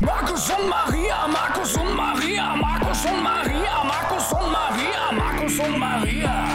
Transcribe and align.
Markus 0.00 0.50
und 0.50 0.68
Maria, 0.68 1.28
Markus 1.28 1.76
und 1.76 1.94
Maria, 1.94 2.56
Markus 2.56 3.04
und 3.04 3.22
Maria, 3.22 3.84
Markus 3.84 4.32
und 4.32 4.50
Maria, 4.50 5.12
Markus 5.12 5.58
und 5.60 5.78
Maria. 5.78 6.46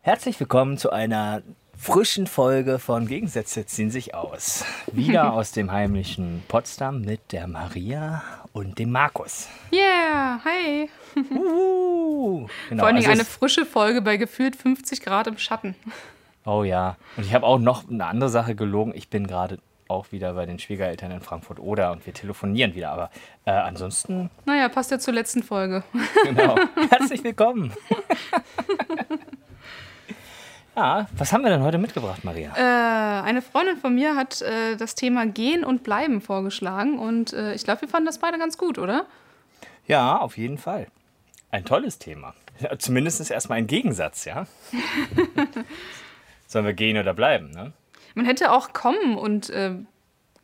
Herzlich 0.00 0.40
willkommen 0.40 0.78
zu 0.78 0.90
einer 0.90 1.42
frischen 1.76 2.26
Folge 2.26 2.80
von 2.80 3.06
Gegensätze 3.06 3.66
ziehen 3.66 3.92
sich 3.92 4.16
aus. 4.16 4.64
Wieder 4.90 5.32
aus 5.34 5.52
dem 5.52 5.70
heimlichen 5.70 6.42
Potsdam 6.48 7.02
mit 7.02 7.30
der 7.30 7.46
Maria 7.46 8.24
und 8.52 8.80
dem 8.80 8.90
Markus. 8.90 9.46
Yeah, 9.72 10.40
hi. 10.44 10.90
Uhu. 11.14 11.75
Genau, 12.68 12.80
Vor 12.80 12.88
allen 12.88 12.96
Dingen 12.96 13.08
also 13.08 13.20
eine 13.20 13.28
frische 13.28 13.66
Folge 13.66 14.02
bei 14.02 14.16
gefühlt 14.16 14.56
50 14.56 15.00
Grad 15.00 15.26
im 15.26 15.38
Schatten. 15.38 15.74
Oh 16.44 16.62
ja. 16.62 16.96
Und 17.16 17.24
ich 17.24 17.34
habe 17.34 17.44
auch 17.44 17.58
noch 17.58 17.88
eine 17.88 18.06
andere 18.06 18.30
Sache 18.30 18.54
gelogen. 18.54 18.92
Ich 18.94 19.10
bin 19.10 19.26
gerade 19.26 19.58
auch 19.88 20.12
wieder 20.12 20.34
bei 20.34 20.46
den 20.46 20.58
Schwiegereltern 20.58 21.10
in 21.10 21.20
Frankfurt 21.20 21.60
oder 21.60 21.92
und 21.92 22.06
wir 22.06 22.14
telefonieren 22.14 22.74
wieder. 22.74 22.90
Aber 22.90 23.10
äh, 23.44 23.50
ansonsten, 23.50 24.30
Naja, 24.44 24.68
passt 24.68 24.90
ja 24.90 24.98
zur 24.98 25.14
letzten 25.14 25.42
Folge. 25.42 25.82
genau. 26.24 26.56
Herzlich 26.90 27.22
willkommen. 27.22 27.72
ja, 30.76 31.06
was 31.16 31.32
haben 31.32 31.42
wir 31.42 31.50
denn 31.50 31.62
heute 31.62 31.78
mitgebracht, 31.78 32.24
Maria? 32.24 32.52
Äh, 32.56 33.22
eine 33.22 33.42
Freundin 33.42 33.76
von 33.76 33.94
mir 33.94 34.16
hat 34.16 34.42
äh, 34.42 34.76
das 34.76 34.94
Thema 34.94 35.26
Gehen 35.26 35.64
und 35.64 35.82
Bleiben 35.82 36.20
vorgeschlagen 36.20 36.98
und 36.98 37.32
äh, 37.32 37.54
ich 37.54 37.64
glaube, 37.64 37.82
wir 37.82 37.88
fanden 37.88 38.06
das 38.06 38.18
beide 38.18 38.38
ganz 38.38 38.58
gut, 38.58 38.78
oder? 38.78 39.06
Ja, 39.86 40.18
auf 40.18 40.36
jeden 40.36 40.58
Fall. 40.58 40.88
Ein 41.50 41.64
tolles 41.64 41.98
Thema. 41.98 42.34
Ja, 42.60 42.78
zumindest 42.78 43.30
erstmal 43.30 43.58
ein 43.58 43.66
Gegensatz, 43.66 44.24
ja? 44.24 44.46
Sollen 46.46 46.64
wir 46.64 46.74
gehen 46.74 46.96
oder 46.98 47.14
bleiben, 47.14 47.50
ne? 47.50 47.72
Man 48.14 48.24
hätte 48.24 48.52
auch 48.52 48.72
kommen 48.72 49.16
und 49.18 49.50
äh, 49.50 49.74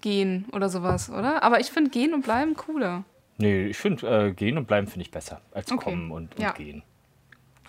gehen 0.00 0.46
oder 0.52 0.68
sowas, 0.68 1.10
oder? 1.10 1.42
Aber 1.42 1.60
ich 1.60 1.70
finde 1.70 1.90
Gehen 1.90 2.12
und 2.12 2.22
Bleiben 2.22 2.54
cooler. 2.54 3.04
Nee, 3.38 3.66
ich 3.66 3.78
finde, 3.78 4.26
äh, 4.28 4.32
gehen 4.32 4.58
und 4.58 4.66
bleiben 4.66 4.86
finde 4.88 5.02
ich 5.06 5.10
besser 5.10 5.40
als 5.52 5.70
Okay. 5.72 5.84
kommen 5.84 6.10
und, 6.10 6.34
und 6.34 6.40
Ja. 6.42 6.52
gehen 6.52 6.82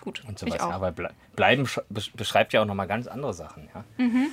Gut, 0.02 0.22
und 0.28 0.34
ich 0.42 0.52
sowas. 0.52 0.60
auch. 0.60 0.70
Aber 0.72 0.92
ble 0.92 1.08
bleiben 1.34 1.64
sch- 1.64 1.82
besch- 1.92 2.14
beschreibt 2.14 2.52
ja 2.52 2.60
auch 2.60 2.66
nochmal 2.66 2.86
ganz 2.86 3.06
andere 3.06 3.32
Sachen, 3.32 3.68
ja? 3.74 3.84
Mhm. 3.96 4.26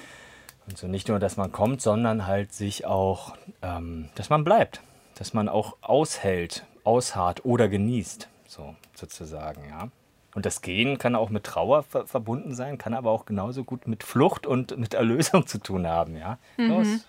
Und 0.67 0.77
so 0.77 0.87
nicht 0.87 1.07
nur, 1.07 1.19
dass 1.19 1.37
man 1.37 1.51
kommt, 1.51 1.81
sondern 1.81 2.27
halt 2.27 2.51
sich 2.53 2.85
auch, 2.85 3.35
ähm, 3.61 4.09
dass 4.15 4.29
man 4.29 4.43
bleibt. 4.43 4.81
Dass 5.15 5.33
man 5.33 5.47
auch 5.47 5.77
aushält, 5.81 6.65
ausharrt 6.83 7.45
oder 7.45 7.69
genießt, 7.69 8.27
so 8.51 8.75
sozusagen, 8.95 9.61
ja. 9.69 9.87
Und 10.33 10.45
das 10.45 10.61
Gehen 10.61 10.97
kann 10.97 11.15
auch 11.15 11.29
mit 11.29 11.43
Trauer 11.43 11.83
ver 11.83 12.07
verbunden 12.07 12.53
sein, 12.55 12.77
kann 12.77 12.93
aber 12.93 13.11
auch 13.11 13.25
genauso 13.25 13.63
gut 13.63 13.87
mit 13.87 14.03
Flucht 14.03 14.45
und 14.47 14.77
mit 14.77 14.93
Erlösung 14.93 15.45
zu 15.53 15.57
tun 15.57 15.87
haben, 15.87 16.15
ja. 16.17 16.37
So, 16.57 16.63
Mhm. 16.63 16.81
es- 16.81 17.05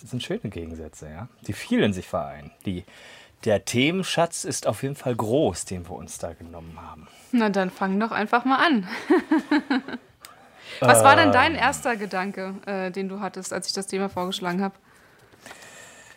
Das 0.00 0.10
sind 0.10 0.22
schöne 0.22 0.40
Gegensätze, 0.50 1.08
ja, 1.08 1.28
die 1.46 1.52
viel 1.52 1.80
in 1.82 1.92
sich 1.92 2.08
vereinen. 2.08 2.50
Die, 2.66 2.84
der 3.44 3.64
Themenschatz 3.64 4.44
ist 4.44 4.66
auf 4.66 4.82
jeden 4.82 4.96
Fall 4.96 5.14
groß, 5.14 5.64
den 5.64 5.88
wir 5.88 5.92
uns 5.96 6.18
da 6.18 6.32
genommen 6.32 6.76
haben. 6.80 7.06
Na 7.30 7.48
dann 7.50 7.70
fang 7.70 7.98
doch 8.00 8.10
einfach 8.10 8.44
mal 8.44 8.58
an. 8.66 8.88
Was 10.80 11.04
war 11.04 11.14
denn 11.16 11.26
Ähm. 11.26 11.32
dein 11.32 11.54
erster 11.54 11.96
Gedanke, 11.96 12.54
äh, 12.66 12.90
den 12.90 13.08
du 13.08 13.20
hattest, 13.20 13.52
als 13.52 13.66
ich 13.68 13.72
das 13.72 13.86
Thema 13.86 14.08
vorgeschlagen 14.08 14.62
habe? 14.62 14.74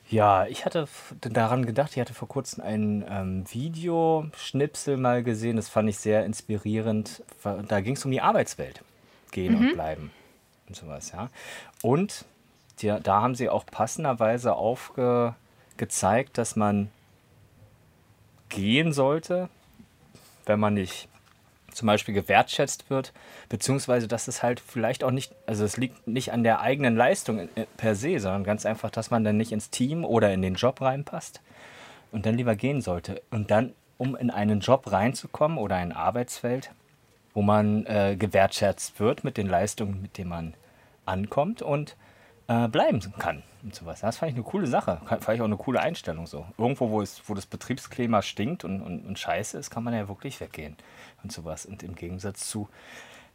Ja, 0.10 0.46
ich 0.46 0.66
hatte 0.66 0.88
daran 1.22 1.66
gedacht, 1.66 1.92
ich 1.94 2.00
hatte 2.00 2.14
vor 2.14 2.28
kurzem 2.28 2.64
ein 2.64 3.06
ähm, 3.10 3.44
Videoschnipsel 3.52 4.98
mal 4.98 5.24
gesehen, 5.24 5.56
das 5.56 5.68
fand 5.68 5.90
ich 5.90 5.98
sehr 5.98 6.26
inspirierend. 6.26 7.24
Da 7.44 7.82
ging 7.82 7.96
es 7.96 8.06
um 8.06 8.12
die 8.12 8.22
Arbeitswelt. 8.22 8.84
Gehen 9.32 9.56
und 9.56 9.74
bleiben 9.74 10.12
und 10.68 10.76
sowas, 10.76 11.12
ja. 11.12 11.30
Und 11.82 12.26
die, 12.80 12.96
da 13.02 13.22
haben 13.22 13.36
sie 13.36 13.50
auch 13.50 13.66
passenderweise 13.66 14.54
aufgezeigt, 14.54 16.38
dass 16.38 16.56
man 16.56 16.92
gehen 18.50 18.94
sollte, 18.94 19.50
wenn 20.46 20.60
man 20.60 20.76
nicht 20.76 21.10
zum 21.76 21.88
Beispiel 21.88 22.14
gewertschätzt 22.14 22.90
wird, 22.90 23.14
beziehungsweise 23.50 24.08
dass 24.08 24.28
es 24.28 24.42
halt 24.42 24.60
vielleicht 24.60 25.04
auch 25.04 25.12
nicht, 25.12 25.34
also 25.46 25.64
es 25.64 25.78
liegt 25.78 26.08
nicht 26.08 26.32
an 26.32 26.44
der 26.44 26.62
eigenen 26.62 26.96
Leistung 26.96 27.50
per 27.78 27.96
se, 27.96 28.20
sondern 28.20 28.44
ganz 28.44 28.66
einfach, 28.66 28.90
dass 28.90 29.12
man 29.12 29.24
dann 29.24 29.38
nicht 29.38 29.52
ins 29.52 29.70
Team 29.70 30.06
oder 30.06 30.34
in 30.34 30.42
den 30.42 30.56
Job 30.56 30.82
reinpasst 30.82 31.42
und 32.12 32.26
dann 32.26 32.36
lieber 32.36 32.56
gehen 32.56 32.82
sollte. 32.82 33.22
Und 33.32 33.52
dann, 33.52 33.74
um 33.98 34.16
in 34.16 34.30
einen 34.30 34.60
Job 34.60 34.92
reinzukommen 34.92 35.58
oder 35.58 35.76
ein 35.76 35.92
Arbeitsfeld, 35.92 36.72
wo 37.34 37.42
man 37.42 37.86
äh, 37.86 38.16
gewertschätzt 38.18 39.00
wird 39.00 39.24
mit 39.24 39.38
den 39.38 39.48
Leistungen, 39.48 40.02
mit 40.02 40.18
denen 40.18 40.30
man 40.30 40.54
ankommt 41.06 41.62
und 41.62 41.96
äh, 42.48 42.68
bleiben 42.68 43.02
kann 43.20 43.44
und 43.64 43.76
sowas. 43.76 44.02
Das 44.02 44.18
fand 44.18 44.32
ich 44.32 44.36
eine 44.36 44.46
coole 44.46 44.68
Sache. 44.68 45.02
Fand 45.06 45.30
ich 45.30 45.42
auch 45.42 45.46
eine 45.46 45.58
coole 45.58 45.82
Einstellung 45.82 46.28
so. 46.28 46.46
Irgendwo, 46.58 46.90
wo, 46.90 47.02
es, 47.02 47.22
wo 47.26 47.34
das 47.34 47.46
Betriebsklima 47.46 48.22
stinkt 48.22 48.64
und, 48.64 48.82
und, 48.82 49.06
und 49.06 49.20
scheiße 49.20 49.58
ist, 49.58 49.70
kann 49.70 49.84
man 49.84 49.94
ja 49.94 50.08
wirklich 50.08 50.40
weggehen 50.40 50.78
und 51.26 51.32
sowas. 51.32 51.66
Und 51.66 51.84
im 51.84 51.96
Gegensatz 51.96 52.50
zu, 52.50 52.70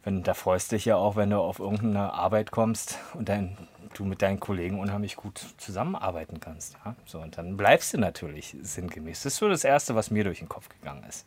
wenn, 0.03 0.23
da 0.23 0.33
freust 0.33 0.71
du 0.71 0.75
dich 0.75 0.85
ja 0.85 0.95
auch, 0.95 1.15
wenn 1.15 1.29
du 1.29 1.37
auf 1.37 1.59
irgendeine 1.59 2.13
Arbeit 2.13 2.51
kommst 2.51 2.99
und 3.13 3.29
dann 3.29 3.57
du 3.93 4.05
mit 4.05 4.21
deinen 4.21 4.39
Kollegen 4.39 4.79
unheimlich 4.79 5.15
gut 5.15 5.39
zusammenarbeiten 5.57 6.39
kannst. 6.39 6.77
Ja? 6.85 6.95
So, 7.05 7.19
und 7.19 7.37
dann 7.37 7.57
bleibst 7.57 7.93
du 7.93 7.97
natürlich 7.97 8.55
sinngemäß. 8.61 9.23
Das 9.23 9.33
ist 9.33 9.39
so 9.39 9.49
das 9.49 9.63
Erste, 9.63 9.95
was 9.95 10.09
mir 10.11 10.23
durch 10.23 10.39
den 10.39 10.49
Kopf 10.49 10.69
gegangen 10.69 11.03
ist. 11.07 11.25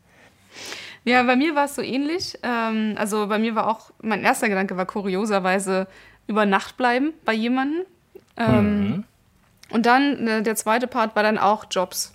Ja, 1.05 1.23
bei 1.23 1.37
mir 1.37 1.55
war 1.55 1.67
es 1.67 1.75
so 1.75 1.83
ähnlich. 1.83 2.39
Ähm, 2.43 2.95
also 2.97 3.27
bei 3.27 3.39
mir 3.39 3.55
war 3.55 3.69
auch, 3.69 3.91
mein 4.01 4.23
erster 4.23 4.49
Gedanke 4.49 4.77
war 4.77 4.87
kurioserweise 4.87 5.87
über 6.27 6.47
Nacht 6.47 6.77
bleiben 6.77 7.13
bei 7.25 7.35
jemandem. 7.35 7.83
Ähm, 8.37 9.05
Und 9.71 9.87
dann 9.87 10.27
äh, 10.27 10.43
der 10.43 10.57
zweite 10.57 10.87
Part 10.87 11.17
war 11.17 11.23
dann 11.23 11.39
auch 11.39 11.67
Jobs. 11.71 12.15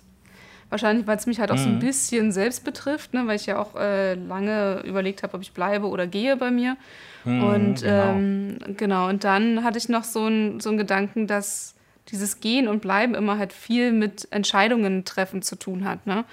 Wahrscheinlich, 0.70 1.06
weil 1.06 1.16
es 1.16 1.26
mich 1.26 1.40
halt 1.40 1.50
auch 1.50 1.56
so 1.56 1.68
ein 1.68 1.80
bisschen 1.80 2.30
selbst 2.30 2.64
betrifft, 2.64 3.12
ne? 3.12 3.26
weil 3.26 3.36
ich 3.36 3.46
ja 3.46 3.58
auch 3.58 3.74
äh, 3.74 4.14
lange 4.14 4.82
überlegt 4.86 5.24
habe, 5.24 5.34
ob 5.34 5.42
ich 5.42 5.52
bleibe 5.52 5.88
oder 5.88 6.06
gehe 6.06 6.36
bei 6.36 6.50
mir. 6.52 6.76
und 7.24 7.82
genau. 7.82 8.10
ähm, 8.10 8.58
genau, 8.76 9.08
und 9.08 9.24
dann 9.24 9.64
hatte 9.64 9.78
ich 9.78 9.88
noch 9.88 10.04
so 10.04 10.24
einen 10.24 10.60
so 10.60 10.68
einen 10.68 10.78
Gedanken, 10.78 11.26
dass 11.26 11.74
dieses 12.10 12.40
Gehen 12.40 12.68
und 12.68 12.80
Bleiben 12.80 13.14
immer 13.14 13.38
halt 13.38 13.52
viel 13.52 13.92
mit 13.92 14.28
Entscheidungen 14.30 15.04
treffen 15.04 15.42
zu 15.42 15.56
tun 15.56 15.84
hat. 15.84 16.06
Ne? 16.06 16.24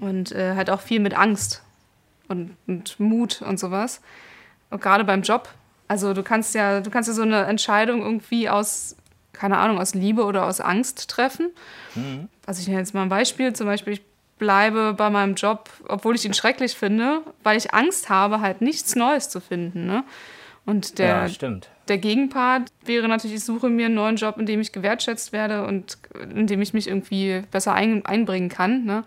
Und 0.00 0.32
äh, 0.32 0.54
halt 0.54 0.70
auch 0.70 0.80
viel 0.80 1.00
mit 1.00 1.14
Angst 1.14 1.62
und, 2.28 2.56
und 2.66 2.98
Mut 3.00 3.42
und 3.42 3.58
sowas. 3.58 4.00
Und 4.70 4.80
gerade 4.80 5.04
beim 5.04 5.22
Job. 5.22 5.48
Also 5.88 6.12
du 6.12 6.22
kannst 6.22 6.54
ja, 6.54 6.80
du 6.80 6.90
kannst 6.90 7.08
ja 7.08 7.14
so 7.14 7.22
eine 7.22 7.44
Entscheidung 7.44 8.02
irgendwie 8.02 8.48
aus, 8.48 8.96
keine 9.38 9.58
Ahnung, 9.58 9.78
aus 9.78 9.94
Liebe 9.94 10.24
oder 10.24 10.46
aus 10.46 10.60
Angst 10.60 11.08
treffen. 11.08 11.50
Also 12.44 12.60
ich 12.60 12.66
nenne 12.66 12.80
jetzt 12.80 12.92
mal 12.92 13.02
ein 13.02 13.08
Beispiel. 13.08 13.52
Zum 13.52 13.66
Beispiel, 13.66 13.92
ich 13.94 14.02
bleibe 14.38 14.94
bei 14.94 15.10
meinem 15.10 15.34
Job, 15.34 15.70
obwohl 15.88 16.16
ich 16.16 16.24
ihn 16.24 16.34
schrecklich 16.34 16.74
finde, 16.74 17.22
weil 17.44 17.56
ich 17.56 17.72
Angst 17.72 18.08
habe, 18.08 18.40
halt 18.40 18.60
nichts 18.60 18.96
Neues 18.96 19.28
zu 19.28 19.40
finden. 19.40 19.86
Ne? 19.86 20.04
Und 20.66 20.98
der, 20.98 21.28
ja, 21.28 21.60
der 21.86 21.98
Gegenpart 21.98 22.68
wäre 22.84 23.08
natürlich, 23.08 23.36
ich 23.36 23.44
suche 23.44 23.68
mir 23.68 23.86
einen 23.86 23.94
neuen 23.94 24.16
Job, 24.16 24.38
in 24.38 24.46
dem 24.46 24.60
ich 24.60 24.72
gewertschätzt 24.72 25.32
werde 25.32 25.64
und 25.64 25.98
in 26.20 26.46
dem 26.46 26.60
ich 26.60 26.74
mich 26.74 26.88
irgendwie 26.88 27.42
besser 27.50 27.74
ein, 27.74 28.04
einbringen 28.04 28.48
kann. 28.48 28.84
Ne? 28.84 29.04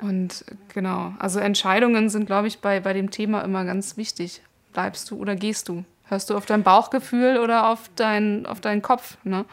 Und 0.00 0.44
genau, 0.72 1.12
also 1.18 1.40
Entscheidungen 1.40 2.08
sind, 2.08 2.26
glaube 2.26 2.48
ich, 2.48 2.60
bei, 2.60 2.80
bei 2.80 2.94
dem 2.94 3.10
Thema 3.10 3.42
immer 3.42 3.64
ganz 3.64 3.96
wichtig. 3.96 4.42
Bleibst 4.72 5.10
du 5.10 5.18
oder 5.18 5.36
gehst 5.36 5.68
du? 5.68 5.84
Hörst 6.08 6.30
du 6.30 6.36
auf 6.36 6.46
dein 6.46 6.62
Bauchgefühl 6.62 7.38
oder 7.38 7.68
auf, 7.68 7.90
dein, 7.96 8.46
auf 8.46 8.60
deinen 8.60 8.82
Kopf? 8.82 9.18
Ne? 9.24 9.44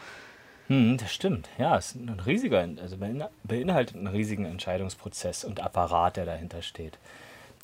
Hm, 0.67 0.97
das 0.97 1.13
stimmt. 1.13 1.49
Ja, 1.57 1.77
es 1.77 1.87
ist 1.87 1.95
ein 1.95 2.19
riesiger, 2.25 2.67
also 2.81 2.97
bein- 2.97 3.23
beinhaltet 3.43 3.95
einen 3.95 4.07
riesigen 4.07 4.45
Entscheidungsprozess 4.45 5.43
und 5.43 5.59
Apparat, 5.61 6.17
der 6.17 6.25
dahinter 6.25 6.61
steht. 6.61 6.97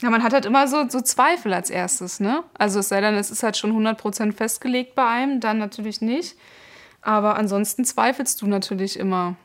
Ja, 0.01 0.09
man 0.09 0.23
hat 0.23 0.33
halt 0.33 0.45
immer 0.45 0.67
so, 0.67 0.87
so 0.89 0.99
Zweifel 1.01 1.53
als 1.53 1.69
erstes, 1.69 2.19
ne? 2.19 2.43
Also 2.57 2.79
es 2.79 2.89
sei 2.89 3.01
denn, 3.01 3.15
es 3.15 3.29
ist 3.31 3.43
halt 3.43 3.55
schon 3.57 3.71
100% 3.71 4.33
festgelegt 4.33 4.95
bei 4.95 5.05
einem, 5.07 5.39
dann 5.39 5.57
natürlich 5.57 6.01
nicht. 6.01 6.35
Aber 7.01 7.35
ansonsten 7.37 7.85
zweifelst 7.85 8.41
du 8.41 8.47
natürlich 8.47 8.97
immer 8.99 9.35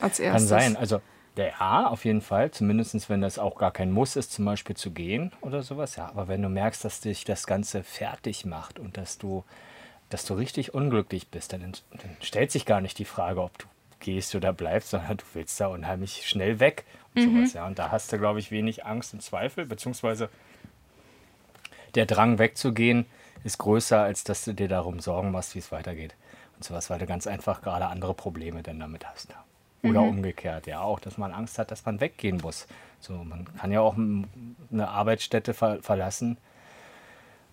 als 0.00 0.18
Kann 0.18 0.26
erstes. 0.26 0.48
sein. 0.48 0.76
Also, 0.76 1.00
ja, 1.36 1.86
auf 1.88 2.04
jeden 2.04 2.22
Fall. 2.22 2.50
Zumindest, 2.50 3.08
wenn 3.10 3.20
das 3.20 3.38
auch 3.38 3.56
gar 3.56 3.70
kein 3.70 3.92
Muss 3.92 4.16
ist, 4.16 4.32
zum 4.32 4.44
Beispiel 4.44 4.76
zu 4.76 4.90
gehen 4.90 5.32
oder 5.42 5.62
sowas. 5.62 5.96
Ja, 5.96 6.08
aber 6.08 6.28
wenn 6.28 6.42
du 6.42 6.48
merkst, 6.48 6.84
dass 6.84 7.00
dich 7.00 7.24
das 7.24 7.46
Ganze 7.46 7.82
fertig 7.82 8.44
macht 8.44 8.78
und 8.78 8.96
dass 8.96 9.18
du, 9.18 9.44
dass 10.08 10.24
du 10.24 10.34
richtig 10.34 10.74
unglücklich 10.74 11.28
bist, 11.28 11.52
dann, 11.52 11.60
dann 11.60 12.16
stellt 12.20 12.50
sich 12.50 12.64
gar 12.64 12.80
nicht 12.80 12.98
die 12.98 13.04
Frage, 13.04 13.42
ob 13.42 13.56
du 13.58 13.66
gehst 14.00 14.34
oder 14.34 14.52
bleibst, 14.52 14.90
sondern 14.90 15.18
du 15.18 15.24
willst 15.34 15.60
da 15.60 15.66
unheimlich 15.68 16.26
schnell 16.26 16.58
weg 16.60 16.84
und 17.14 17.22
sowas. 17.22 17.52
Ja, 17.52 17.66
und 17.66 17.78
da 17.78 17.90
hast 17.90 18.12
du, 18.12 18.18
glaube 18.18 18.38
ich, 18.38 18.50
wenig 18.50 18.86
Angst 18.86 19.12
und 19.12 19.22
Zweifel, 19.22 19.66
beziehungsweise 19.66 20.30
der 21.94 22.06
Drang 22.06 22.38
wegzugehen 22.38 23.06
ist 23.44 23.58
größer, 23.58 24.00
als 24.00 24.24
dass 24.24 24.44
du 24.44 24.52
dir 24.52 24.68
darum 24.68 25.00
Sorgen 25.00 25.30
machst, 25.30 25.54
wie 25.54 25.60
es 25.60 25.72
weitergeht. 25.72 26.14
Und 26.56 26.64
sowas, 26.64 26.88
weil 26.90 26.98
du 26.98 27.06
ganz 27.06 27.26
einfach 27.26 27.62
gerade 27.62 27.86
andere 27.86 28.14
Probleme 28.14 28.62
denn 28.62 28.80
damit 28.80 29.06
hast. 29.06 29.34
Oder 29.82 30.02
umgekehrt, 30.02 30.66
ja, 30.66 30.80
auch, 30.80 30.98
dass 31.00 31.18
man 31.18 31.32
Angst 31.32 31.58
hat, 31.58 31.70
dass 31.70 31.84
man 31.84 32.00
weggehen 32.00 32.38
muss. 32.42 32.66
So, 33.00 33.12
man 33.12 33.46
kann 33.56 33.70
ja 33.70 33.80
auch 33.80 33.96
eine 33.96 34.88
Arbeitsstätte 34.88 35.54
ver 35.54 35.82
verlassen, 35.82 36.38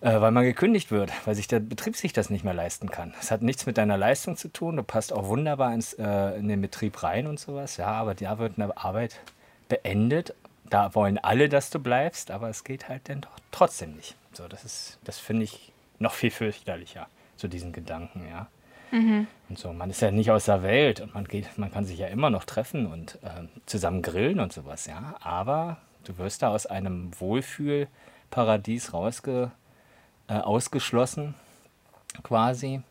äh, 0.00 0.20
weil 0.20 0.32
man 0.32 0.44
gekündigt 0.44 0.90
wird, 0.90 1.12
weil 1.26 1.34
sich 1.34 1.48
der 1.48 1.60
Betrieb 1.60 1.96
sich 1.96 2.12
das 2.12 2.30
nicht 2.30 2.44
mehr 2.44 2.54
leisten 2.54 2.90
kann. 2.90 3.14
Es 3.20 3.30
hat 3.30 3.42
nichts 3.42 3.66
mit 3.66 3.78
deiner 3.78 3.96
Leistung 3.96 4.36
zu 4.36 4.48
tun, 4.48 4.76
du 4.76 4.82
passt 4.82 5.12
auch 5.12 5.28
wunderbar 5.28 5.72
ins, 5.72 5.92
äh, 5.94 6.38
in 6.38 6.48
den 6.48 6.60
Betrieb 6.60 7.02
rein 7.02 7.26
und 7.26 7.38
sowas, 7.38 7.76
ja, 7.76 7.88
aber 7.88 8.14
da 8.14 8.38
wird 8.38 8.58
eine 8.58 8.76
Arbeit 8.76 9.20
beendet. 9.68 10.34
Da 10.68 10.94
wollen 10.94 11.18
alle, 11.18 11.48
dass 11.48 11.70
du 11.70 11.78
bleibst, 11.78 12.30
aber 12.30 12.48
es 12.48 12.64
geht 12.64 12.88
halt 12.88 13.08
dann 13.08 13.20
doch 13.20 13.38
trotzdem 13.52 13.94
nicht. 13.96 14.16
So, 14.32 14.48
das 14.48 14.64
ist, 14.64 14.98
das 15.04 15.18
finde 15.18 15.44
ich 15.44 15.72
noch 15.98 16.14
viel 16.14 16.30
fürchterlicher, 16.30 17.06
so 17.36 17.48
diesen 17.48 17.72
Gedanken, 17.72 18.26
ja. 18.28 18.48
Und 19.48 19.58
so, 19.58 19.72
man 19.72 19.90
ist 19.90 20.00
ja 20.00 20.10
nicht 20.10 20.30
aus 20.30 20.44
der 20.44 20.62
Welt 20.62 21.00
und 21.00 21.14
man 21.14 21.24
geht, 21.24 21.58
man 21.58 21.70
kann 21.70 21.84
sich 21.84 21.98
ja 21.98 22.06
immer 22.06 22.30
noch 22.30 22.44
treffen 22.44 22.86
und 22.86 23.18
äh, 23.22 23.46
zusammen 23.66 24.02
grillen 24.02 24.40
und 24.40 24.52
sowas, 24.52 24.86
ja. 24.86 25.16
Aber 25.20 25.78
du 26.04 26.16
wirst 26.18 26.42
da 26.42 26.48
aus 26.48 26.66
einem 26.66 27.10
Wohlfühlparadies 27.18 28.92
rausge, 28.92 29.50
äh, 30.28 30.34
ausgeschlossen, 30.34 31.34
quasi, 32.22 32.82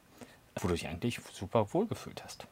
wo 0.60 0.68
du 0.68 0.74
dich 0.74 0.88
eigentlich 0.88 1.20
super 1.32 1.74
wohlgefühlt 1.74 2.24
hast. 2.24 2.46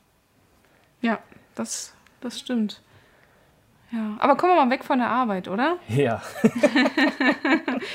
Ja, 1.01 1.19
das, 1.55 1.93
das 2.21 2.39
stimmt. 2.39 2.81
Ja, 3.91 4.15
aber 4.19 4.37
kommen 4.37 4.53
wir 4.53 4.65
mal 4.65 4.71
weg 4.71 4.85
von 4.85 4.99
der 4.99 5.09
Arbeit, 5.09 5.47
oder? 5.47 5.77
Ja. 5.87 6.21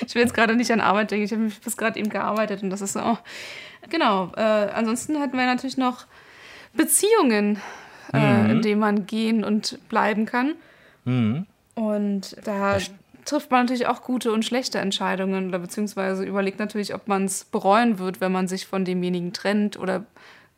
Ich 0.06 0.14
will 0.14 0.22
jetzt 0.22 0.34
gerade 0.34 0.56
nicht 0.56 0.70
an 0.72 0.80
Arbeit 0.80 1.10
denken. 1.10 1.24
Ich 1.24 1.32
habe 1.32 1.50
bis 1.64 1.76
gerade 1.76 1.98
eben 1.98 2.10
gearbeitet 2.10 2.62
und 2.62 2.70
das 2.70 2.80
ist 2.80 2.94
so. 2.94 3.18
Genau. 3.88 4.32
Äh, 4.36 4.40
ansonsten 4.40 5.18
hätten 5.20 5.36
wir 5.36 5.46
natürlich 5.46 5.76
noch 5.76 6.06
Beziehungen, 6.74 7.60
äh, 8.12 8.50
in 8.50 8.62
denen 8.62 8.80
man 8.80 9.06
gehen 9.06 9.44
und 9.44 9.78
bleiben 9.88 10.26
kann. 10.26 10.54
Und 11.76 12.36
da 12.44 12.78
trifft 13.24 13.50
man 13.50 13.62
natürlich 13.62 13.86
auch 13.86 14.02
gute 14.02 14.32
und 14.32 14.44
schlechte 14.44 14.78
Entscheidungen 14.78 15.48
oder 15.48 15.58
beziehungsweise 15.58 16.24
überlegt 16.24 16.58
natürlich, 16.58 16.94
ob 16.94 17.06
man 17.06 17.24
es 17.26 17.44
bereuen 17.44 17.98
wird, 17.98 18.20
wenn 18.20 18.32
man 18.32 18.48
sich 18.48 18.66
von 18.66 18.84
demjenigen 18.84 19.32
trennt 19.32 19.78
oder 19.78 20.04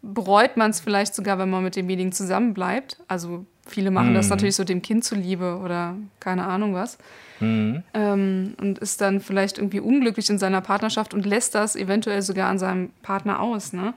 bereut 0.00 0.56
man 0.56 0.70
es 0.70 0.80
vielleicht 0.80 1.14
sogar, 1.14 1.38
wenn 1.38 1.50
man 1.50 1.64
mit 1.64 1.76
demjenigen 1.76 2.12
zusammenbleibt. 2.12 2.98
Also 3.08 3.46
viele 3.70 3.90
machen 3.90 4.14
das 4.14 4.28
natürlich 4.28 4.56
so 4.56 4.64
dem 4.64 4.82
Kind 4.82 5.04
zuliebe 5.04 5.58
oder 5.62 5.96
keine 6.20 6.46
Ahnung 6.46 6.74
was. 6.74 6.98
Ähm, 7.40 8.54
und 8.60 8.78
ist 8.78 9.00
dann 9.00 9.20
vielleicht 9.20 9.58
irgendwie 9.58 9.80
unglücklich 9.80 10.28
in 10.28 10.38
seiner 10.38 10.60
Partnerschaft 10.60 11.14
und 11.14 11.24
lässt 11.24 11.54
das 11.54 11.76
eventuell 11.76 12.22
sogar 12.22 12.48
an 12.48 12.58
seinem 12.58 12.90
Partner 13.02 13.40
aus. 13.40 13.72
Ne? 13.72 13.94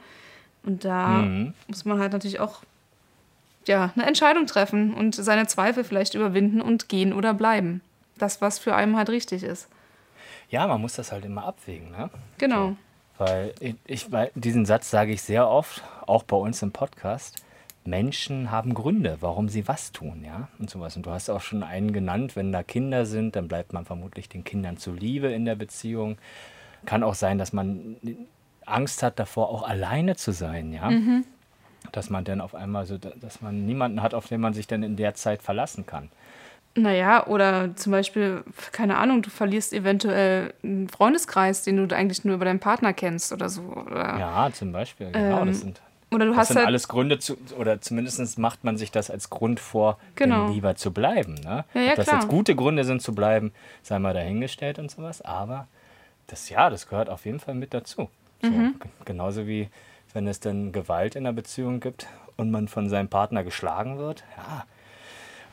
Und 0.63 0.85
da 0.85 1.23
muss 1.67 1.85
man 1.85 1.99
halt 1.99 2.13
natürlich 2.13 2.39
auch 2.39 2.61
ja, 3.67 3.91
eine 3.95 4.05
Entscheidung 4.05 4.45
treffen 4.45 4.93
und 4.93 5.15
seine 5.15 5.47
Zweifel 5.47 5.83
vielleicht 5.83 6.13
überwinden 6.13 6.61
und 6.61 6.89
gehen 6.89 7.13
oder 7.13 7.33
bleiben. 7.33 7.81
Das, 8.17 8.41
was 8.41 8.59
für 8.59 8.75
einen 8.75 8.95
halt 8.97 9.09
richtig 9.09 9.43
ist. 9.43 9.67
Ja, 10.49 10.67
man 10.67 10.81
muss 10.81 10.93
das 10.93 11.11
halt 11.11 11.25
immer 11.25 11.45
abwägen, 11.45 11.91
ne? 11.91 12.09
Genau. 12.37 12.75
Weil 13.17 13.53
ich, 13.59 13.75
ich, 13.85 14.11
weil 14.11 14.31
diesen 14.35 14.65
Satz 14.65 14.89
sage 14.89 15.11
ich 15.13 15.21
sehr 15.21 15.47
oft, 15.47 15.83
auch 16.07 16.23
bei 16.23 16.35
uns 16.35 16.61
im 16.61 16.71
Podcast. 16.71 17.43
Menschen 17.83 18.51
haben 18.51 18.73
Gründe, 18.73 19.17
warum 19.21 19.49
sie 19.49 19.67
was 19.67 19.91
tun, 19.91 20.23
ja, 20.25 20.47
und 20.59 20.69
sowas. 20.69 20.95
Und 20.95 21.05
du 21.05 21.11
hast 21.11 21.29
auch 21.29 21.41
schon 21.41 21.63
einen 21.63 21.93
genannt, 21.93 22.35
wenn 22.35 22.51
da 22.51 22.63
Kinder 22.63 23.05
sind, 23.05 23.35
dann 23.35 23.47
bleibt 23.47 23.73
man 23.73 23.85
vermutlich 23.85 24.29
den 24.29 24.43
Kindern 24.43 24.77
zuliebe 24.77 25.27
in 25.31 25.45
der 25.45 25.55
Beziehung. 25.55 26.17
Kann 26.85 27.03
auch 27.03 27.15
sein, 27.15 27.37
dass 27.37 27.53
man 27.53 27.97
Angst 28.65 29.01
hat 29.03 29.19
davor, 29.19 29.49
auch 29.49 29.67
alleine 29.67 30.15
zu 30.15 30.31
sein, 30.31 30.73
ja. 30.73 30.91
Dass 31.91 32.11
man 32.11 32.23
dann 32.23 32.41
auf 32.41 32.53
einmal 32.53 32.85
so, 32.85 32.97
dass 32.97 33.41
man 33.41 33.65
niemanden 33.65 34.03
hat, 34.03 34.13
auf 34.13 34.27
den 34.27 34.41
man 34.41 34.53
sich 34.53 34.67
dann 34.67 34.83
in 34.83 34.95
der 34.95 35.15
Zeit 35.15 35.41
verlassen 35.41 35.85
kann. 35.85 36.09
Naja, 36.75 37.27
oder 37.27 37.75
zum 37.75 37.91
Beispiel, 37.91 38.43
keine 38.71 38.97
Ahnung, 38.97 39.23
du 39.23 39.29
verlierst 39.29 39.73
eventuell 39.73 40.53
einen 40.63 40.87
Freundeskreis, 40.87 41.63
den 41.63 41.87
du 41.87 41.95
eigentlich 41.95 42.23
nur 42.23 42.35
über 42.35 42.45
deinen 42.45 42.59
Partner 42.59 42.93
kennst 42.93 43.33
oder 43.33 43.49
so. 43.49 43.63
Oder, 43.63 44.17
Ja, 44.19 44.49
zum 44.53 44.71
Beispiel, 44.71 45.11
genau. 45.11 45.43
das 45.43 45.59
sind, 45.59 45.81
oder 46.13 46.25
du 46.25 46.31
das 46.31 46.39
hast 46.41 46.47
sind 46.49 46.57
halt. 46.57 46.67
alles 46.67 46.87
Gründe, 46.87 47.19
zu, 47.19 47.37
oder 47.57 47.81
zumindest 47.81 48.37
macht 48.39 48.63
man 48.63 48.77
sich 48.77 48.91
das 48.91 49.09
als 49.09 49.29
Grund 49.29 49.59
vor, 49.59 49.97
Genau. 50.15 50.47
lieber 50.49 50.75
zu 50.75 50.91
bleiben. 50.91 51.35
Ne? 51.35 51.65
Ja, 51.73 51.81
ja, 51.81 51.89
Ob 51.91 51.95
das 51.95 52.07
klar. 52.07 52.19
jetzt 52.21 52.29
gute 52.29 52.55
Gründe 52.55 52.83
sind 52.83 53.01
zu 53.01 53.15
bleiben, 53.15 53.53
sei 53.83 53.99
mal 53.99 54.13
dahingestellt 54.13 54.77
und 54.79 54.91
sowas, 54.91 55.21
aber 55.21 55.67
das, 56.27 56.49
ja, 56.49 56.69
das 56.69 56.87
gehört 56.87 57.09
auf 57.09 57.25
jeden 57.25 57.39
Fall 57.39 57.55
mit 57.55 57.73
dazu. 57.73 58.09
So, 58.41 58.49
Mhm. 58.49 58.75
Genauso 59.05 59.47
wie 59.47 59.69
wenn 60.13 60.27
es 60.27 60.39
dann 60.41 60.71
Gewalt 60.73 61.15
in 61.15 61.23
der 61.23 61.31
Beziehung 61.31 61.79
gibt 61.79 62.07
und 62.35 62.51
man 62.51 62.67
von 62.67 62.89
seinem 62.89 63.07
Partner 63.07 63.43
geschlagen 63.45 63.97
wird, 63.97 64.23
ja. 64.37 64.65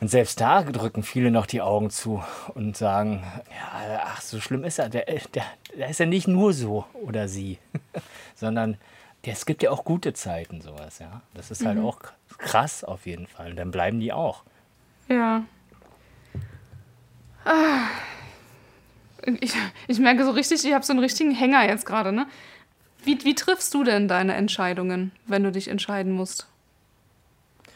Und 0.01 0.09
selbst 0.09 0.39
da 0.39 0.63
drücken 0.63 1.03
viele 1.03 1.29
noch 1.29 1.45
die 1.45 1.61
Augen 1.61 1.89
zu 1.89 2.23
und 2.55 2.75
sagen, 2.77 3.21
ja, 3.51 4.01
ach, 4.05 4.21
so 4.21 4.39
schlimm 4.39 4.63
ist 4.63 4.79
er. 4.79 4.87
Der, 4.89 5.03
der, 5.05 5.43
der 5.77 5.89
ist 5.89 5.99
ja 5.99 6.05
nicht 6.05 6.27
nur 6.27 6.53
so 6.53 6.85
oder 6.93 7.27
sie, 7.27 7.57
sondern 8.35 8.71
der, 8.73 8.79
es 9.23 9.45
gibt 9.45 9.61
ja 9.63 9.71
auch 9.71 9.83
gute 9.83 10.13
Zeiten, 10.13 10.61
sowas, 10.61 10.99
ja. 10.99 11.21
Das 11.33 11.51
ist 11.51 11.61
Mhm. 11.61 11.67
halt 11.67 11.79
auch 11.79 11.99
krass 12.37 12.83
auf 12.83 13.05
jeden 13.05 13.27
Fall. 13.27 13.51
Und 13.51 13.55
dann 13.57 13.71
bleiben 13.71 13.99
die 13.99 14.13
auch. 14.13 14.43
Ja. 15.07 15.43
Ah. 17.45 17.87
Ich, 19.41 19.53
ich 19.87 19.99
merke 19.99 20.23
so 20.23 20.31
richtig, 20.31 20.63
ich 20.65 20.73
habe 20.73 20.85
so 20.85 20.93
einen 20.93 20.99
richtigen 21.01 21.31
Hänger 21.31 21.65
jetzt 21.67 21.85
gerade, 21.85 22.11
ne? 22.11 22.25
Wie, 23.03 23.23
wie 23.25 23.35
triffst 23.35 23.73
du 23.73 23.83
denn 23.83 24.07
deine 24.07 24.33
Entscheidungen, 24.35 25.11
wenn 25.25 25.43
du 25.43 25.51
dich 25.51 25.67
entscheiden 25.67 26.11
musst? 26.11 26.47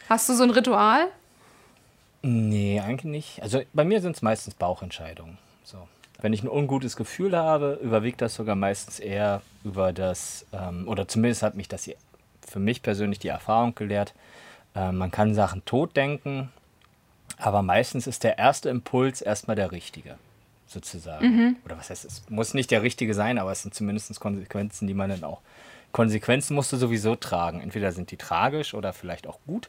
Hast 0.08 0.28
du 0.28 0.34
so 0.34 0.42
ein 0.44 0.50
Ritual? 0.50 1.08
Nee, 2.22 2.80
eigentlich 2.80 3.04
nicht. 3.04 3.42
Also 3.42 3.62
bei 3.72 3.84
mir 3.84 4.00
sind 4.00 4.16
es 4.16 4.22
meistens 4.22 4.54
Bauchentscheidungen. 4.54 5.38
So. 5.64 5.88
Wenn 6.24 6.32
ich 6.32 6.42
ein 6.42 6.48
ungutes 6.48 6.96
Gefühl 6.96 7.36
habe, 7.36 7.78
überwiegt 7.82 8.22
das 8.22 8.34
sogar 8.34 8.56
meistens 8.56 8.98
eher 8.98 9.42
über 9.62 9.92
das, 9.92 10.46
ähm, 10.54 10.88
oder 10.88 11.06
zumindest 11.06 11.42
hat 11.42 11.54
mich 11.54 11.68
das 11.68 11.90
für 12.40 12.58
mich 12.58 12.80
persönlich 12.80 13.18
die 13.18 13.28
Erfahrung 13.28 13.74
gelehrt, 13.74 14.14
äh, 14.74 14.90
man 14.90 15.10
kann 15.10 15.34
Sachen 15.34 15.66
totdenken, 15.66 16.48
aber 17.36 17.60
meistens 17.60 18.06
ist 18.06 18.24
der 18.24 18.38
erste 18.38 18.70
Impuls 18.70 19.20
erstmal 19.20 19.54
der 19.54 19.70
richtige, 19.70 20.14
sozusagen. 20.66 21.26
Oder 21.66 21.76
was 21.76 21.90
heißt, 21.90 22.06
es 22.06 22.22
muss 22.30 22.54
nicht 22.54 22.70
der 22.70 22.80
richtige 22.80 23.12
sein, 23.12 23.36
aber 23.36 23.52
es 23.52 23.60
sind 23.60 23.74
zumindest 23.74 24.18
Konsequenzen, 24.18 24.86
die 24.86 24.94
man 24.94 25.10
dann 25.10 25.24
auch. 25.24 25.42
Konsequenzen 25.92 26.54
musst 26.54 26.72
du 26.72 26.78
sowieso 26.78 27.16
tragen. 27.16 27.60
Entweder 27.60 27.92
sind 27.92 28.10
die 28.10 28.16
tragisch 28.16 28.72
oder 28.72 28.94
vielleicht 28.94 29.26
auch 29.26 29.40
gut. 29.46 29.68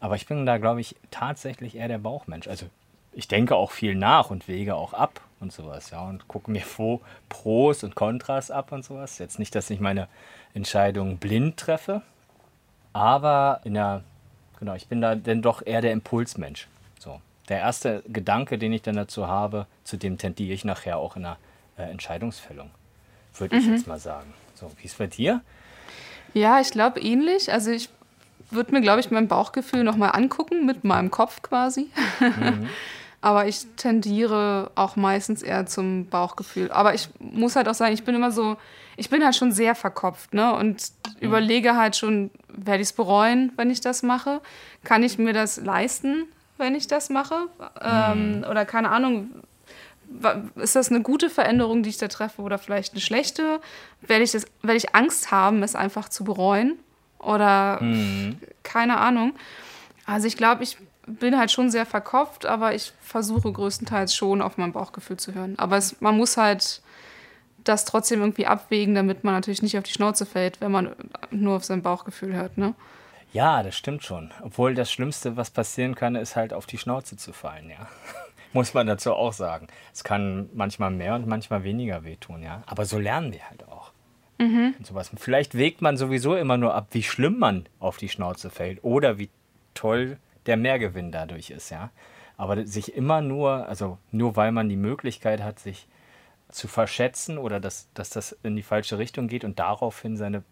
Aber 0.00 0.16
ich 0.16 0.26
bin 0.26 0.46
da, 0.46 0.58
glaube 0.58 0.80
ich, 0.80 0.96
tatsächlich 1.12 1.76
eher 1.76 1.86
der 1.86 1.98
Bauchmensch. 1.98 2.48
Also 2.48 2.66
ich 3.12 3.28
denke 3.28 3.54
auch 3.54 3.70
viel 3.70 3.94
nach 3.94 4.30
und 4.30 4.48
wege 4.48 4.74
auch 4.74 4.92
ab 4.92 5.20
und 5.40 5.52
sowas, 5.52 5.90
ja, 5.90 6.00
und 6.00 6.28
gucke 6.28 6.50
mir 6.50 6.62
Pro, 6.62 7.00
Pros 7.28 7.84
und 7.84 7.94
Kontras 7.94 8.50
ab 8.50 8.72
und 8.72 8.84
sowas. 8.84 9.18
Jetzt 9.18 9.38
nicht, 9.38 9.54
dass 9.54 9.70
ich 9.70 9.80
meine 9.80 10.08
Entscheidungen 10.54 11.18
blind 11.18 11.56
treffe, 11.58 12.02
aber 12.92 13.60
in 13.64 13.74
der, 13.74 14.02
genau, 14.58 14.74
ich 14.74 14.88
bin 14.88 15.00
da 15.00 15.14
dann 15.14 15.42
doch 15.42 15.64
eher 15.64 15.82
der 15.82 15.92
Impulsmensch. 15.92 16.68
So. 16.98 17.20
Der 17.48 17.58
erste 17.58 18.02
Gedanke, 18.08 18.58
den 18.58 18.72
ich 18.72 18.82
dann 18.82 18.96
dazu 18.96 19.26
habe, 19.26 19.66
zu 19.84 19.96
dem 19.96 20.18
tendiere 20.18 20.54
ich 20.54 20.64
nachher 20.64 20.96
auch 20.96 21.16
in 21.16 21.22
der 21.22 21.36
äh, 21.76 21.82
Entscheidungsfällung, 21.82 22.70
würde 23.38 23.56
ich 23.56 23.66
jetzt 23.66 23.86
mal 23.86 24.00
sagen. 24.00 24.32
So, 24.54 24.70
wie 24.78 24.86
ist 24.86 24.98
bei 24.98 25.06
dir? 25.06 25.42
Ja, 26.32 26.60
ich 26.60 26.70
glaube 26.70 27.00
ähnlich. 27.00 27.52
Also 27.52 27.70
ich 27.70 27.90
würde 28.50 28.72
mir, 28.72 28.80
glaube 28.80 29.00
ich, 29.00 29.10
mein 29.10 29.28
Bauchgefühl 29.28 29.84
nochmal 29.84 30.12
angucken, 30.12 30.66
mit 30.66 30.84
meinem 30.84 31.10
Kopf 31.10 31.42
quasi. 31.42 31.88
Aber 33.20 33.48
ich 33.48 33.66
tendiere 33.76 34.70
auch 34.74 34.96
meistens 34.96 35.42
eher 35.42 35.66
zum 35.66 36.06
Bauchgefühl. 36.06 36.70
Aber 36.70 36.94
ich 36.94 37.08
muss 37.18 37.56
halt 37.56 37.68
auch 37.68 37.74
sagen, 37.74 37.92
ich 37.94 38.04
bin 38.04 38.14
immer 38.14 38.30
so, 38.30 38.56
ich 38.96 39.10
bin 39.10 39.24
halt 39.24 39.36
schon 39.36 39.52
sehr 39.52 39.74
verkopft, 39.74 40.34
ne? 40.34 40.54
Und 40.54 40.92
überlege 41.20 41.76
halt 41.76 41.96
schon, 41.96 42.30
werde 42.48 42.82
ich 42.82 42.88
es 42.88 42.92
bereuen, 42.92 43.52
wenn 43.56 43.70
ich 43.70 43.80
das 43.80 44.02
mache? 44.02 44.40
Kann 44.84 45.02
ich 45.02 45.18
mir 45.18 45.32
das 45.32 45.58
leisten, 45.58 46.24
wenn 46.56 46.74
ich 46.74 46.86
das 46.86 47.10
mache? 47.10 47.48
Ähm, 47.80 48.44
oder 48.48 48.64
keine 48.64 48.90
Ahnung, 48.90 49.30
ist 50.56 50.76
das 50.76 50.90
eine 50.90 51.02
gute 51.02 51.30
Veränderung, 51.30 51.82
die 51.82 51.90
ich 51.90 51.98
da 51.98 52.08
treffe 52.08 52.42
oder 52.42 52.58
vielleicht 52.58 52.92
eine 52.92 53.00
schlechte? 53.00 53.60
Werde 54.02 54.24
ich, 54.24 54.32
das, 54.32 54.46
werde 54.62 54.76
ich 54.76 54.94
Angst 54.94 55.30
haben, 55.30 55.62
es 55.62 55.74
einfach 55.74 56.08
zu 56.08 56.24
bereuen? 56.24 56.78
Oder 57.18 57.80
keine 58.62 58.98
Ahnung. 58.98 59.34
Also 60.04 60.28
ich 60.28 60.36
glaube, 60.36 60.62
ich 60.62 60.76
bin 61.06 61.38
halt 61.38 61.50
schon 61.50 61.70
sehr 61.70 61.86
verkopft, 61.86 62.46
aber 62.46 62.74
ich 62.74 62.92
versuche 63.00 63.52
größtenteils 63.52 64.14
schon 64.14 64.42
auf 64.42 64.58
mein 64.58 64.72
Bauchgefühl 64.72 65.16
zu 65.16 65.34
hören. 65.34 65.54
Aber 65.58 65.76
es, 65.76 66.00
man 66.00 66.16
muss 66.16 66.36
halt 66.36 66.82
das 67.64 67.84
trotzdem 67.84 68.20
irgendwie 68.20 68.46
abwägen, 68.46 68.94
damit 68.94 69.24
man 69.24 69.34
natürlich 69.34 69.62
nicht 69.62 69.76
auf 69.76 69.84
die 69.84 69.92
Schnauze 69.92 70.26
fällt, 70.26 70.60
wenn 70.60 70.72
man 70.72 70.94
nur 71.30 71.56
auf 71.56 71.64
sein 71.64 71.82
Bauchgefühl 71.82 72.34
hört. 72.34 72.58
Ne? 72.58 72.74
Ja, 73.32 73.62
das 73.62 73.76
stimmt 73.76 74.04
schon. 74.04 74.32
Obwohl 74.42 74.74
das 74.74 74.90
Schlimmste, 74.90 75.36
was 75.36 75.50
passieren 75.50 75.94
kann, 75.94 76.14
ist 76.14 76.36
halt 76.36 76.52
auf 76.52 76.66
die 76.66 76.78
Schnauze 76.78 77.16
zu 77.16 77.32
fallen, 77.32 77.70
ja. 77.70 77.88
Muss 78.52 78.72
man 78.72 78.86
dazu 78.86 79.12
auch 79.12 79.32
sagen. 79.32 79.66
Es 79.92 80.02
kann 80.02 80.48
manchmal 80.54 80.90
mehr 80.90 81.14
und 81.14 81.26
manchmal 81.26 81.62
weniger 81.62 82.04
wehtun, 82.04 82.42
ja. 82.42 82.62
Aber 82.66 82.84
so 82.84 82.98
lernen 82.98 83.32
wir 83.32 83.48
halt 83.50 83.68
auch. 83.68 83.92
Und 84.78 84.86
sowas. 84.86 85.10
Vielleicht 85.16 85.56
wägt 85.56 85.82
man 85.82 85.96
sowieso 85.96 86.36
immer 86.36 86.56
nur 86.56 86.74
ab, 86.74 86.88
wie 86.92 87.02
schlimm 87.02 87.38
man 87.38 87.66
auf 87.80 87.96
die 87.96 88.08
Schnauze 88.08 88.50
fällt 88.50 88.82
oder 88.84 89.18
wie 89.18 89.30
toll 89.74 90.18
der 90.46 90.56
Mehrgewinn 90.56 91.12
dadurch 91.12 91.50
ist, 91.50 91.70
ja. 91.70 91.90
Aber 92.36 92.66
sich 92.66 92.94
immer 92.94 93.20
nur, 93.22 93.66
also 93.68 93.98
nur 94.10 94.36
weil 94.36 94.52
man 94.52 94.68
die 94.68 94.76
Möglichkeit 94.76 95.42
hat, 95.42 95.58
sich 95.58 95.86
zu 96.50 96.68
verschätzen 96.68 97.38
oder 97.38 97.60
dass, 97.60 97.88
dass 97.94 98.10
das 98.10 98.36
in 98.42 98.56
die 98.56 98.62
falsche 98.62 98.98
Richtung 98.98 99.26
geht 99.28 99.44
und 99.44 99.58
daraufhin 99.58 100.16
seine 100.16 100.42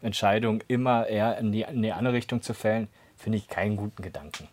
Entscheidung 0.00 0.62
immer 0.68 1.06
eher 1.06 1.38
in 1.38 1.52
die, 1.52 1.62
in 1.62 1.82
die 1.82 1.92
andere 1.92 2.14
Richtung 2.14 2.42
zu 2.42 2.54
fällen, 2.54 2.88
finde 3.16 3.38
ich 3.38 3.48
keinen 3.48 3.76
guten 3.76 4.02
Gedanken. 4.02 4.48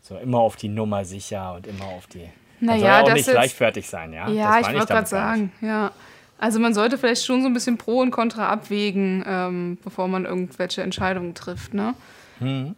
So 0.00 0.16
immer 0.16 0.38
auf 0.38 0.56
die 0.56 0.68
Nummer 0.68 1.04
sicher 1.04 1.54
und 1.54 1.66
immer 1.66 1.84
auf 1.86 2.06
die. 2.06 2.28
Man 2.60 2.78
Naja, 2.80 3.00
soll 3.00 3.10
auch 3.10 3.14
nicht 3.14 3.26
jetzt- 3.26 3.34
leichtfertig 3.34 3.88
sein, 3.88 4.12
ja. 4.12 4.28
Ja, 4.28 4.60
ich 4.60 4.66
wollte 4.72 4.86
gerade 4.86 5.06
sagen, 5.06 5.52
ja. 5.60 5.90
Also 6.38 6.60
man 6.60 6.72
sollte 6.74 6.98
vielleicht 6.98 7.24
schon 7.24 7.42
so 7.42 7.48
ein 7.48 7.54
bisschen 7.54 7.78
Pro 7.78 7.98
und 8.00 8.12
Contra 8.12 8.48
abwägen, 8.48 9.24
ähm, 9.26 9.78
bevor 9.82 10.06
man 10.06 10.24
irgendwelche 10.24 10.82
Entscheidungen 10.82 11.34
trifft, 11.34 11.74
ne? 11.74 11.94
Mhm. 12.38 12.76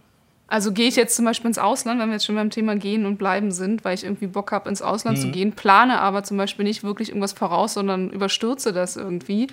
Also 0.51 0.73
gehe 0.73 0.89
ich 0.89 0.97
jetzt 0.97 1.15
zum 1.15 1.25
Beispiel 1.25 1.47
ins 1.47 1.59
Ausland, 1.59 2.01
wenn 2.01 2.09
wir 2.09 2.15
jetzt 2.15 2.27
schon 2.27 2.35
beim 2.35 2.51
Thema 2.51 2.75
Gehen 2.75 3.07
und 3.07 3.19
Bleiben 3.19 3.53
sind, 3.53 3.85
weil 3.85 3.95
ich 3.95 4.03
irgendwie 4.05 4.27
Bock 4.27 4.51
habe, 4.51 4.69
ins 4.69 4.83
Ausland 4.83 5.17
Mhm. 5.19 5.23
zu 5.23 5.31
gehen, 5.31 5.53
plane 5.53 6.01
aber 6.01 6.25
zum 6.25 6.37
Beispiel 6.37 6.65
nicht 6.65 6.83
wirklich 6.83 7.11
irgendwas 7.11 7.33
voraus, 7.33 7.75
sondern 7.75 8.11
überstürze 8.11 8.73
das 8.73 8.97
irgendwie, 8.97 9.47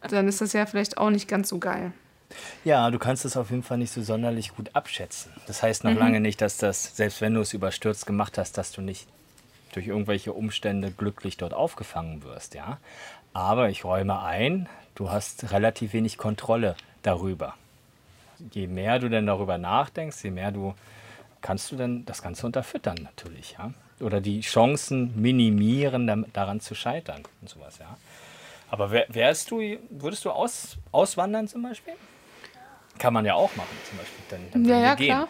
dann 0.00 0.26
ist 0.26 0.40
das 0.40 0.52
ja 0.52 0.66
vielleicht 0.66 0.98
auch 0.98 1.10
nicht 1.10 1.28
ganz 1.28 1.48
so 1.48 1.58
geil. 1.58 1.92
Ja, 2.64 2.90
du 2.90 2.98
kannst 2.98 3.24
es 3.24 3.36
auf 3.36 3.50
jeden 3.50 3.62
Fall 3.62 3.78
nicht 3.78 3.92
so 3.92 4.02
sonderlich 4.02 4.56
gut 4.56 4.70
abschätzen. 4.74 5.30
Das 5.46 5.62
heißt 5.62 5.84
noch 5.84 5.94
lange 5.94 6.18
nicht, 6.18 6.40
dass 6.40 6.56
das, 6.56 6.96
selbst 6.96 7.20
wenn 7.20 7.34
du 7.34 7.40
es 7.40 7.52
überstürzt 7.52 8.06
gemacht 8.06 8.36
hast, 8.36 8.58
dass 8.58 8.72
du 8.72 8.80
nicht 8.80 9.06
durch 9.74 9.86
irgendwelche 9.86 10.32
Umstände 10.32 10.90
glücklich 10.90 11.36
dort 11.36 11.54
aufgefangen 11.54 12.24
wirst, 12.24 12.54
ja. 12.54 12.78
Aber 13.32 13.68
ich 13.70 13.84
räume 13.84 14.20
ein, 14.22 14.68
du 14.96 15.10
hast 15.10 15.52
relativ 15.52 15.92
wenig 15.92 16.18
Kontrolle 16.18 16.74
darüber. 17.02 17.54
Je 18.50 18.66
mehr 18.66 18.98
du 18.98 19.08
denn 19.08 19.26
darüber 19.26 19.58
nachdenkst, 19.58 20.22
je 20.24 20.30
mehr 20.30 20.50
du 20.50 20.74
kannst 21.40 21.72
du 21.72 21.76
dann 21.76 22.04
das 22.04 22.22
Ganze 22.22 22.46
unterfüttern 22.46 22.98
natürlich, 23.02 23.56
ja. 23.58 23.72
Oder 24.00 24.20
die 24.20 24.40
Chancen 24.40 25.20
minimieren, 25.20 26.26
daran 26.32 26.60
zu 26.60 26.74
scheitern 26.74 27.22
und 27.40 27.48
sowas, 27.48 27.78
ja. 27.78 27.96
Aber 28.70 28.90
wär, 28.90 29.06
wärst 29.08 29.50
du, 29.50 29.60
würdest 29.90 30.24
du 30.24 30.30
aus, 30.30 30.76
auswandern 30.92 31.46
zum 31.46 31.62
Beispiel? 31.62 31.94
Kann 32.98 33.12
man 33.12 33.24
ja 33.24 33.34
auch 33.34 33.54
machen, 33.56 33.76
zum 33.88 33.98
Beispiel. 33.98 34.24
Dann, 34.28 34.40
dann 34.52 34.64
Ja, 34.64 34.78
ja, 34.78 34.94
gehen. 34.94 35.06
klar. 35.06 35.28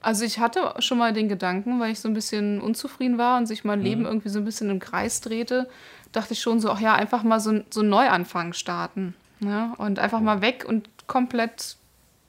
Also 0.00 0.24
ich 0.24 0.38
hatte 0.38 0.74
schon 0.80 0.98
mal 0.98 1.12
den 1.14 1.28
Gedanken, 1.28 1.80
weil 1.80 1.92
ich 1.92 2.00
so 2.00 2.08
ein 2.08 2.14
bisschen 2.14 2.60
unzufrieden 2.60 3.16
war 3.16 3.38
und 3.38 3.46
sich 3.46 3.64
mein 3.64 3.78
Mhm. 3.78 3.84
Leben 3.84 4.04
irgendwie 4.04 4.28
so 4.28 4.38
ein 4.38 4.44
bisschen 4.44 4.68
im 4.70 4.78
Kreis 4.80 5.20
drehte, 5.22 5.68
dachte 6.12 6.34
ich 6.34 6.40
schon 6.40 6.60
so, 6.60 6.70
ach 6.70 6.80
ja, 6.80 6.94
einfach 6.94 7.22
mal 7.22 7.40
so, 7.40 7.60
so 7.70 7.80
einen 7.80 7.88
Neuanfang 7.88 8.52
starten. 8.52 9.14
Ne? 9.40 9.72
Und 9.78 9.98
einfach 9.98 10.20
mal 10.20 10.42
weg 10.42 10.64
und 10.68 10.88
komplett 11.06 11.76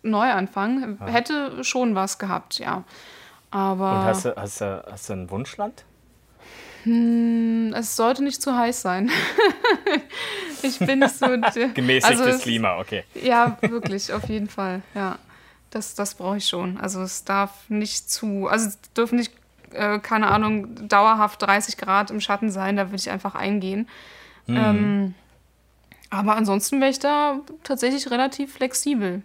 neu 0.05 0.31
anfangen. 0.31 1.00
Hätte 1.05 1.63
schon 1.63 1.95
was 1.95 2.17
gehabt, 2.19 2.59
ja. 2.59 2.83
Aber 3.51 3.91
Und 3.91 4.05
hast 4.05 4.25
du, 4.25 4.35
hast, 4.35 4.62
du, 4.62 4.83
hast 4.89 5.09
du 5.09 5.13
ein 5.13 5.29
Wunschland? 5.29 5.83
es 6.88 7.95
sollte 7.95 8.24
nicht 8.24 8.43
zu 8.43 8.55
heiß 8.55 8.83
sein. 8.83 9.09
ich 10.62 10.77
bin 10.77 11.00
nicht 11.00 11.15
so... 11.15 11.25
Gemäßigtes 11.74 12.21
also 12.21 12.39
Klima, 12.39 12.77
okay. 12.77 13.03
Ja, 13.15 13.57
wirklich, 13.62 14.13
auf 14.13 14.29
jeden 14.29 14.47
Fall. 14.47 14.83
Ja, 14.93 15.17
das, 15.71 15.95
das 15.95 16.13
brauche 16.13 16.38
ich 16.38 16.45
schon. 16.45 16.77
Also 16.77 17.01
es 17.01 17.24
darf 17.24 17.51
nicht 17.69 18.12
zu, 18.12 18.47
also 18.47 18.67
es 18.67 18.79
dürfen 18.93 19.17
nicht, 19.17 19.33
äh, 19.71 19.97
keine 19.97 20.27
Ahnung, 20.27 20.88
dauerhaft 20.88 21.41
30 21.41 21.77
Grad 21.77 22.12
im 22.12 22.21
Schatten 22.21 22.51
sein. 22.51 22.75
Da 22.75 22.88
würde 22.88 22.97
ich 22.97 23.09
einfach 23.09 23.33
eingehen. 23.33 23.89
Ähm, 24.47 25.15
aber 26.12 26.35
ansonsten 26.35 26.79
wäre 26.81 26.91
ich 26.91 27.00
da 27.00 27.39
tatsächlich 27.63 28.12
relativ 28.12 28.53
flexibel. 28.53 29.24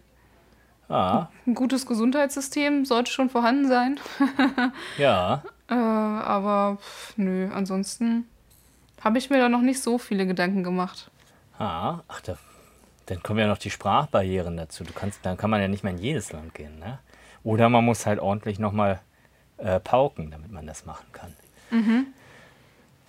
Ah, 0.90 1.28
Ein 1.46 1.54
gutes 1.54 1.86
Gesundheitssystem 1.86 2.84
sollte 2.84 3.12
schon 3.12 3.30
vorhanden 3.30 3.68
sein. 3.68 4.00
ja. 4.98 5.42
Äh, 5.68 5.74
aber 5.74 6.78
nö, 7.16 7.48
ansonsten 7.52 8.26
habe 9.00 9.18
ich 9.18 9.30
mir 9.30 9.38
da 9.38 9.48
noch 9.48 9.60
nicht 9.60 9.80
so 9.80 9.98
viele 9.98 10.26
Gedanken 10.26 10.64
gemacht. 10.64 11.10
Ah, 11.58 12.00
ach, 12.08 12.20
da, 12.22 12.36
dann 13.06 13.22
kommen 13.22 13.38
ja 13.38 13.46
noch 13.46 13.58
die 13.58 13.70
Sprachbarrieren 13.70 14.56
dazu. 14.56 14.82
Du 14.82 14.92
kannst, 14.92 15.20
dann 15.24 15.36
kann 15.36 15.48
man 15.50 15.60
ja 15.60 15.68
nicht 15.68 15.84
mehr 15.84 15.92
in 15.92 15.98
jedes 15.98 16.32
Land 16.32 16.54
gehen, 16.54 16.78
ne? 16.80 16.98
Oder 17.44 17.68
man 17.68 17.84
muss 17.84 18.04
halt 18.04 18.18
ordentlich 18.18 18.58
nochmal 18.58 19.00
äh, 19.58 19.78
pauken, 19.78 20.30
damit 20.30 20.50
man 20.50 20.66
das 20.66 20.84
machen 20.86 21.06
kann. 21.12 21.34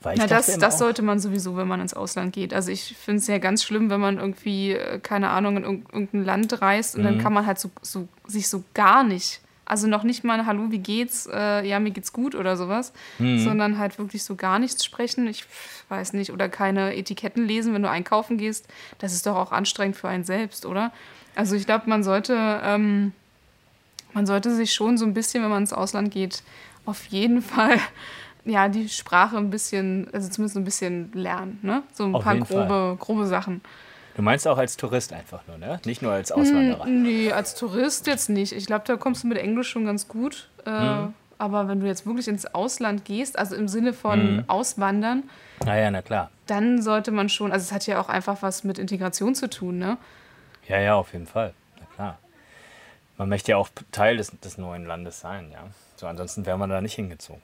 Weil 0.04 0.18
dachte 0.18 0.30
das, 0.30 0.58
das 0.58 0.78
sollte 0.80 1.02
man 1.04 1.20
sowieso, 1.20 1.56
wenn 1.58 1.68
man 1.68 1.80
ins 1.82 1.94
Ausland 1.94 2.34
geht. 2.34 2.54
Also 2.54 2.72
ich 2.72 2.96
finde 2.98 3.20
es 3.20 3.28
ja 3.28 3.38
ganz 3.38 3.64
schlimm, 3.64 3.90
wenn 3.90 4.00
man 4.00 4.18
irgendwie, 4.18 4.72
äh, 4.74 5.00
keine 5.00 5.30
Ahnung, 5.30 5.58
in 5.58 5.64
irg- 5.66 5.94
irgendein 5.94 6.24
Land 6.26 6.62
reist 6.62 6.96
und 6.96 7.04
dann 7.04 7.16
Mhm. 7.16 7.20
kann 7.20 7.34
man 7.34 7.46
halt 7.46 7.60
so, 7.60 7.70
so, 7.82 8.08
sich 8.28 8.48
so 8.50 8.64
gar 8.74 9.04
nicht, 9.04 9.42
also 9.66 9.88
noch 9.88 10.04
nicht 10.04 10.24
mal 10.24 10.46
Hallo, 10.48 10.72
wie 10.72 10.80
geht's, 10.80 11.30
äh, 11.32 11.66
ja, 11.68 11.80
mir 11.80 11.92
geht's 11.92 12.12
gut 12.14 12.34
oder 12.36 12.58
sowas, 12.58 12.94
Mhm. 13.20 13.38
sondern 13.38 13.78
halt 13.78 14.00
wirklich 14.00 14.24
so 14.24 14.36
gar 14.36 14.58
nichts 14.60 14.84
sprechen. 14.84 15.28
Ich 15.28 15.46
weiß 15.90 16.14
nicht, 16.14 16.32
oder 16.32 16.50
keine 16.50 16.96
Etiketten 16.96 17.46
lesen, 17.46 17.74
wenn 17.74 17.84
du 17.84 17.90
einkaufen 17.90 18.38
gehst. 18.38 18.68
Das 19.00 19.14
ist 19.14 19.26
doch 19.28 19.36
auch 19.36 19.52
anstrengend 19.52 19.96
für 19.98 20.10
einen 20.10 20.24
selbst, 20.24 20.66
oder? 20.66 20.92
Also 21.36 21.56
ich 21.56 21.66
glaube, 21.66 21.88
man 21.90 22.04
sollte, 22.04 22.36
ähm, 22.64 23.14
man 24.14 24.26
sollte 24.26 24.54
sich 24.54 24.74
schon 24.74 24.98
so 24.98 25.06
ein 25.06 25.14
bisschen, 25.14 25.44
wenn 25.44 25.50
man 25.52 25.62
ins 25.62 25.74
Ausland 25.74 26.12
geht, 26.12 26.44
auf 26.86 27.06
jeden 27.06 27.42
Fall 27.42 27.78
ja, 28.46 28.68
die 28.70 28.90
Sprache 28.90 29.38
ein 29.38 29.50
bisschen, 29.50 30.08
also 30.14 30.30
zumindest 30.30 30.58
ein 30.58 30.64
bisschen 30.64 31.12
lernen, 31.14 31.60
ne? 31.62 31.84
So 31.94 32.04
ein 32.06 32.16
Auf 32.16 32.24
paar 32.24 32.38
Fall. 32.38 32.68
grobe, 32.68 32.98
grobe 33.00 33.26
Sachen. 33.28 33.62
Du 34.16 34.22
meinst 34.22 34.48
auch 34.48 34.58
als 34.58 34.76
Tourist 34.78 35.14
einfach 35.14 35.42
nur, 35.48 35.58
ne? 35.58 35.80
Nicht 35.86 36.02
nur 36.02 36.12
als 36.12 36.32
Auswanderer. 36.32 36.86
Nee, 36.86 37.32
als 37.32 37.56
Tourist 37.56 38.08
jetzt 38.08 38.30
nicht. 38.30 38.52
Ich 38.52 38.66
glaube, 38.66 38.84
da 38.86 38.98
kommst 38.98 39.24
du 39.24 39.28
mit 39.28 39.38
Englisch 39.38 39.70
schon 39.70 39.86
ganz 39.86 40.08
gut. 40.08 40.50
Äh, 40.66 40.70
Mhm. 40.72 41.14
Aber 41.38 41.68
wenn 41.68 41.80
du 41.80 41.88
jetzt 41.88 42.06
wirklich 42.06 42.28
ins 42.28 42.46
Ausland 42.46 43.04
gehst, 43.04 43.40
also 43.40 43.56
im 43.56 43.68
Sinne 43.68 43.94
von 43.94 44.36
Mhm. 44.36 44.44
Auswandern, 44.46 45.24
Naja, 45.66 45.90
na 45.90 46.04
klar. 46.04 46.30
dann 46.46 46.84
sollte 46.84 47.10
man 47.10 47.30
schon, 47.30 47.52
also 47.52 47.64
es 47.64 47.72
hat 47.72 47.88
ja 47.88 48.00
auch 48.00 48.10
einfach 48.10 48.44
was 48.44 48.64
mit 48.64 48.78
Integration 48.78 49.34
zu 49.34 49.50
tun, 49.50 49.80
ne? 49.80 49.98
Ja, 50.68 50.80
ja, 50.80 50.94
auf 50.94 51.14
jeden 51.14 51.26
Fall. 51.26 51.54
Na 51.80 51.86
klar. 51.96 52.20
Man 53.18 53.28
möchte 53.30 53.52
ja 53.52 53.58
auch 53.58 53.70
Teil 53.92 54.18
des, 54.18 54.32
des 54.40 54.60
neuen 54.60 54.86
Landes 54.86 55.20
sein, 55.20 55.50
ja. 55.52 55.64
So, 55.96 56.06
ansonsten 56.06 56.46
wäre 56.46 56.60
man 56.60 56.70
da 56.70 56.80
nicht 56.80 56.94
hingezogen. 56.94 57.42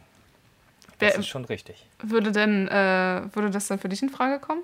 Das 1.00 1.14
Wer, 1.14 1.20
ist 1.20 1.28
schon 1.28 1.46
richtig. 1.46 1.86
würde 2.02 2.32
denn, 2.32 2.68
äh, 2.68 3.24
würde 3.34 3.52
das 3.52 3.68
dann 3.68 3.80
für 3.80 3.90
dich 3.90 4.02
in 4.02 4.10
Frage 4.10 4.40
kommen? 4.40 4.64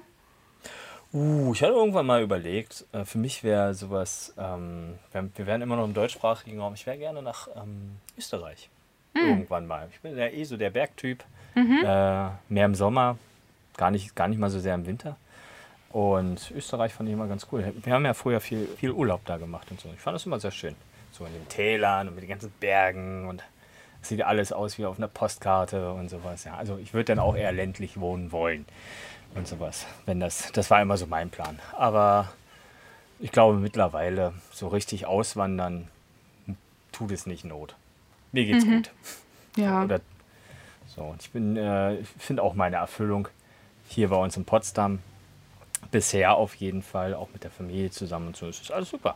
Uh, 1.13 1.53
ich 1.53 1.61
hatte 1.61 1.73
irgendwann 1.73 2.07
mal 2.07 2.23
überlegt, 2.23 2.85
äh, 2.91 3.05
für 3.05 3.19
mich 3.19 3.43
wäre 3.43 3.75
sowas, 3.75 4.33
ähm, 4.37 4.97
wir, 5.11 5.29
wir 5.35 5.45
wären 5.45 5.61
immer 5.61 5.75
noch 5.75 5.85
im 5.85 5.93
deutschsprachigen 5.93 6.59
Raum, 6.59 6.73
ich 6.73 6.87
wäre 6.87 6.97
gerne 6.97 7.21
nach 7.21 7.47
ähm, 7.55 7.97
Österreich. 8.17 8.69
Irgendwann 9.15 9.67
mal. 9.67 9.89
Ich 9.91 9.99
bin 9.99 10.17
ja 10.17 10.27
eh 10.27 10.43
so 10.43 10.57
der 10.57 10.71
Bergtyp. 10.71 11.23
Äh, 11.55 12.29
mehr 12.49 12.65
im 12.65 12.73
Sommer, 12.73 13.17
gar 13.77 13.91
nicht, 13.91 14.15
gar 14.15 14.27
nicht 14.27 14.39
mal 14.39 14.49
so 14.49 14.59
sehr 14.59 14.73
im 14.73 14.87
Winter. 14.87 15.17
Und 15.91 16.51
Österreich 16.55 16.93
fand 16.93 17.09
ich 17.09 17.13
immer 17.13 17.27
ganz 17.27 17.45
cool. 17.51 17.71
Wir 17.83 17.93
haben 17.93 18.05
ja 18.05 18.15
früher 18.15 18.39
viel, 18.39 18.67
viel 18.77 18.91
Urlaub 18.91 19.23
da 19.25 19.37
gemacht 19.37 19.69
und 19.69 19.79
so. 19.79 19.89
Ich 19.93 19.99
fand 19.99 20.15
das 20.15 20.25
immer 20.25 20.39
sehr 20.39 20.49
schön. 20.49 20.75
So 21.11 21.25
in 21.25 21.33
den 21.33 21.47
Tälern 21.47 22.07
und 22.07 22.15
mit 22.15 22.23
den 22.23 22.29
ganzen 22.31 22.51
Bergen 22.59 23.27
und 23.27 23.43
sieht 24.03 24.21
alles 24.21 24.51
aus 24.51 24.77
wie 24.77 24.85
auf 24.85 24.97
einer 24.97 25.07
Postkarte 25.07 25.91
und 25.93 26.09
sowas. 26.09 26.43
Ja, 26.43 26.55
also 26.55 26.77
ich 26.77 26.93
würde 26.93 27.05
dann 27.05 27.19
auch 27.19 27.35
eher 27.35 27.51
ländlich 27.51 27.99
wohnen 27.99 28.31
wollen 28.31 28.65
und 29.35 29.47
sowas. 29.47 29.85
Wenn 30.05 30.19
das, 30.19 30.51
das 30.51 30.69
war 30.69 30.81
immer 30.81 30.97
so 30.97 31.07
mein 31.07 31.29
Plan. 31.29 31.59
Aber 31.73 32.31
ich 33.19 33.31
glaube 33.31 33.57
mittlerweile 33.57 34.33
so 34.51 34.67
richtig 34.67 35.05
auswandern 35.05 35.87
tut 36.91 37.11
es 37.11 37.25
nicht 37.25 37.45
Not. 37.45 37.75
Mir 38.31 38.45
geht's 38.45 38.65
gut. 38.65 38.91
Ja. 39.55 39.83
Oder 39.83 40.01
so. 40.87 41.01
Und 41.01 41.21
ich 41.21 41.31
bin, 41.31 41.57
äh, 41.57 42.03
finde 42.17 42.43
auch 42.43 42.53
meine 42.53 42.77
Erfüllung 42.77 43.27
hier 43.87 44.09
bei 44.09 44.15
uns 44.15 44.37
in 44.37 44.45
Potsdam 44.45 44.99
bisher 45.91 46.35
auf 46.35 46.55
jeden 46.55 46.81
Fall, 46.81 47.13
auch 47.13 47.29
mit 47.33 47.43
der 47.43 47.51
Familie 47.51 47.91
zusammen 47.91 48.27
und 48.27 48.37
so. 48.37 48.47
Es 48.47 48.61
ist 48.61 48.71
alles 48.71 48.89
super. 48.89 49.15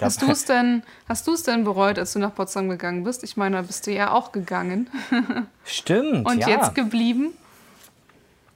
Hast 0.00 0.22
du 0.22 0.30
es 0.30 0.44
denn, 0.44 0.82
hast 1.08 1.26
du 1.26 1.34
es 1.34 1.42
denn 1.42 1.64
bereut, 1.64 1.98
als 1.98 2.12
du 2.12 2.18
nach 2.18 2.34
Potsdam 2.34 2.68
gegangen 2.68 3.04
bist? 3.04 3.24
Ich 3.24 3.36
meine, 3.36 3.56
da 3.56 3.62
bist 3.62 3.86
du 3.86 3.92
ja 3.92 4.12
auch 4.12 4.32
gegangen 4.32 4.88
Stimmt, 5.64 6.26
und 6.26 6.38
ja. 6.38 6.48
jetzt 6.48 6.74
geblieben. 6.74 7.32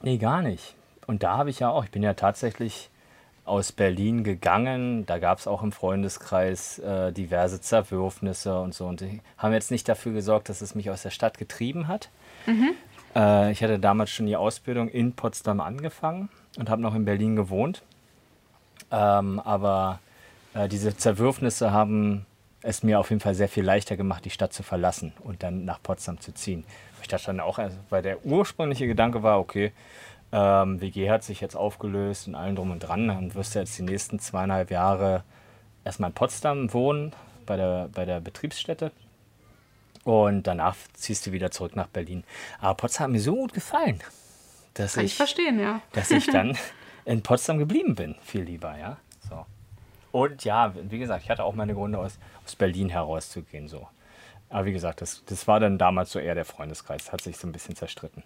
Nee, 0.01 0.17
gar 0.17 0.41
nicht. 0.41 0.75
Und 1.05 1.23
da 1.23 1.37
habe 1.37 1.49
ich 1.49 1.59
ja 1.59 1.69
auch, 1.69 1.83
ich 1.83 1.91
bin 1.91 2.03
ja 2.03 2.13
tatsächlich 2.13 2.89
aus 3.45 3.71
Berlin 3.71 4.23
gegangen. 4.23 5.05
Da 5.05 5.19
gab 5.19 5.39
es 5.39 5.47
auch 5.47 5.63
im 5.63 5.71
Freundeskreis 5.71 6.79
äh, 6.79 7.11
diverse 7.11 7.59
Zerwürfnisse 7.59 8.57
und 8.59 8.73
so. 8.73 8.85
Und 8.85 9.01
die 9.01 9.21
haben 9.37 9.53
jetzt 9.53 9.71
nicht 9.71 9.87
dafür 9.89 10.13
gesorgt, 10.13 10.49
dass 10.49 10.61
es 10.61 10.75
mich 10.75 10.89
aus 10.89 11.03
der 11.03 11.09
Stadt 11.09 11.37
getrieben 11.37 11.87
hat. 11.87 12.09
Äh, 13.15 13.51
ich 13.51 13.63
hatte 13.63 13.79
damals 13.79 14.11
schon 14.11 14.25
die 14.25 14.35
Ausbildung 14.35 14.87
in 14.89 15.13
Potsdam 15.13 15.59
angefangen 15.59 16.29
und 16.57 16.69
habe 16.69 16.81
noch 16.81 16.95
in 16.95 17.05
Berlin 17.05 17.35
gewohnt. 17.35 17.81
Ähm, 18.91 19.39
aber 19.39 19.99
äh, 20.53 20.67
diese 20.67 20.95
Zerwürfnisse 20.95 21.71
haben 21.71 22.25
es 22.61 22.81
mir 22.81 22.99
auf 22.99 23.09
jeden 23.09 23.19
Fall 23.19 23.35
sehr 23.35 23.49
viel 23.49 23.63
leichter 23.63 23.97
gemacht, 23.97 24.25
die 24.25 24.29
Stadt 24.29 24.53
zu 24.53 24.63
verlassen 24.63 25.13
und 25.21 25.43
dann 25.43 25.65
nach 25.65 25.81
Potsdam 25.83 26.19
zu 26.19 26.33
ziehen. 26.33 26.63
Ich 27.01 27.09
dachte 27.09 27.27
dann 27.27 27.41
auch, 27.41 27.59
also, 27.59 27.77
weil 27.89 28.01
der 28.01 28.25
ursprüngliche 28.25 28.87
Gedanke 28.87 29.21
war, 29.21 29.39
okay, 29.39 29.73
ähm, 30.31 30.81
WG 30.81 31.09
hat 31.09 31.23
sich 31.23 31.41
jetzt 31.41 31.55
aufgelöst 31.55 32.27
und 32.27 32.35
allen 32.35 32.55
drum 32.55 32.71
und 32.71 32.79
dran 32.79 33.09
und 33.09 33.35
wirst 33.35 33.53
du 33.53 33.59
jetzt 33.59 33.77
die 33.77 33.83
nächsten 33.83 34.19
zweieinhalb 34.19 34.71
Jahre 34.71 35.23
erstmal 35.83 36.09
in 36.09 36.15
Potsdam 36.15 36.73
wohnen, 36.73 37.13
bei 37.45 37.57
der, 37.57 37.89
bei 37.93 38.05
der 38.05 38.21
Betriebsstätte. 38.21 38.91
Und 40.05 40.47
danach 40.47 40.75
ziehst 40.93 41.27
du 41.27 41.31
wieder 41.31 41.51
zurück 41.51 41.75
nach 41.75 41.87
Berlin. 41.87 42.23
Aber 42.59 42.75
Potsdam 42.75 43.05
hat 43.05 43.11
mir 43.11 43.21
so 43.21 43.35
gut 43.35 43.53
gefallen. 43.53 43.99
dass 44.73 44.95
Kann 44.95 45.05
ich 45.05 45.11
ich, 45.11 45.17
verstehen, 45.17 45.59
ja. 45.59 45.81
dass 45.91 46.11
ich 46.11 46.25
dann 46.27 46.57
in 47.05 47.21
Potsdam 47.21 47.57
geblieben 47.57 47.95
bin, 47.95 48.15
viel 48.23 48.41
lieber, 48.41 48.77
ja. 48.77 48.97
Und 50.13 50.45
ja, 50.45 50.75
wie 50.75 50.99
gesagt, 50.99 51.23
ich 51.23 51.31
hatte 51.31 51.43
auch 51.43 51.55
meine 51.55 51.73
Gründe, 51.73 51.97
aus, 51.97 52.19
aus 52.45 52.55
Berlin 52.55 52.89
herauszugehen, 52.89 53.67
so. 53.67 53.87
Aber 54.47 54.65
wie 54.65 54.71
gesagt, 54.71 55.01
das, 55.01 55.23
das 55.25 55.47
war 55.47 55.59
dann 55.59 55.79
damals 55.79 56.11
so 56.11 56.19
eher 56.19 56.35
der 56.35 56.45
Freundeskreis, 56.45 57.11
hat 57.11 57.21
sich 57.21 57.35
so 57.37 57.47
ein 57.47 57.51
bisschen 57.51 57.75
zerstritten. 57.75 58.21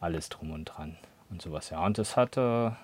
Alles 0.00 0.28
drum 0.30 0.50
und 0.50 0.64
dran 0.64 0.96
und 1.30 1.40
sowas, 1.40 1.70
ja. 1.70 1.86
Und 1.86 1.96
das 1.96 2.16
hatte, 2.16 2.76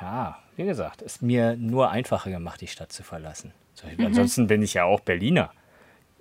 ja, 0.00 0.38
wie 0.56 0.64
gesagt, 0.64 1.02
es 1.02 1.20
mir 1.20 1.54
nur 1.56 1.90
einfacher 1.90 2.30
gemacht, 2.30 2.62
die 2.62 2.66
Stadt 2.66 2.92
zu 2.92 3.02
verlassen. 3.02 3.52
So, 3.74 3.86
Ansonsten 4.02 4.46
bin 4.46 4.62
ich 4.62 4.72
ja 4.72 4.84
auch 4.84 5.00
Berliner, 5.00 5.50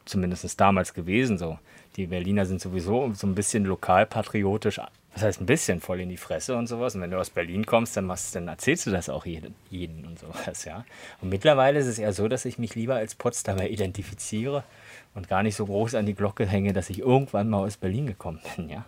zumindest 0.03 0.59
damals 0.59 0.93
gewesen, 0.93 1.38
so. 1.38 1.57
Die 1.95 2.07
Berliner 2.07 2.45
sind 2.45 2.59
sowieso 2.59 3.13
so 3.13 3.27
ein 3.27 3.35
bisschen 3.35 3.63
lokalpatriotisch, 3.63 4.81
das 5.15 5.24
heißt 5.24 5.41
ein 5.41 5.45
bisschen 5.45 5.79
voll 5.79 6.01
in 6.01 6.10
die 6.10 6.17
Fresse 6.17 6.57
und 6.57 6.67
sowas. 6.67 6.93
Und 6.93 7.01
wenn 7.01 7.10
du 7.10 7.17
aus 7.17 7.29
Berlin 7.29 7.65
kommst, 7.65 7.95
dann, 7.95 8.05
machst, 8.05 8.36
dann 8.36 8.50
erzählst 8.50 8.86
du 8.86 8.91
das 8.91 9.07
auch 9.07 9.25
jeden, 9.25 9.55
jeden 9.69 10.05
und 10.05 10.19
sowas, 10.19 10.65
ja. 10.65 10.84
Und 11.22 11.29
mittlerweile 11.29 11.79
ist 11.79 11.88
es 11.88 11.98
eher 11.98 12.12
so, 12.12 12.27
dass 12.27 12.43
ich 12.43 12.60
mich 12.60 12.75
lieber 12.75 12.95
als 12.95 13.15
Potsdamer 13.15 13.69
identifiziere 13.69 14.65
und 15.13 15.29
gar 15.29 15.41
nicht 15.41 15.55
so 15.55 15.65
groß 15.65 15.95
an 15.95 16.05
die 16.05 16.15
Glocke 16.15 16.45
hänge, 16.45 16.74
dass 16.74 16.89
ich 16.89 17.00
irgendwann 17.00 17.50
mal 17.50 17.60
aus 17.60 17.77
Berlin 17.77 18.07
gekommen 18.07 18.41
bin, 18.57 18.69
ja. 18.69 18.84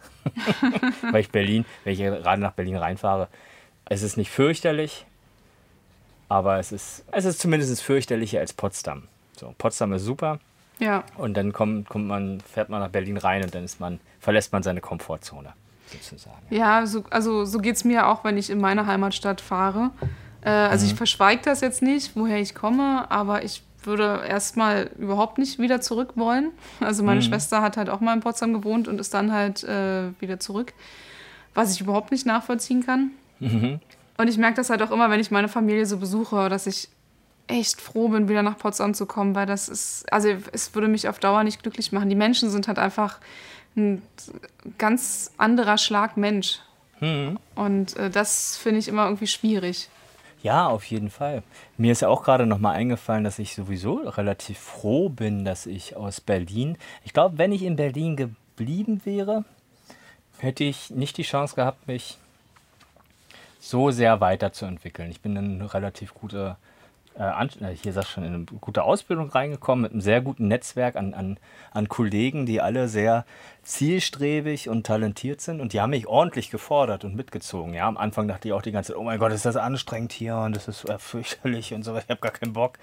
Weil 1.12 1.22
ich 1.22 1.30
Berlin, 1.30 1.64
wenn 1.86 1.94
ich 1.94 2.00
gerade 2.00 2.42
nach 2.42 2.52
Berlin 2.52 2.76
reinfahre, 2.76 3.30
es 3.86 4.04
ist 4.04 4.18
nicht 4.18 4.30
fürchterlich, 4.30 5.06
aber 6.28 6.60
es 6.60 6.74
ist, 6.74 7.06
es 7.14 7.24
ist 7.24 7.40
zumindest 7.40 7.82
fürchterlicher 7.82 8.42
als 8.42 8.52
Potsdam. 8.52 9.08
So, 9.38 9.56
Potsdam 9.58 9.94
ist 9.94 10.04
super 10.04 10.40
Ja, 10.80 11.06
und 11.16 11.36
dann 11.36 11.54
kommt, 11.54 11.88
kommt 11.88 12.08
man, 12.08 12.42
fährt 12.42 12.68
man 12.68 12.82
nach 12.82 12.90
Berlin 12.90 13.16
rein 13.16 13.44
und 13.44 13.56
dann 13.56 13.64
ist 13.64 13.80
man, 13.80 14.02
verlässt 14.20 14.52
man 14.52 14.62
seine 14.62 14.82
Komfortzone, 14.82 15.54
sozusagen. 15.88 16.38
ja 16.50 16.86
so, 16.86 17.04
also 17.10 17.46
so 17.46 17.60
geht 17.60 17.76
es 17.76 17.84
mir 17.84 18.08
auch, 18.08 18.24
wenn 18.24 18.38
ich 18.38 18.50
in 18.50 18.60
meine 18.60 18.86
Heimatstadt 18.86 19.42
fahre. 19.42 19.92
Äh, 20.42 20.50
also 20.50 20.86
ich 20.86 20.96
verschweige 20.96 21.42
das 21.44 21.62
jetzt 21.62 21.82
nicht, 21.82 22.16
woher 22.16 22.40
ich 22.40 22.56
komme, 22.56 23.10
aber 23.10 23.44
ich 23.44 23.64
würde 23.84 24.22
erstmal 24.28 24.92
überhaupt 24.98 25.38
nicht 25.38 25.60
wieder 25.60 25.82
zurück 25.82 26.14
wollen. 26.16 26.52
Also 26.82 27.04
meine 27.04 27.22
Schwester 27.22 27.62
hat 27.62 27.78
halt 27.78 27.90
auch 27.90 28.02
mal 28.02 28.14
in 28.14 28.20
Potsdam 28.20 28.54
gewohnt 28.54 28.88
und 28.88 29.00
ist 29.00 29.14
dann 29.14 29.32
halt 29.32 29.64
äh, 29.64 30.12
wieder 30.20 30.40
zurück, 30.40 30.74
was 31.54 31.74
ich 31.74 31.82
überhaupt 31.82 32.12
nicht 32.12 32.26
nachvollziehen 32.26 32.86
kann. 32.86 33.12
Und 34.18 34.28
ich 34.28 34.38
merke 34.38 34.56
das 34.58 34.70
halt 34.70 34.82
auch 34.82 34.92
immer, 34.92 35.10
wenn 35.10 35.20
ich 35.20 35.32
meine 35.32 35.48
Familie 35.48 35.86
so 35.86 35.98
besuche, 35.98 36.50
dass 36.50 36.68
ich 36.68 36.90
echt 37.48 37.80
froh 37.80 38.10
bin, 38.10 38.28
wieder 38.28 38.44
nach 38.44 38.58
Potsdam 38.58 38.94
zu 38.94 39.06
kommen, 39.06 39.36
weil 39.36 39.46
das 39.46 39.70
ist, 39.70 40.12
also 40.12 40.30
es 40.52 40.76
würde 40.76 40.88
mich 40.88 41.08
auf 41.08 41.20
Dauer 41.20 41.44
nicht 41.44 41.62
glücklich 41.62 41.92
machen. 41.92 42.10
Die 42.10 42.16
Menschen 42.16 42.50
sind 42.50 42.68
halt 42.68 42.78
einfach 42.78 43.20
ein 43.78 44.02
ganz 44.78 45.32
anderer 45.38 45.78
Schlag 45.78 46.18
Mensch. 46.18 46.60
Und 47.56 47.96
äh, 47.96 48.10
das 48.10 48.58
finde 48.58 48.80
ich 48.80 48.88
immer 48.88 49.06
irgendwie 49.06 49.28
schwierig. 49.28 49.90
Ja, 50.42 50.68
auf 50.68 50.86
jeden 50.86 51.10
Fall. 51.10 51.44
Mir 51.78 51.92
ist 51.92 52.02
ja 52.02 52.10
auch 52.10 52.24
gerade 52.24 52.46
noch 52.46 52.60
mal 52.60 52.72
eingefallen, 52.72 53.24
dass 53.24 53.40
ich 53.40 53.56
sowieso 53.56 53.98
relativ 53.98 54.58
froh 54.58 55.10
bin, 55.10 55.46
dass 55.46 55.66
ich 55.66 55.96
aus 55.96 56.22
Berlin, 56.22 56.78
ich 57.04 57.14
glaube, 57.14 57.38
wenn 57.38 57.52
ich 57.52 57.64
in 57.64 57.76
Berlin 57.76 58.16
geblieben 58.16 59.02
wäre, 59.04 59.46
hätte 60.40 60.64
ich 60.64 60.90
nicht 60.92 61.18
die 61.18 61.24
Chance 61.24 61.56
gehabt, 61.56 61.88
mich 61.88 62.18
so 63.60 63.92
sehr 63.92 64.22
weiterzuentwickeln. 64.22 65.12
Ich 65.12 65.22
bin 65.22 65.36
in 65.36 65.56
eine 65.56 65.74
relativ 65.74 66.14
gute, 66.14 66.56
äh, 67.18 67.46
äh, 67.64 67.76
hier 67.76 67.94
sagst 67.94 68.12
schon, 68.12 68.24
in 68.24 68.34
eine 68.34 68.46
gute 68.46 68.84
Ausbildung 68.84 69.30
reingekommen, 69.30 69.84
mit 69.84 69.92
einem 69.92 70.02
sehr 70.02 70.22
guten 70.22 70.48
Netzwerk 70.48 70.96
an, 70.96 71.14
an, 71.14 71.40
an 71.72 71.90
Kollegen, 71.90 72.46
die 72.46 72.62
alle 72.62 72.88
sehr 72.88 73.26
zielstrebig 73.64 74.70
und 74.70 74.86
talentiert 74.86 75.42
sind 75.42 75.60
und 75.60 75.74
die 75.74 75.82
haben 75.82 75.90
mich 75.90 76.08
ordentlich 76.08 76.50
gefordert 76.50 77.04
und 77.04 77.16
mitgezogen. 77.16 77.74
Ja, 77.74 77.88
am 77.88 77.98
Anfang 77.98 78.28
dachte 78.28 78.48
ich 78.48 78.54
auch 78.54 78.62
die 78.62 78.72
ganze 78.72 78.94
Zeit, 78.94 79.00
oh 79.00 79.04
mein 79.04 79.20
Gott, 79.20 79.32
ist 79.32 79.46
das 79.46 79.58
anstrengend 79.58 80.12
hier 80.14 80.38
und 80.38 80.56
das 80.56 80.68
ist 80.68 80.88
äh, 80.90 81.00
fürchterlich 81.00 81.74
und 81.74 81.84
so, 81.84 81.98
ich 81.98 82.10
habe 82.10 82.22
gar 82.22 82.32
keinen 82.32 82.54
Bock. 82.54 82.78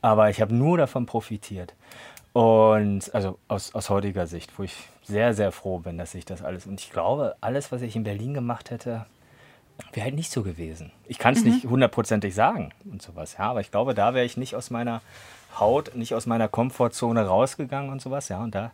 Aber 0.00 0.30
ich 0.30 0.40
habe 0.40 0.54
nur 0.54 0.78
davon 0.78 1.06
profitiert. 1.06 1.74
Und 2.32 3.14
also 3.14 3.38
aus, 3.48 3.74
aus 3.74 3.90
heutiger 3.90 4.26
Sicht, 4.26 4.58
wo 4.58 4.62
ich 4.62 4.74
sehr, 5.02 5.34
sehr 5.34 5.52
froh 5.52 5.80
bin, 5.80 5.98
dass 5.98 6.14
ich 6.14 6.24
das 6.24 6.42
alles. 6.42 6.66
Und 6.66 6.80
ich 6.80 6.90
glaube, 6.90 7.36
alles, 7.40 7.72
was 7.72 7.82
ich 7.82 7.94
in 7.94 8.04
Berlin 8.04 8.32
gemacht 8.32 8.70
hätte, 8.70 9.04
wäre 9.92 10.04
halt 10.04 10.14
nicht 10.14 10.30
so 10.30 10.42
gewesen. 10.42 10.92
Ich 11.06 11.18
kann 11.18 11.34
es 11.34 11.44
nicht 11.44 11.64
hundertprozentig 11.64 12.34
sagen 12.34 12.72
und 12.90 13.02
sowas, 13.02 13.36
ja, 13.38 13.50
aber 13.50 13.60
ich 13.60 13.70
glaube, 13.70 13.94
da 13.94 14.14
wäre 14.14 14.24
ich 14.24 14.36
nicht 14.36 14.54
aus 14.56 14.70
meiner 14.70 15.00
Haut, 15.58 15.94
nicht 15.94 16.14
aus 16.14 16.26
meiner 16.26 16.48
Komfortzone 16.48 17.26
rausgegangen 17.26 17.90
und 17.90 18.00
sowas, 18.00 18.28
ja. 18.28 18.42
Und 18.42 18.54
da, 18.54 18.70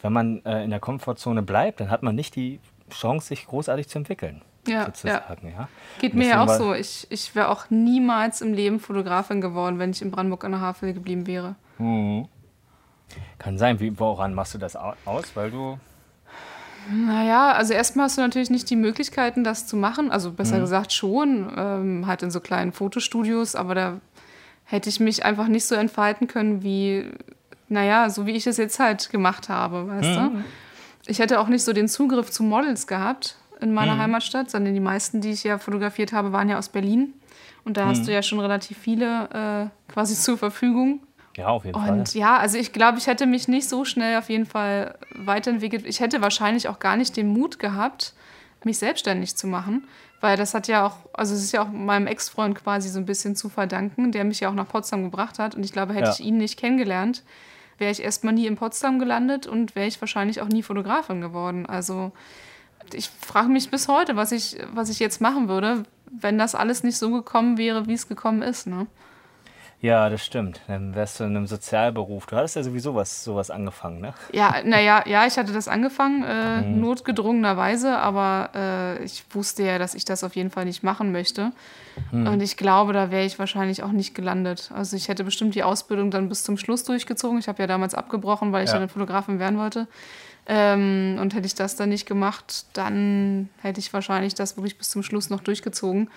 wenn 0.00 0.12
man 0.12 0.44
äh, 0.46 0.64
in 0.64 0.70
der 0.70 0.80
Komfortzone 0.80 1.42
bleibt, 1.42 1.80
dann 1.80 1.90
hat 1.90 2.02
man 2.02 2.14
nicht 2.14 2.36
die 2.36 2.58
Chance, 2.90 3.28
sich 3.28 3.46
großartig 3.46 3.88
zu 3.88 3.98
entwickeln. 3.98 4.42
Ja, 4.66 4.86
sozusagen, 4.86 5.48
ja. 5.52 5.68
Geht 6.00 6.12
Und 6.12 6.20
mir 6.20 6.28
ja 6.28 6.42
auch 6.44 6.48
so. 6.48 6.72
Ich, 6.72 7.06
ich 7.10 7.34
wäre 7.34 7.48
auch 7.48 7.68
niemals 7.68 8.40
im 8.40 8.54
Leben 8.54 8.78
Fotografin 8.78 9.40
geworden, 9.40 9.78
wenn 9.80 9.90
ich 9.90 10.00
in 10.00 10.10
Brandenburg 10.12 10.44
an 10.44 10.52
der 10.52 10.60
Havel 10.60 10.94
geblieben 10.94 11.26
wäre. 11.26 11.56
Kann 13.38 13.58
sein. 13.58 13.80
Wie, 13.80 13.98
woran 13.98 14.34
machst 14.34 14.54
du 14.54 14.58
das 14.58 14.76
au- 14.76 14.94
aus? 15.04 15.34
Weil 15.34 15.50
du. 15.50 15.78
Naja, 16.90 17.52
also 17.52 17.72
erstmal 17.74 18.06
hast 18.06 18.18
du 18.18 18.22
natürlich 18.22 18.50
nicht 18.50 18.68
die 18.70 18.76
Möglichkeiten, 18.76 19.44
das 19.44 19.66
zu 19.66 19.76
machen. 19.76 20.10
Also 20.10 20.32
besser 20.32 20.56
gesagt 20.60 20.92
schon, 20.92 21.52
ähm, 21.56 22.06
halt 22.06 22.22
in 22.22 22.30
so 22.30 22.40
kleinen 22.40 22.72
Fotostudios, 22.72 23.54
aber 23.54 23.74
da 23.74 24.00
hätte 24.64 24.88
ich 24.88 25.00
mich 25.00 25.24
einfach 25.24 25.48
nicht 25.48 25.66
so 25.66 25.74
entfalten 25.74 26.26
können, 26.28 26.62
wie, 26.62 27.06
naja, 27.68 28.10
so 28.10 28.26
wie 28.26 28.32
ich 28.32 28.46
es 28.46 28.56
jetzt 28.56 28.78
halt 28.78 29.10
gemacht 29.10 29.48
habe, 29.48 29.86
weißt 29.88 30.16
du? 30.16 30.44
Ich 31.06 31.18
hätte 31.18 31.40
auch 31.40 31.48
nicht 31.48 31.62
so 31.64 31.72
den 31.72 31.88
Zugriff 31.88 32.30
zu 32.30 32.42
Models 32.42 32.86
gehabt 32.86 33.36
in 33.60 33.72
meiner 33.74 33.98
Heimatstadt, 33.98 34.50
sondern 34.50 34.74
die 34.74 34.80
meisten, 34.80 35.20
die 35.20 35.30
ich 35.30 35.44
ja 35.44 35.58
fotografiert 35.58 36.12
habe, 36.12 36.32
waren 36.32 36.48
ja 36.48 36.58
aus 36.58 36.68
Berlin. 36.68 37.14
Und 37.64 37.76
da 37.76 37.86
hast 37.86 38.08
du 38.08 38.12
ja 38.12 38.22
schon 38.22 38.40
relativ 38.40 38.76
viele 38.78 39.70
äh, 39.88 39.92
quasi 39.92 40.14
zur 40.14 40.36
Verfügung. 40.36 41.00
Ja, 41.36 41.48
auf 41.48 41.64
jeden 41.64 41.78
Fall. 41.80 41.90
Und 41.98 42.14
ja, 42.14 42.36
also 42.36 42.58
ich 42.58 42.72
glaube, 42.72 42.98
ich 42.98 43.06
hätte 43.06 43.26
mich 43.26 43.48
nicht 43.48 43.68
so 43.68 43.84
schnell 43.84 44.18
auf 44.18 44.28
jeden 44.28 44.46
Fall 44.46 44.96
weiterentwickelt. 45.14 45.86
Ich 45.86 46.00
hätte 46.00 46.20
wahrscheinlich 46.20 46.68
auch 46.68 46.78
gar 46.78 46.96
nicht 46.96 47.16
den 47.16 47.28
Mut 47.28 47.58
gehabt, 47.58 48.12
mich 48.64 48.78
selbstständig 48.78 49.36
zu 49.36 49.46
machen, 49.46 49.86
weil 50.20 50.36
das 50.36 50.54
hat 50.54 50.68
ja 50.68 50.86
auch, 50.86 50.96
also 51.14 51.34
es 51.34 51.42
ist 51.42 51.52
ja 51.52 51.62
auch 51.62 51.68
meinem 51.68 52.06
Ex-Freund 52.06 52.62
quasi 52.62 52.88
so 52.88 52.98
ein 52.98 53.06
bisschen 53.06 53.34
zu 53.34 53.48
verdanken, 53.48 54.12
der 54.12 54.24
mich 54.24 54.40
ja 54.40 54.50
auch 54.50 54.54
nach 54.54 54.68
Potsdam 54.68 55.02
gebracht 55.04 55.38
hat. 55.38 55.54
Und 55.54 55.64
ich 55.64 55.72
glaube, 55.72 55.94
hätte 55.94 56.06
Ja. 56.08 56.12
ich 56.12 56.20
ihn 56.20 56.36
nicht 56.36 56.58
kennengelernt, 56.58 57.22
wäre 57.78 57.90
ich 57.90 58.02
erstmal 58.02 58.34
nie 58.34 58.46
in 58.46 58.56
Potsdam 58.56 58.98
gelandet 58.98 59.46
und 59.46 59.74
wäre 59.74 59.86
ich 59.88 60.00
wahrscheinlich 60.00 60.40
auch 60.42 60.48
nie 60.48 60.62
Fotografin 60.62 61.20
geworden. 61.20 61.66
Also 61.66 62.12
ich 62.92 63.08
frage 63.08 63.48
mich 63.48 63.70
bis 63.70 63.88
heute, 63.88 64.16
was 64.16 64.32
ich, 64.32 64.58
was 64.72 64.90
ich 64.90 64.98
jetzt 64.98 65.20
machen 65.20 65.48
würde, 65.48 65.84
wenn 66.10 66.36
das 66.38 66.54
alles 66.54 66.82
nicht 66.82 66.98
so 66.98 67.10
gekommen 67.10 67.56
wäre, 67.56 67.86
wie 67.88 67.94
es 67.94 68.06
gekommen 68.06 68.42
ist. 68.42 68.66
Ne? 68.66 68.86
Ja, 69.82 70.08
das 70.08 70.24
stimmt. 70.24 70.60
Dann 70.68 70.94
wärst 70.94 71.18
du 71.18 71.24
in 71.24 71.36
einem 71.36 71.48
Sozialberuf. 71.48 72.26
Du 72.26 72.36
hattest 72.36 72.54
ja 72.54 72.62
sowieso 72.62 72.94
was, 72.94 73.24
sowas 73.24 73.50
angefangen, 73.50 74.00
ne? 74.00 74.14
Ja, 74.32 74.54
naja, 74.64 75.02
ja, 75.06 75.26
ich 75.26 75.36
hatte 75.36 75.52
das 75.52 75.66
angefangen, 75.66 76.22
äh, 76.22 76.62
notgedrungenerweise, 76.62 77.98
aber 77.98 78.50
äh, 78.54 79.02
ich 79.04 79.24
wusste 79.30 79.64
ja, 79.64 79.78
dass 79.78 79.96
ich 79.96 80.04
das 80.04 80.22
auf 80.22 80.36
jeden 80.36 80.50
Fall 80.50 80.66
nicht 80.66 80.84
machen 80.84 81.10
möchte. 81.10 81.50
Und 82.12 82.40
ich 82.42 82.56
glaube, 82.56 82.92
da 82.94 83.10
wäre 83.10 83.24
ich 83.26 83.38
wahrscheinlich 83.38 83.82
auch 83.82 83.90
nicht 83.92 84.14
gelandet. 84.14 84.70
Also 84.74 84.96
ich 84.96 85.08
hätte 85.08 85.24
bestimmt 85.24 85.54
die 85.56 85.62
Ausbildung 85.64 86.10
dann 86.10 86.28
bis 86.28 86.42
zum 86.44 86.56
Schluss 86.56 86.84
durchgezogen. 86.84 87.38
Ich 87.38 87.48
habe 87.48 87.60
ja 87.60 87.66
damals 87.66 87.94
abgebrochen, 87.94 88.52
weil 88.52 88.64
ich 88.64 88.70
Ja. 88.72 88.78
dann 88.78 88.88
Fotografin 88.88 89.38
werden 89.38 89.58
wollte. 89.58 89.88
Ähm, 90.46 91.18
und 91.20 91.34
hätte 91.34 91.46
ich 91.46 91.54
das 91.54 91.76
dann 91.76 91.90
nicht 91.90 92.06
gemacht, 92.06 92.66
dann 92.72 93.48
hätte 93.60 93.80
ich 93.80 93.92
wahrscheinlich 93.92 94.34
das 94.34 94.56
wirklich 94.56 94.78
bis 94.78 94.90
zum 94.90 95.02
Schluss 95.02 95.28
noch 95.28 95.40
durchgezogen. 95.40 96.08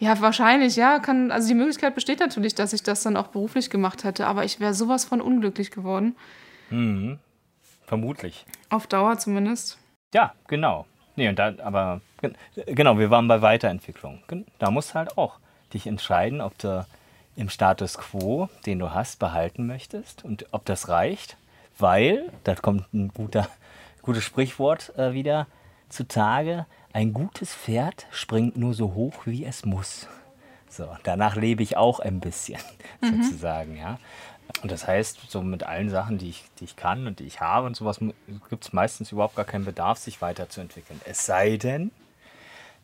Ja, 0.00 0.18
wahrscheinlich, 0.20 0.76
ja. 0.76 0.98
Kann, 0.98 1.30
also 1.30 1.46
die 1.46 1.54
Möglichkeit 1.54 1.94
besteht 1.94 2.20
natürlich, 2.20 2.54
dass 2.54 2.72
ich 2.72 2.82
das 2.82 3.02
dann 3.02 3.16
auch 3.18 3.28
beruflich 3.28 3.68
gemacht 3.70 4.02
hätte, 4.02 4.26
aber 4.26 4.44
ich 4.44 4.58
wäre 4.58 4.72
sowas 4.74 5.04
von 5.04 5.20
unglücklich 5.20 5.70
geworden. 5.70 6.16
Vermutlich. 7.84 8.46
Auf 8.70 8.86
Dauer 8.86 9.18
zumindest. 9.18 9.78
Ja, 10.14 10.32
genau. 10.48 10.86
Nee, 11.16 11.28
und 11.28 11.38
da, 11.38 11.52
aber 11.62 12.00
gen- 12.22 12.34
genau, 12.66 12.98
wir 12.98 13.10
waren 13.10 13.28
bei 13.28 13.42
Weiterentwicklung. 13.42 14.22
Da 14.58 14.70
musst 14.70 14.90
du 14.90 14.94
halt 14.94 15.18
auch 15.18 15.38
dich 15.74 15.86
entscheiden, 15.86 16.40
ob 16.40 16.56
du 16.58 16.86
im 17.36 17.48
Status 17.50 17.98
quo, 17.98 18.48
den 18.64 18.78
du 18.78 18.94
hast, 18.94 19.18
behalten 19.18 19.66
möchtest 19.66 20.24
und 20.24 20.46
ob 20.52 20.64
das 20.64 20.88
reicht, 20.88 21.36
weil, 21.78 22.30
da 22.44 22.54
kommt 22.54 22.92
ein 22.94 23.08
guter, 23.08 23.48
gutes 24.02 24.24
Sprichwort 24.24 24.96
äh, 24.96 25.12
wieder 25.12 25.46
zutage, 25.88 26.66
ein 26.92 27.12
gutes 27.12 27.54
Pferd 27.54 28.06
springt 28.10 28.56
nur 28.56 28.74
so 28.74 28.94
hoch, 28.94 29.26
wie 29.26 29.44
es 29.44 29.64
muss. 29.64 30.08
So, 30.68 30.88
danach 31.02 31.36
lebe 31.36 31.62
ich 31.62 31.76
auch 31.76 32.00
ein 32.00 32.20
bisschen, 32.20 32.60
sozusagen, 33.00 33.76
ja. 33.76 33.98
Und 34.62 34.70
das 34.72 34.86
heißt, 34.86 35.30
so 35.30 35.42
mit 35.42 35.62
allen 35.62 35.90
Sachen, 35.90 36.18
die 36.18 36.30
ich, 36.30 36.44
die 36.58 36.64
ich 36.64 36.76
kann 36.76 37.06
und 37.06 37.18
die 37.18 37.26
ich 37.26 37.40
habe 37.40 37.66
und 37.66 37.76
sowas, 37.76 37.98
gibt 38.48 38.64
es 38.64 38.72
meistens 38.72 39.12
überhaupt 39.12 39.36
gar 39.36 39.44
keinen 39.44 39.64
Bedarf, 39.64 39.98
sich 39.98 40.20
weiterzuentwickeln. 40.20 41.00
Es 41.04 41.24
sei 41.24 41.56
denn, 41.56 41.90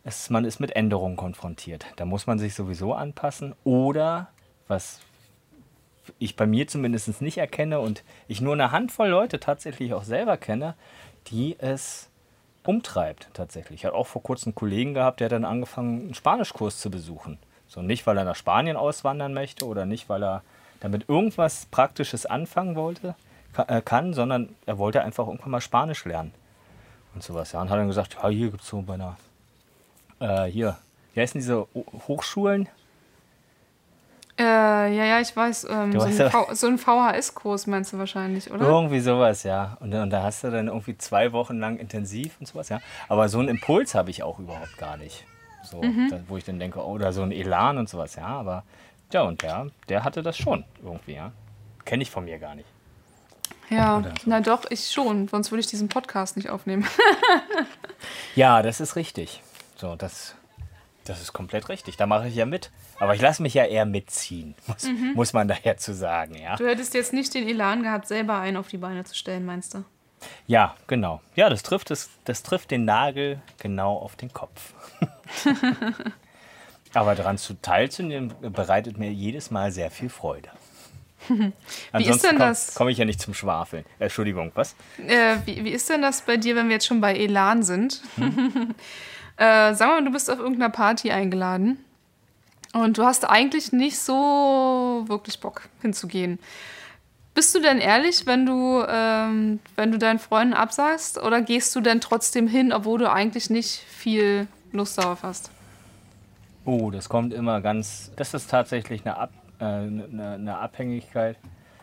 es, 0.04 0.30
man 0.30 0.44
ist 0.44 0.60
mit 0.60 0.74
Änderungen 0.74 1.16
konfrontiert. 1.16 1.86
Da 1.96 2.04
muss 2.04 2.26
man 2.26 2.38
sich 2.38 2.54
sowieso 2.54 2.94
anpassen. 2.94 3.54
Oder, 3.64 4.28
was 4.68 5.00
ich 6.18 6.36
bei 6.36 6.46
mir 6.46 6.68
zumindest 6.68 7.20
nicht 7.20 7.38
erkenne 7.38 7.80
und 7.80 8.04
ich 8.28 8.40
nur 8.40 8.52
eine 8.52 8.70
Handvoll 8.70 9.08
Leute 9.08 9.40
tatsächlich 9.40 9.92
auch 9.94 10.04
selber 10.04 10.36
kenne, 10.36 10.74
die 11.26 11.56
es 11.58 12.08
umtreibt 12.68 13.28
tatsächlich. 13.34 13.80
Ich 13.80 13.84
habe 13.86 13.96
auch 13.96 14.06
vor 14.06 14.22
kurzem 14.22 14.50
einen 14.50 14.54
Kollegen 14.54 14.94
gehabt, 14.94 15.20
der 15.20 15.26
hat 15.26 15.32
dann 15.32 15.44
angefangen, 15.44 16.02
einen 16.02 16.14
Spanischkurs 16.14 16.80
zu 16.80 16.90
besuchen. 16.90 17.38
So 17.68 17.82
nicht, 17.82 18.06
weil 18.06 18.16
er 18.16 18.24
nach 18.24 18.36
Spanien 18.36 18.76
auswandern 18.76 19.34
möchte 19.34 19.66
oder 19.66 19.86
nicht, 19.86 20.08
weil 20.08 20.22
er 20.22 20.42
damit 20.80 21.08
irgendwas 21.08 21.66
Praktisches 21.66 22.26
anfangen 22.26 22.76
wollte, 22.76 23.14
äh, 23.56 23.80
kann, 23.80 24.14
sondern 24.14 24.54
er 24.66 24.78
wollte 24.78 25.02
einfach 25.02 25.26
irgendwann 25.26 25.50
mal 25.50 25.60
Spanisch 25.60 26.04
lernen 26.04 26.32
und 27.14 27.22
sowas. 27.22 27.52
Ja, 27.52 27.62
und 27.62 27.70
hat 27.70 27.78
dann 27.78 27.88
gesagt, 27.88 28.16
ja, 28.22 28.28
hier 28.28 28.50
gibt 28.50 28.62
es 28.62 28.68
so 28.68 28.82
bei 28.82 28.94
einer, 28.94 29.16
äh, 30.20 30.44
hier, 30.44 30.76
wie 31.14 31.20
heißen 31.20 31.40
diese 31.40 31.66
Hochschulen? 32.06 32.68
Äh, 34.38 34.42
ja, 34.42 35.04
ja, 35.04 35.20
ich 35.20 35.34
weiß. 35.34 35.66
Ähm, 35.70 35.92
so, 35.92 36.00
ein 36.00 36.30
v 36.30 36.48
so, 36.52 36.66
ein 36.66 36.78
VHS-Kurs 36.78 37.66
meinst 37.66 37.92
du 37.92 37.98
wahrscheinlich, 37.98 38.50
oder? 38.50 38.66
Irgendwie 38.66 39.00
sowas, 39.00 39.44
ja. 39.44 39.78
Und, 39.80 39.94
und, 39.94 40.10
da 40.10 40.22
hast 40.22 40.44
du 40.44 40.50
dann 40.50 40.68
irgendwie 40.68 40.98
zwei 40.98 41.32
Wochen 41.32 41.58
lang 41.58 41.78
intensiv 41.78 42.36
und 42.38 42.46
sowas, 42.46 42.68
ja. 42.68 42.80
Aber 43.08 43.28
so 43.28 43.38
einen 43.38 43.48
Impuls 43.48 43.94
habe 43.94 44.10
ich 44.10 44.22
auch 44.22 44.38
überhaupt 44.38 44.76
gar 44.76 44.98
nicht. 44.98 45.24
So, 45.62 45.82
mhm. 45.82 46.08
da, 46.10 46.20
wo 46.28 46.36
ich 46.36 46.44
dann 46.44 46.58
denke, 46.58 46.80
oh, 46.80 46.92
oder 46.92 47.12
so 47.12 47.22
ein 47.22 47.32
Elan 47.32 47.78
und 47.78 47.88
sowas, 47.88 48.14
ja. 48.16 48.26
Aber 48.26 48.64
ja, 49.12 49.22
und 49.22 49.42
der, 49.42 49.68
der 49.88 50.04
hatte 50.04 50.22
das 50.22 50.36
schon 50.36 50.64
irgendwie, 50.82 51.14
ja. 51.14 51.32
Kenne 51.86 52.02
ich 52.02 52.10
von 52.10 52.24
mir 52.24 52.38
gar 52.38 52.54
nicht. 52.54 52.68
Ja, 53.70 54.02
so. 54.04 54.10
na 54.26 54.40
doch, 54.40 54.64
ich 54.70 54.90
schon. 54.90 55.28
Sonst 55.28 55.50
würde 55.50 55.60
ich 55.60 55.66
diesen 55.66 55.88
Podcast 55.88 56.36
nicht 56.36 56.50
aufnehmen. 56.50 56.86
ja, 58.34 58.62
das 58.62 58.80
ist 58.80 58.96
richtig. 58.96 59.42
So, 59.76 59.96
das, 59.96 60.34
das 61.08 61.22
ist 61.22 61.32
komplett 61.32 61.68
richtig. 61.68 61.96
Da 61.96 62.06
mache 62.06 62.28
ich 62.28 62.34
ja 62.34 62.46
mit. 62.46 62.70
Aber 62.98 63.14
ich 63.14 63.20
lasse 63.20 63.42
mich 63.42 63.54
ja 63.54 63.64
eher 63.64 63.86
mitziehen, 63.86 64.54
muss, 64.66 64.84
mhm. 64.84 65.12
muss 65.14 65.32
man 65.32 65.48
daher 65.48 65.76
zu 65.76 65.94
sagen, 65.94 66.36
ja. 66.36 66.56
Du 66.56 66.66
hättest 66.66 66.94
jetzt 66.94 67.12
nicht 67.12 67.34
den 67.34 67.48
Elan 67.48 67.82
gehabt, 67.82 68.08
selber 68.08 68.38
einen 68.38 68.56
auf 68.56 68.68
die 68.68 68.78
Beine 68.78 69.04
zu 69.04 69.14
stellen, 69.14 69.44
meinst 69.44 69.74
du? 69.74 69.84
Ja, 70.46 70.74
genau. 70.86 71.20
Ja, 71.34 71.50
das 71.50 71.62
trifft, 71.62 71.90
das, 71.90 72.08
das 72.24 72.42
trifft 72.42 72.70
den 72.70 72.84
Nagel 72.84 73.40
genau 73.58 73.96
auf 73.96 74.16
den 74.16 74.32
Kopf. 74.32 74.72
Aber 76.94 77.14
daran 77.14 77.36
zu 77.36 77.54
teilzunehmen, 77.60 78.32
bereitet 78.40 78.96
mir 78.96 79.12
jedes 79.12 79.50
Mal 79.50 79.70
sehr 79.70 79.90
viel 79.90 80.08
Freude. 80.08 80.48
wie 81.28 82.08
ist 82.08 82.24
denn 82.24 82.38
das? 82.38 82.74
Komme 82.74 82.90
ich 82.90 82.98
ja 82.98 83.04
nicht 83.04 83.20
zum 83.20 83.34
Schwafeln. 83.34 83.84
Entschuldigung, 83.98 84.52
was? 84.54 84.74
Äh, 85.06 85.36
wie, 85.44 85.64
wie 85.64 85.70
ist 85.70 85.90
denn 85.90 86.00
das 86.00 86.22
bei 86.22 86.36
dir, 86.36 86.56
wenn 86.56 86.68
wir 86.68 86.74
jetzt 86.74 86.86
schon 86.86 87.00
bei 87.00 87.14
Elan 87.14 87.62
sind? 87.62 88.00
Hm? 88.16 88.74
Äh, 89.36 89.74
sag 89.74 89.88
mal, 89.88 90.04
du 90.04 90.10
bist 90.10 90.30
auf 90.30 90.38
irgendeiner 90.38 90.70
Party 90.70 91.10
eingeladen 91.10 91.78
und 92.72 92.98
du 92.98 93.04
hast 93.04 93.28
eigentlich 93.28 93.72
nicht 93.72 93.98
so 93.98 95.04
wirklich 95.06 95.40
Bock 95.40 95.68
hinzugehen. 95.82 96.38
Bist 97.34 97.54
du 97.54 97.60
denn 97.60 97.78
ehrlich, 97.78 98.26
wenn 98.26 98.46
du, 98.46 98.82
ähm, 98.88 99.60
wenn 99.74 99.92
du 99.92 99.98
deinen 99.98 100.18
Freunden 100.18 100.54
absagst 100.54 101.22
oder 101.22 101.42
gehst 101.42 101.76
du 101.76 101.82
denn 101.82 102.00
trotzdem 102.00 102.48
hin, 102.48 102.72
obwohl 102.72 102.98
du 102.98 103.12
eigentlich 103.12 103.50
nicht 103.50 103.80
viel 103.88 104.48
Lust 104.72 104.96
darauf 104.96 105.22
hast? 105.22 105.50
Oh, 106.64 106.90
das 106.90 107.08
kommt 107.08 107.34
immer 107.34 107.60
ganz. 107.60 108.10
Das 108.16 108.32
ist 108.32 108.50
tatsächlich 108.50 109.02
eine, 109.04 109.18
Ab, 109.18 109.30
äh, 109.60 109.64
eine, 109.64 110.34
eine 110.34 110.56
Abhängigkeit 110.56 111.36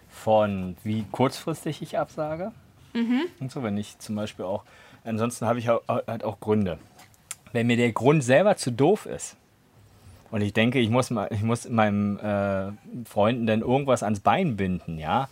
von, 0.09 0.75
wie 0.83 1.05
kurzfristig 1.11 1.81
ich 1.83 1.99
absage. 1.99 2.51
Mhm. 2.93 3.21
Und 3.39 3.51
so, 3.51 3.61
wenn 3.61 3.77
ich 3.77 3.99
zum 3.99 4.15
Beispiel 4.15 4.45
auch. 4.45 4.63
Ansonsten 5.05 5.45
habe 5.45 5.59
ich 5.59 5.67
halt 5.67 6.23
auch 6.23 6.39
Gründe. 6.39 6.79
Wenn 7.53 7.67
mir 7.67 7.77
der 7.77 7.93
Grund 7.93 8.23
selber 8.23 8.57
zu 8.57 8.71
doof 8.71 9.05
ist 9.05 9.37
und 10.31 10.41
ich 10.41 10.51
denke, 10.51 10.79
ich 10.79 10.89
muss, 10.89 11.11
ich 11.29 11.43
muss 11.43 11.69
meinem 11.69 12.19
äh, 12.19 12.71
Freunden 13.07 13.45
dann 13.45 13.61
irgendwas 13.61 14.03
ans 14.03 14.19
Bein 14.19 14.57
binden, 14.57 14.97
ja, 14.97 15.29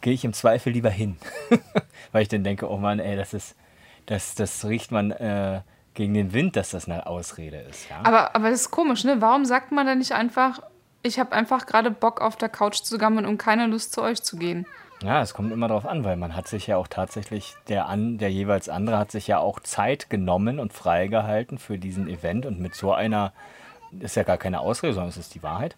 gehe 0.00 0.14
ich 0.14 0.24
im 0.24 0.32
Zweifel 0.32 0.72
lieber 0.72 0.90
hin. 0.90 1.16
Weil 2.12 2.22
ich 2.22 2.28
dann 2.28 2.42
denke, 2.42 2.68
oh 2.68 2.78
Mann, 2.78 2.98
ey, 2.98 3.16
das 3.16 3.34
ist, 3.34 3.54
das, 4.06 4.34
das 4.34 4.64
riecht 4.64 4.90
man. 4.90 5.12
Äh, 5.12 5.60
gegen 5.94 6.14
den 6.14 6.32
Wind, 6.32 6.56
dass 6.56 6.70
das 6.70 6.86
eine 6.86 7.06
Ausrede 7.06 7.58
ist. 7.58 7.88
Ja? 7.90 8.00
Aber, 8.04 8.34
aber 8.34 8.50
das 8.50 8.62
ist 8.62 8.70
komisch, 8.70 9.04
ne? 9.04 9.20
Warum 9.20 9.44
sagt 9.44 9.72
man 9.72 9.86
dann 9.86 9.98
nicht 9.98 10.12
einfach, 10.12 10.60
ich 11.02 11.18
habe 11.18 11.32
einfach 11.32 11.66
gerade 11.66 11.90
Bock 11.90 12.20
auf 12.20 12.36
der 12.36 12.48
Couch 12.48 12.82
zu 12.82 12.98
gammeln 12.98 13.26
und 13.26 13.38
keine 13.38 13.66
Lust 13.66 13.92
zu 13.92 14.02
euch 14.02 14.22
zu 14.22 14.36
gehen? 14.36 14.66
Ja, 15.02 15.22
es 15.22 15.32
kommt 15.32 15.50
immer 15.50 15.68
darauf 15.68 15.86
an, 15.86 16.04
weil 16.04 16.16
man 16.16 16.36
hat 16.36 16.46
sich 16.46 16.66
ja 16.66 16.76
auch 16.76 16.86
tatsächlich, 16.86 17.54
der, 17.68 17.88
an, 17.88 18.18
der 18.18 18.30
jeweils 18.30 18.68
andere 18.68 18.98
hat 18.98 19.10
sich 19.10 19.26
ja 19.26 19.38
auch 19.38 19.60
Zeit 19.60 20.10
genommen 20.10 20.58
und 20.58 20.72
freigehalten 20.72 21.58
für 21.58 21.78
diesen 21.78 22.06
Event 22.06 22.44
und 22.44 22.60
mit 22.60 22.74
so 22.74 22.92
einer, 22.92 23.32
ist 23.98 24.16
ja 24.16 24.24
gar 24.24 24.36
keine 24.36 24.60
Ausrede, 24.60 24.92
sondern 24.92 25.08
es 25.08 25.16
ist 25.16 25.34
die 25.34 25.42
Wahrheit. 25.42 25.76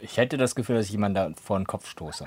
Ich 0.00 0.18
hätte 0.18 0.36
das 0.36 0.54
Gefühl, 0.54 0.76
dass 0.76 0.86
ich 0.86 0.92
jemanden 0.92 1.14
da 1.14 1.30
vor 1.42 1.58
den 1.58 1.66
Kopf 1.66 1.88
stoße, 1.88 2.26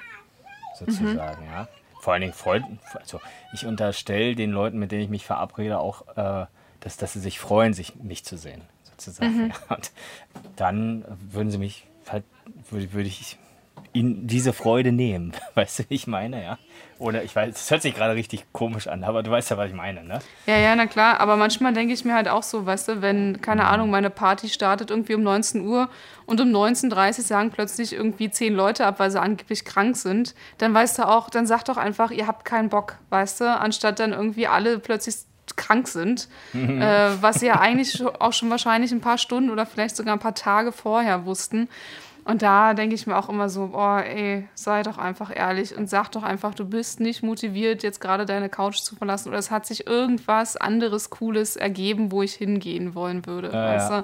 sozusagen, 0.77 1.45
mhm. 1.45 1.51
ja. 1.51 1.67
Vor 2.01 2.12
allen 2.12 2.21
Dingen 2.21 2.34
Freunden, 2.34 2.79
also 2.95 3.21
ich 3.53 3.65
unterstelle 3.65 4.36
den 4.36 4.51
Leuten, 4.51 4.77
mit 4.77 4.91
denen 4.91 5.03
ich 5.03 5.10
mich 5.10 5.25
verabrede, 5.25 5.79
auch 5.79 6.06
äh, 6.17 6.47
dass, 6.82 6.97
dass 6.97 7.13
sie 7.13 7.21
sich 7.21 7.39
freuen, 7.39 7.73
sich 7.73 7.95
mich 7.95 8.25
zu 8.25 8.38
sehen, 8.38 8.62
sozusagen. 8.84 9.45
Mhm. 9.45 9.53
Und 9.69 9.91
dann 10.58 11.06
würden 11.32 11.49
sie 11.49 11.58
mich 11.58 11.88
halt, 12.10 12.25
würde, 12.69 12.91
würde 12.91 13.08
ich 13.08 13.38
ihnen 13.93 14.27
diese 14.27 14.53
Freude 14.53 14.91
nehmen. 14.91 15.33
Weißt 15.55 15.79
du, 15.79 15.83
wie 15.89 15.95
ich 15.95 16.07
meine, 16.07 16.43
ja? 16.43 16.57
Oder 16.99 17.23
ich 17.23 17.36
weiß, 17.36 17.53
es 17.55 17.69
hört 17.69 17.81
sich 17.81 17.95
gerade 17.95 18.15
richtig 18.15 18.45
komisch 18.53 18.88
an, 18.88 19.03
aber 19.03 19.23
du 19.23 19.31
weißt 19.31 19.49
ja, 19.49 19.57
was 19.57 19.69
ich 19.69 19.75
meine, 19.75 20.03
ne? 20.03 20.19
Ja, 20.45 20.57
ja, 20.57 20.73
na 20.73 20.86
klar. 20.86 21.19
Aber 21.19 21.36
manchmal 21.36 21.73
denke 21.73 21.93
ich 21.93 22.05
mir 22.05 22.13
halt 22.13 22.29
auch 22.29 22.43
so, 22.43 22.65
weißt 22.65 22.88
du, 22.88 23.01
wenn, 23.01 23.41
keine 23.41 23.65
Ahnung, 23.65 23.89
meine 23.89 24.09
Party 24.09 24.47
startet 24.47 24.89
irgendwie 24.89 25.15
um 25.15 25.23
19 25.23 25.67
Uhr 25.67 25.89
und 26.25 26.39
um 26.39 26.47
19.30 26.47 27.17
Uhr 27.17 27.23
sagen 27.23 27.51
plötzlich 27.51 27.91
irgendwie 27.91 28.31
zehn 28.31 28.53
Leute 28.53 28.86
ab, 28.86 28.99
weil 28.99 29.12
sie 29.12 29.19
angeblich 29.19 29.65
krank 29.65 29.97
sind, 29.97 30.33
dann 30.59 30.73
weißt 30.73 30.99
du 30.99 31.07
auch, 31.07 31.29
dann 31.29 31.45
sag 31.45 31.63
doch 31.65 31.77
einfach, 31.77 32.09
ihr 32.12 32.27
habt 32.27 32.45
keinen 32.45 32.69
Bock, 32.69 32.99
weißt 33.09 33.41
du, 33.41 33.57
anstatt 33.57 33.99
dann 33.99 34.13
irgendwie 34.13 34.47
alle 34.47 34.79
plötzlich 34.79 35.15
krank 35.57 35.89
sind, 35.89 36.29
mhm. 36.53 36.81
äh, 36.81 37.21
was 37.21 37.41
sie 37.41 37.47
ja 37.47 37.59
eigentlich 37.59 38.01
auch 38.05 38.33
schon 38.33 38.49
wahrscheinlich 38.49 38.91
ein 38.93 39.01
paar 39.01 39.17
Stunden 39.17 39.49
oder 39.49 39.65
vielleicht 39.65 39.97
sogar 39.97 40.15
ein 40.15 40.19
paar 40.19 40.36
Tage 40.36 40.71
vorher 40.71 41.25
wussten. 41.25 41.67
Und 42.25 42.41
da 42.41 42.73
denke 42.73 42.95
ich 42.95 43.05
mir 43.05 43.17
auch 43.17 43.27
immer 43.27 43.49
so, 43.49 43.71
oh 43.73 43.97
ey, 43.97 44.47
sei 44.53 44.81
doch 44.83 44.97
einfach 44.97 45.36
ehrlich 45.36 45.75
und 45.75 45.89
sag 45.89 46.09
doch 46.09 46.23
einfach, 46.23 46.55
du 46.55 46.65
bist 46.65 47.01
nicht 47.01 47.21
motiviert, 47.21 47.83
jetzt 47.83 47.99
gerade 47.99 48.25
deine 48.25 48.47
Couch 48.47 48.77
zu 48.77 48.95
verlassen 48.95 49.29
oder 49.29 49.38
es 49.38 49.51
hat 49.51 49.65
sich 49.65 49.88
irgendwas 49.88 50.55
anderes 50.55 51.09
Cooles 51.09 51.57
ergeben, 51.57 52.12
wo 52.12 52.21
ich 52.21 52.36
hingehen 52.36 52.95
wollen 52.95 53.25
würde. 53.25 53.49
Ja, 53.51 53.65
weißt 53.65 53.91
du? 53.91 54.03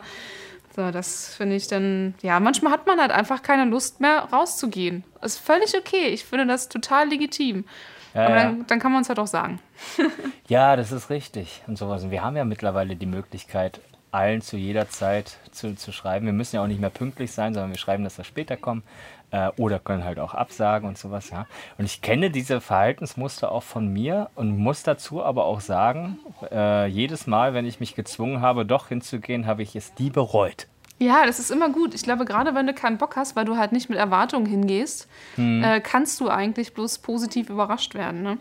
So, 0.75 0.91
das 0.91 1.33
finde 1.35 1.55
ich 1.55 1.67
dann, 1.67 2.13
ja, 2.21 2.39
manchmal 2.39 2.71
hat 2.73 2.87
man 2.87 2.99
halt 2.99 3.11
einfach 3.11 3.41
keine 3.41 3.65
Lust 3.65 4.01
mehr 4.01 4.27
rauszugehen. 4.31 5.03
ist 5.21 5.39
völlig 5.39 5.75
okay. 5.77 6.07
Ich 6.07 6.25
finde 6.25 6.45
das 6.45 6.69
total 6.69 7.09
legitim. 7.09 7.65
Ja, 8.13 8.25
Aber 8.25 8.35
dann, 8.35 8.67
dann, 8.67 8.79
kann 8.79 8.91
man 8.91 9.01
es 9.01 9.09
halt 9.09 9.19
auch 9.19 9.27
sagen. 9.27 9.59
ja, 10.47 10.75
das 10.75 10.91
ist 10.91 11.09
richtig 11.09 11.61
und 11.67 11.77
sowas. 11.77 12.03
Und 12.03 12.11
wir 12.11 12.23
haben 12.23 12.35
ja 12.35 12.43
mittlerweile 12.43 12.95
die 12.95 13.05
Möglichkeit, 13.05 13.81
allen 14.11 14.41
zu 14.41 14.57
jeder 14.57 14.89
Zeit 14.89 15.37
zu, 15.51 15.75
zu 15.75 15.91
schreiben. 15.91 16.25
Wir 16.25 16.33
müssen 16.33 16.55
ja 16.55 16.63
auch 16.63 16.67
nicht 16.67 16.81
mehr 16.81 16.89
pünktlich 16.89 17.31
sein, 17.31 17.53
sondern 17.53 17.71
wir 17.71 17.77
schreiben, 17.77 18.03
dass 18.03 18.17
wir 18.17 18.25
später 18.25 18.57
kommen. 18.57 18.83
Äh, 19.31 19.51
oder 19.57 19.77
können 19.79 20.03
halt 20.03 20.17
auch 20.17 20.33
absagen 20.33 20.89
und 20.89 20.97
sowas, 20.97 21.29
ja. 21.29 21.45
Und 21.77 21.85
ich 21.85 22.01
kenne 22.01 22.31
diese 22.31 22.61
Verhaltensmuster 22.61 23.51
auch 23.51 23.61
von 23.63 23.87
mir 23.87 24.29
und 24.35 24.57
muss 24.57 24.81
dazu 24.81 25.23
aber 25.23 25.45
auch 25.45 25.61
sagen, 25.61 26.17
äh, 26.51 26.87
jedes 26.87 27.27
Mal, 27.27 27.53
wenn 27.53 27.65
ich 27.65 27.79
mich 27.79 27.93
gezwungen 27.93 28.41
habe, 28.41 28.65
doch 28.65 28.87
hinzugehen, 28.87 29.45
habe 29.45 29.61
ich 29.61 29.75
es 29.75 29.93
die 29.93 30.09
bereut. 30.09 30.67
Ja, 30.97 31.25
das 31.25 31.39
ist 31.39 31.51
immer 31.51 31.69
gut. 31.69 31.93
Ich 31.93 32.03
glaube, 32.03 32.25
gerade 32.25 32.55
wenn 32.55 32.67
du 32.67 32.73
keinen 32.73 32.97
Bock 32.97 33.15
hast, 33.15 33.35
weil 33.35 33.45
du 33.45 33.55
halt 33.55 33.71
nicht 33.71 33.89
mit 33.89 33.97
Erwartungen 33.97 34.45
hingehst, 34.45 35.07
hm. 35.35 35.63
äh, 35.63 35.79
kannst 35.79 36.19
du 36.19 36.29
eigentlich 36.29 36.73
bloß 36.73 36.97
positiv 36.99 37.49
überrascht 37.49 37.93
werden. 37.93 38.21
Ne? 38.21 38.37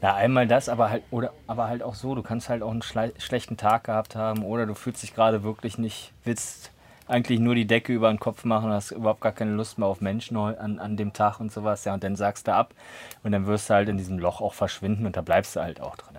Ja, 0.00 0.14
einmal 0.14 0.46
das, 0.46 0.68
aber 0.68 0.90
halt, 0.90 1.02
oder, 1.10 1.32
aber 1.46 1.68
halt 1.68 1.82
auch 1.82 1.94
so, 1.94 2.14
du 2.14 2.22
kannst 2.22 2.48
halt 2.48 2.62
auch 2.62 2.70
einen 2.70 2.82
schlechten 2.82 3.56
Tag 3.56 3.84
gehabt 3.84 4.16
haben 4.16 4.44
oder 4.44 4.66
du 4.66 4.74
fühlst 4.74 5.02
dich 5.02 5.14
gerade 5.14 5.42
wirklich 5.42 5.78
nicht, 5.78 6.12
willst 6.24 6.70
eigentlich 7.06 7.40
nur 7.40 7.54
die 7.54 7.66
Decke 7.66 7.92
über 7.92 8.08
den 8.08 8.18
Kopf 8.18 8.44
machen 8.44 8.66
und 8.66 8.72
hast 8.72 8.90
überhaupt 8.90 9.20
gar 9.20 9.32
keine 9.32 9.52
Lust 9.52 9.78
mehr 9.78 9.88
auf 9.88 10.00
Menschen 10.00 10.36
an, 10.36 10.78
an 10.78 10.96
dem 10.96 11.12
Tag 11.12 11.40
und 11.40 11.52
sowas. 11.52 11.84
Ja, 11.84 11.94
und 11.94 12.04
dann 12.04 12.16
sagst 12.16 12.48
du 12.48 12.54
ab 12.54 12.74
und 13.22 13.32
dann 13.32 13.46
wirst 13.46 13.68
du 13.70 13.74
halt 13.74 13.88
in 13.88 13.98
diesem 13.98 14.18
Loch 14.18 14.40
auch 14.40 14.54
verschwinden 14.54 15.06
und 15.06 15.16
da 15.16 15.20
bleibst 15.22 15.56
du 15.56 15.60
halt 15.60 15.80
auch 15.80 15.96
drin. 15.96 16.16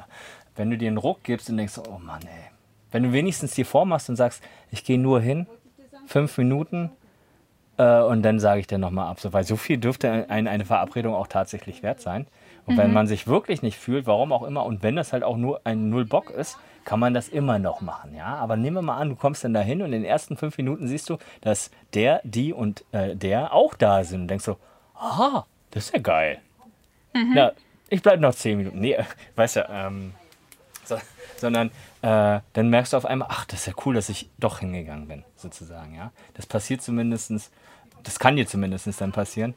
Wenn 0.55 0.69
du 0.69 0.77
dir 0.77 0.87
einen 0.87 0.97
Ruck 0.97 1.23
gibst 1.23 1.49
und 1.49 1.57
denkst, 1.57 1.79
oh 1.89 1.97
Mann, 1.99 2.21
ey, 2.23 2.51
wenn 2.91 3.03
du 3.03 3.11
wenigstens 3.11 3.55
dir 3.55 3.65
vormachst 3.65 4.09
und 4.09 4.15
sagst, 4.15 4.43
ich 4.69 4.83
gehe 4.83 4.99
nur 4.99 5.19
hin, 5.19 5.47
fünf 6.05 6.37
Minuten 6.37 6.91
äh, 7.77 8.01
und 8.01 8.21
dann 8.21 8.39
sage 8.39 8.59
ich 8.59 8.67
dann 8.67 8.81
nochmal 8.81 9.09
ab. 9.09 9.19
So, 9.19 9.33
weil 9.33 9.43
so 9.43 9.55
viel 9.55 9.77
dürfte 9.77 10.29
ein, 10.29 10.47
eine 10.47 10.65
Verabredung 10.65 11.15
auch 11.15 11.27
tatsächlich 11.27 11.81
wert 11.81 12.01
sein. 12.01 12.27
Und 12.65 12.75
mhm. 12.75 12.79
wenn 12.79 12.93
man 12.93 13.07
sich 13.07 13.27
wirklich 13.27 13.61
nicht 13.61 13.77
fühlt, 13.77 14.07
warum 14.07 14.31
auch 14.31 14.43
immer, 14.43 14.65
und 14.65 14.83
wenn 14.83 14.95
das 14.95 15.13
halt 15.13 15.23
auch 15.23 15.37
nur 15.37 15.61
ein 15.65 15.89
Null-Bock 15.89 16.29
ist, 16.29 16.57
kann 16.85 16.99
man 16.99 17.13
das 17.13 17.29
immer 17.29 17.59
noch 17.59 17.81
machen, 17.81 18.15
ja. 18.15 18.35
Aber 18.35 18.57
nehmen 18.57 18.77
wir 18.77 18.81
mal 18.81 18.97
an, 18.97 19.09
du 19.09 19.15
kommst 19.15 19.43
dann 19.43 19.53
dahin 19.53 19.81
und 19.81 19.87
in 19.87 20.03
den 20.03 20.05
ersten 20.05 20.37
fünf 20.37 20.57
Minuten 20.57 20.87
siehst 20.87 21.09
du, 21.09 21.17
dass 21.41 21.71
der, 21.93 22.21
die 22.23 22.53
und 22.53 22.83
äh, 22.91 23.15
der 23.15 23.53
auch 23.53 23.73
da 23.73 24.03
sind 24.03 24.21
und 24.21 24.27
denkst 24.27 24.45
so, 24.45 24.57
aha, 24.95 25.45
das 25.71 25.85
ist 25.85 25.93
ja 25.93 26.01
geil. 26.01 26.39
Mhm. 27.13 27.33
Ja, 27.35 27.51
ich 27.89 28.01
bleibe 28.01 28.21
noch 28.21 28.35
zehn 28.35 28.57
Minuten. 28.57 28.79
Nee, 28.79 28.97
weißt 29.35 29.57
du, 29.57 29.67
ähm, 29.69 30.13
so, 30.83 30.97
sondern 31.37 31.69
äh, 32.01 32.39
dann 32.53 32.69
merkst 32.69 32.93
du 32.93 32.97
auf 32.97 33.05
einmal, 33.05 33.29
ach, 33.31 33.45
das 33.45 33.61
ist 33.61 33.65
ja 33.67 33.73
cool, 33.85 33.95
dass 33.95 34.09
ich 34.09 34.29
doch 34.37 34.59
hingegangen 34.59 35.07
bin, 35.07 35.23
sozusagen, 35.35 35.95
ja. 35.95 36.11
Das 36.33 36.45
passiert 36.45 36.81
zumindest, 36.81 37.31
das 38.03 38.19
kann 38.19 38.35
dir 38.35 38.47
zumindest 38.47 38.89
dann 38.99 39.11
passieren. 39.11 39.53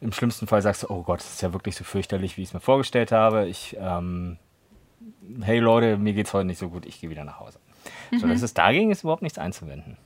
Im 0.00 0.12
schlimmsten 0.12 0.46
Fall 0.46 0.62
sagst 0.62 0.82
du, 0.82 0.90
oh 0.90 1.02
Gott, 1.02 1.20
das 1.20 1.34
ist 1.34 1.42
ja 1.42 1.52
wirklich 1.52 1.76
so 1.76 1.84
fürchterlich, 1.84 2.36
wie 2.36 2.42
ich 2.42 2.48
es 2.48 2.54
mir 2.54 2.60
vorgestellt 2.60 3.12
habe. 3.12 3.46
Ich, 3.46 3.76
ähm, 3.78 4.38
hey 5.42 5.58
Leute, 5.58 5.98
mir 5.98 6.14
geht's 6.14 6.32
heute 6.32 6.46
nicht 6.46 6.58
so 6.58 6.70
gut, 6.70 6.86
ich 6.86 7.00
gehe 7.00 7.10
wieder 7.10 7.24
nach 7.24 7.40
Hause. 7.40 7.58
So, 8.18 8.26
das 8.26 8.42
ist 8.42 8.58
dagegen 8.58 8.90
ist 8.90 9.02
überhaupt 9.02 9.22
nichts 9.22 9.38
einzuwenden. 9.38 9.96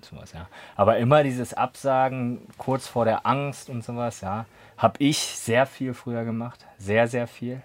Sowas, 0.00 0.32
ja. 0.32 0.48
Aber 0.76 0.98
immer 0.98 1.22
dieses 1.22 1.54
Absagen 1.54 2.46
kurz 2.58 2.86
vor 2.86 3.04
der 3.04 3.26
Angst 3.26 3.70
und 3.70 3.84
sowas, 3.84 4.20
ja, 4.20 4.46
habe 4.76 5.02
ich 5.02 5.18
sehr 5.18 5.66
viel 5.66 5.94
früher 5.94 6.24
gemacht. 6.24 6.66
Sehr, 6.78 7.08
sehr 7.08 7.26
viel. 7.26 7.62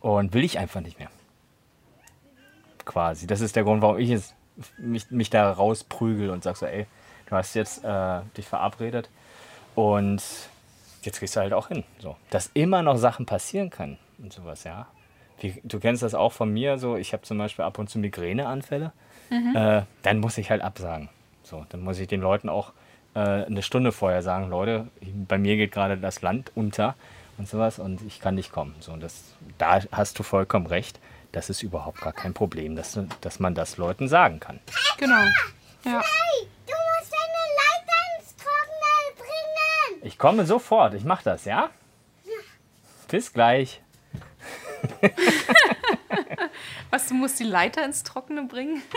Und 0.00 0.34
will 0.34 0.44
ich 0.44 0.58
einfach 0.58 0.80
nicht 0.80 0.98
mehr. 0.98 1.10
Quasi. 2.84 3.26
Das 3.26 3.40
ist 3.40 3.56
der 3.56 3.64
Grund, 3.64 3.82
warum 3.82 3.98
ich 3.98 4.10
es, 4.10 4.34
mich, 4.78 5.10
mich 5.10 5.30
da 5.30 5.50
rausprügel 5.50 6.30
und 6.30 6.42
sag 6.42 6.56
so, 6.56 6.66
ey, 6.66 6.86
du 7.26 7.36
hast 7.36 7.54
jetzt 7.54 7.84
äh, 7.84 8.20
dich 8.36 8.46
verabredet 8.46 9.10
und 9.74 10.22
jetzt 11.02 11.20
gehst 11.20 11.36
du 11.36 11.40
halt 11.40 11.52
auch 11.52 11.68
hin. 11.68 11.84
So. 11.98 12.16
Dass 12.30 12.50
immer 12.54 12.82
noch 12.82 12.96
Sachen 12.96 13.26
passieren 13.26 13.70
können 13.70 13.98
und 14.18 14.32
sowas, 14.32 14.64
ja. 14.64 14.86
Wie, 15.40 15.60
du 15.62 15.78
kennst 15.78 16.02
das 16.02 16.14
auch 16.14 16.32
von 16.32 16.52
mir, 16.52 16.78
so 16.78 16.96
ich 16.96 17.12
habe 17.12 17.22
zum 17.22 17.38
Beispiel 17.38 17.64
ab 17.64 17.78
und 17.78 17.88
zu 17.88 17.98
Migräneanfälle, 17.98 18.92
äh, 19.30 19.82
dann 20.02 20.18
muss 20.18 20.38
ich 20.38 20.50
halt 20.50 20.62
absagen. 20.62 21.08
So, 21.42 21.64
dann 21.68 21.80
muss 21.80 21.98
ich 21.98 22.08
den 22.08 22.20
Leuten 22.20 22.48
auch 22.48 22.72
äh, 23.14 23.20
eine 23.20 23.62
Stunde 23.62 23.92
vorher 23.92 24.22
sagen, 24.22 24.48
Leute, 24.48 24.88
bei 25.28 25.38
mir 25.38 25.56
geht 25.56 25.72
gerade 25.72 25.96
das 25.96 26.22
Land 26.22 26.52
unter 26.54 26.94
und 27.38 27.48
sowas 27.48 27.78
und 27.78 28.02
ich 28.02 28.20
kann 28.20 28.34
nicht 28.34 28.52
kommen. 28.52 28.74
So, 28.80 28.92
und 28.92 29.02
das, 29.02 29.22
da 29.58 29.80
hast 29.92 30.18
du 30.18 30.22
vollkommen 30.22 30.66
recht. 30.66 30.98
Das 31.32 31.50
ist 31.50 31.62
überhaupt 31.62 32.00
gar 32.00 32.12
kein 32.12 32.32
Problem, 32.34 32.74
dass, 32.74 32.98
dass 33.20 33.38
man 33.38 33.54
das 33.54 33.76
Leuten 33.76 34.08
sagen 34.08 34.40
kann. 34.40 34.60
Genau. 34.98 35.22
Ja. 35.84 36.00
Hey, 36.00 36.48
du 36.66 36.72
musst 36.72 37.12
deine 37.12 37.44
Leiter 37.60 37.98
ins 38.18 38.34
Trockene 38.36 39.14
bringen. 39.16 39.87
Ich 40.02 40.18
komme 40.18 40.46
sofort, 40.46 40.94
ich 40.94 41.04
mache 41.04 41.24
das, 41.24 41.44
ja? 41.44 41.70
Bis 43.08 43.32
gleich. 43.32 43.82
Was, 46.90 47.08
du 47.08 47.14
musst 47.14 47.40
die 47.40 47.44
Leiter 47.44 47.84
ins 47.84 48.02
Trockene 48.02 48.44
bringen? 48.44 48.82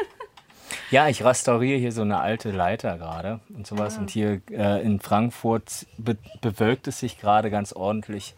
Ja, 0.89 1.07
ich 1.07 1.23
restauriere 1.23 1.79
hier 1.79 1.93
so 1.93 2.01
eine 2.01 2.19
alte 2.19 2.51
Leiter 2.51 2.97
gerade 2.97 3.39
und 3.55 3.65
sowas. 3.65 3.97
Und 3.97 4.09
hier 4.09 4.41
äh, 4.51 4.81
in 4.83 4.99
Frankfurt 4.99 5.85
be 5.97 6.17
bewölkt 6.41 6.87
es 6.87 6.99
sich 6.99 7.17
gerade 7.17 7.49
ganz 7.49 7.71
ordentlich. 7.71 8.35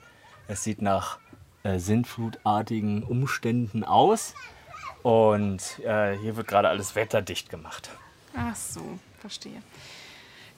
Es 0.47 0.63
sieht 0.63 0.81
nach 0.81 1.17
äh, 1.63 1.79
sintflutartigen 1.79 3.03
Umständen 3.03 3.83
aus. 3.83 4.35
Und 5.01 5.79
äh, 5.83 6.15
hier 6.17 6.35
wird 6.35 6.47
gerade 6.47 6.69
alles 6.69 6.95
wetterdicht 6.95 7.49
gemacht. 7.49 7.89
Ach 8.35 8.55
so, 8.55 8.99
verstehe. 9.19 9.61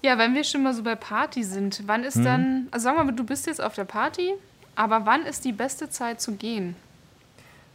Ja, 0.05 0.19
wenn 0.19 0.35
wir 0.35 0.43
schon 0.43 0.61
mal 0.61 0.71
so 0.71 0.83
bei 0.83 0.93
Party 0.93 1.43
sind, 1.43 1.81
wann 1.87 2.03
ist 2.03 2.23
dann, 2.23 2.67
also 2.69 2.83
sagen 2.83 2.97
wir 2.97 3.05
mal, 3.05 3.11
du 3.11 3.23
bist 3.23 3.47
jetzt 3.47 3.59
auf 3.59 3.73
der 3.73 3.85
Party, 3.85 4.35
aber 4.75 5.07
wann 5.07 5.25
ist 5.25 5.43
die 5.45 5.51
beste 5.51 5.89
Zeit 5.89 6.21
zu 6.21 6.33
gehen? 6.33 6.75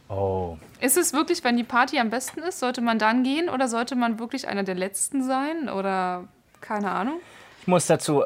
Oh, 0.07 0.57
Ist 0.79 0.95
es 0.95 1.11
wirklich, 1.11 1.43
wenn 1.43 1.57
die 1.57 1.65
Party 1.65 1.99
am 1.99 2.09
besten 2.09 2.39
ist, 2.39 2.59
sollte 2.59 2.79
man 2.79 2.99
dann 2.99 3.23
gehen 3.23 3.49
oder 3.49 3.67
sollte 3.67 3.97
man 3.97 4.17
wirklich 4.17 4.47
einer 4.47 4.63
der 4.63 4.75
Letzten 4.75 5.25
sein 5.25 5.67
oder 5.67 6.23
keine 6.61 6.91
Ahnung? 6.91 7.19
Ich 7.59 7.67
muss 7.67 7.87
dazu 7.87 8.23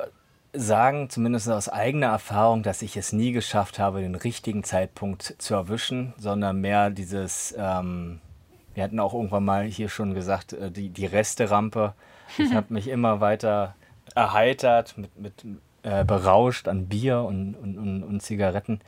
sagen, 0.54 1.10
zumindest 1.10 1.50
aus 1.50 1.68
eigener 1.68 2.08
Erfahrung, 2.10 2.62
dass 2.62 2.84
ich 2.84 2.98
es 2.98 3.12
nie 3.12 3.32
geschafft 3.32 3.80
habe, 3.80 4.02
den 4.02 4.14
richtigen 4.14 4.64
Zeitpunkt 4.64 5.34
zu 5.40 5.56
erwischen, 5.56 6.14
sondern 6.20 6.62
mehr 6.62 6.92
dieses, 6.92 7.56
ähm, 7.58 8.22
wir 8.76 8.84
hatten 8.84 9.00
auch 9.00 9.16
irgendwann 9.16 9.46
mal 9.46 9.64
hier 9.64 9.90
schon 9.90 10.14
gesagt, 10.14 10.54
äh, 10.54 10.70
die, 10.70 10.90
die 10.90 11.08
Resterampe. 11.08 11.96
Ich 12.38 12.54
habe 12.54 12.72
mich 12.72 12.88
immer 12.88 13.20
weiter 13.20 13.74
erheitert, 14.14 14.98
mit, 14.98 15.18
mit 15.20 15.46
äh, 15.84 16.04
berauscht 16.04 16.68
an 16.68 16.88
Bier 16.88 17.22
und, 17.22 17.56
und, 17.56 17.78
und, 17.78 18.04
und 18.04 18.22
Zigaretten 18.22 18.80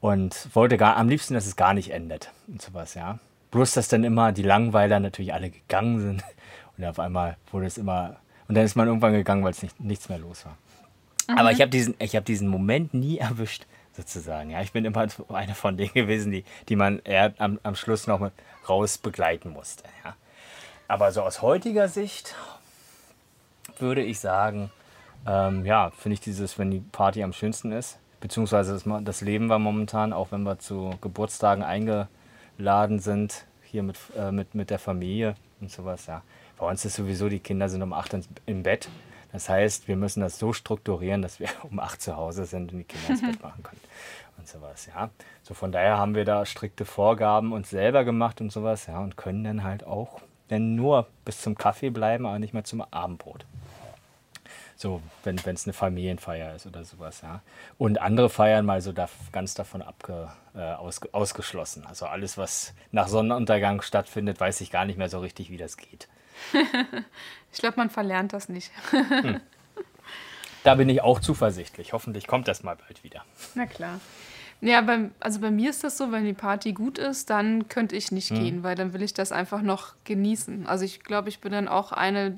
und 0.00 0.48
wollte 0.54 0.76
gar 0.76 0.96
am 0.96 1.08
liebsten, 1.08 1.34
dass 1.34 1.46
es 1.46 1.56
gar 1.56 1.74
nicht 1.74 1.90
endet 1.90 2.32
und 2.46 2.60
sowas, 2.62 2.94
ja. 2.94 3.18
Bloß, 3.50 3.72
dass 3.72 3.88
dann 3.88 4.04
immer 4.04 4.32
die 4.32 4.42
Langweiler 4.42 5.00
natürlich 5.00 5.32
alle 5.32 5.50
gegangen 5.50 6.00
sind 6.00 6.24
und 6.76 6.84
auf 6.84 6.98
einmal 6.98 7.36
wurde 7.50 7.66
es 7.66 7.78
immer 7.78 8.16
und 8.48 8.54
dann 8.54 8.64
ist 8.64 8.76
man 8.76 8.88
irgendwann 8.88 9.12
gegangen, 9.12 9.44
weil 9.44 9.50
es 9.50 9.62
nicht, 9.62 9.78
nichts 9.78 10.08
mehr 10.08 10.18
los 10.18 10.46
war. 10.46 10.56
Aber 11.36 11.52
ich 11.52 11.60
habe 11.60 11.70
diesen, 11.70 11.94
ich 11.98 12.16
habe 12.16 12.24
diesen 12.24 12.48
Moment 12.48 12.94
nie 12.94 13.18
erwischt, 13.18 13.66
sozusagen. 13.94 14.50
Ja, 14.50 14.62
ich 14.62 14.72
bin 14.72 14.86
immer 14.86 15.06
einer 15.28 15.54
von 15.54 15.76
denen 15.76 15.92
gewesen, 15.92 16.32
die, 16.32 16.44
die 16.68 16.76
man 16.76 17.00
eher 17.00 17.34
am, 17.38 17.60
am 17.62 17.74
Schluss 17.74 18.06
noch 18.06 18.20
mit 18.20 18.32
raus 18.66 18.96
begleiten 18.96 19.50
musste. 19.50 19.84
Ja. 20.04 20.16
Aber 20.88 21.12
so 21.12 21.22
aus 21.22 21.42
heutiger 21.42 21.88
Sicht 21.88 22.34
würde 23.80 24.02
ich 24.02 24.20
sagen, 24.20 24.70
ähm, 25.26 25.64
ja, 25.64 25.90
finde 25.90 26.14
ich 26.14 26.20
dieses, 26.20 26.58
wenn 26.58 26.70
die 26.70 26.80
Party 26.80 27.22
am 27.22 27.32
schönsten 27.32 27.72
ist, 27.72 27.98
beziehungsweise 28.20 28.72
das, 28.72 28.84
das 29.04 29.20
Leben 29.20 29.48
war 29.48 29.58
momentan, 29.58 30.12
auch 30.12 30.32
wenn 30.32 30.42
wir 30.42 30.58
zu 30.58 30.94
Geburtstagen 31.00 31.62
eingeladen 31.62 32.98
sind, 32.98 33.44
hier 33.62 33.82
mit, 33.82 33.96
äh, 34.16 34.32
mit, 34.32 34.54
mit 34.54 34.70
der 34.70 34.78
Familie 34.78 35.34
und 35.60 35.70
sowas, 35.70 36.06
ja. 36.06 36.22
Bei 36.56 36.66
uns 36.66 36.84
ist 36.84 36.96
sowieso, 36.96 37.28
die 37.28 37.38
Kinder 37.38 37.68
sind 37.68 37.82
um 37.82 37.92
8 37.92 38.14
ins, 38.14 38.28
im 38.46 38.64
Bett. 38.64 38.88
Das 39.30 39.48
heißt, 39.48 39.86
wir 39.86 39.96
müssen 39.96 40.20
das 40.20 40.38
so 40.38 40.52
strukturieren, 40.52 41.22
dass 41.22 41.38
wir 41.38 41.48
um 41.70 41.78
8 41.78 42.00
zu 42.00 42.16
Hause 42.16 42.46
sind 42.46 42.72
und 42.72 42.78
die 42.78 42.84
Kinder 42.84 43.10
ins 43.10 43.22
Bett 43.22 43.42
machen 43.42 43.62
können 43.62 43.80
und 44.38 44.48
sowas, 44.48 44.86
ja. 44.86 45.10
So 45.42 45.54
von 45.54 45.72
daher 45.72 45.98
haben 45.98 46.14
wir 46.14 46.24
da 46.24 46.46
strikte 46.46 46.84
Vorgaben 46.84 47.52
uns 47.52 47.70
selber 47.70 48.04
gemacht 48.04 48.40
und 48.40 48.50
sowas, 48.50 48.86
ja, 48.86 48.98
und 48.98 49.16
können 49.16 49.44
dann 49.44 49.64
halt 49.64 49.84
auch 49.84 50.20
dann 50.48 50.76
nur 50.76 51.06
bis 51.24 51.42
zum 51.42 51.56
Kaffee 51.56 51.90
bleiben, 51.90 52.26
aber 52.26 52.38
nicht 52.38 52.54
mehr 52.54 52.64
zum 52.64 52.80
Abendbrot. 52.80 53.44
So, 54.80 55.02
wenn 55.24 55.34
es 55.34 55.66
eine 55.66 55.72
Familienfeier 55.72 56.54
ist 56.54 56.64
oder 56.64 56.84
sowas, 56.84 57.22
ja. 57.22 57.42
Und 57.78 58.00
andere 58.00 58.30
Feiern 58.30 58.64
mal 58.64 58.80
so 58.80 58.92
da, 58.92 59.08
ganz 59.32 59.54
davon 59.54 59.82
abge, 59.82 60.30
äh, 60.54 60.60
aus, 60.60 61.00
ausgeschlossen. 61.10 61.84
Also 61.84 62.06
alles, 62.06 62.38
was 62.38 62.74
nach 62.92 63.08
Sonnenuntergang 63.08 63.82
stattfindet, 63.82 64.38
weiß 64.38 64.60
ich 64.60 64.70
gar 64.70 64.84
nicht 64.84 64.96
mehr 64.96 65.08
so 65.08 65.18
richtig, 65.18 65.50
wie 65.50 65.56
das 65.58 65.76
geht. 65.76 66.08
Ich 67.50 67.60
glaube, 67.60 67.78
man 67.78 67.88
verlernt 67.88 68.34
das 68.34 68.50
nicht. 68.50 68.70
Da 70.64 70.74
bin 70.74 70.88
ich 70.90 71.00
auch 71.00 71.18
zuversichtlich. 71.18 71.94
Hoffentlich 71.94 72.26
kommt 72.26 72.46
das 72.46 72.62
mal 72.62 72.76
bald 72.76 73.02
wieder. 73.02 73.24
Na 73.54 73.64
klar. 73.64 74.00
Ja, 74.60 74.80
beim, 74.80 75.12
also 75.20 75.40
bei 75.40 75.52
mir 75.52 75.70
ist 75.70 75.84
das 75.84 75.96
so, 75.96 76.10
wenn 76.10 76.24
die 76.24 76.32
Party 76.32 76.72
gut 76.72 76.98
ist, 76.98 77.30
dann 77.30 77.68
könnte 77.68 77.94
ich 77.94 78.10
nicht 78.10 78.30
gehen, 78.30 78.64
weil 78.64 78.74
dann 78.74 78.92
will 78.92 79.02
ich 79.02 79.14
das 79.14 79.30
einfach 79.30 79.62
noch 79.62 79.94
genießen. 80.02 80.66
Also 80.66 80.84
ich 80.84 81.04
glaube, 81.04 81.28
ich 81.28 81.38
bin 81.38 81.52
dann 81.52 81.68
auch 81.68 81.92
eine, 81.92 82.36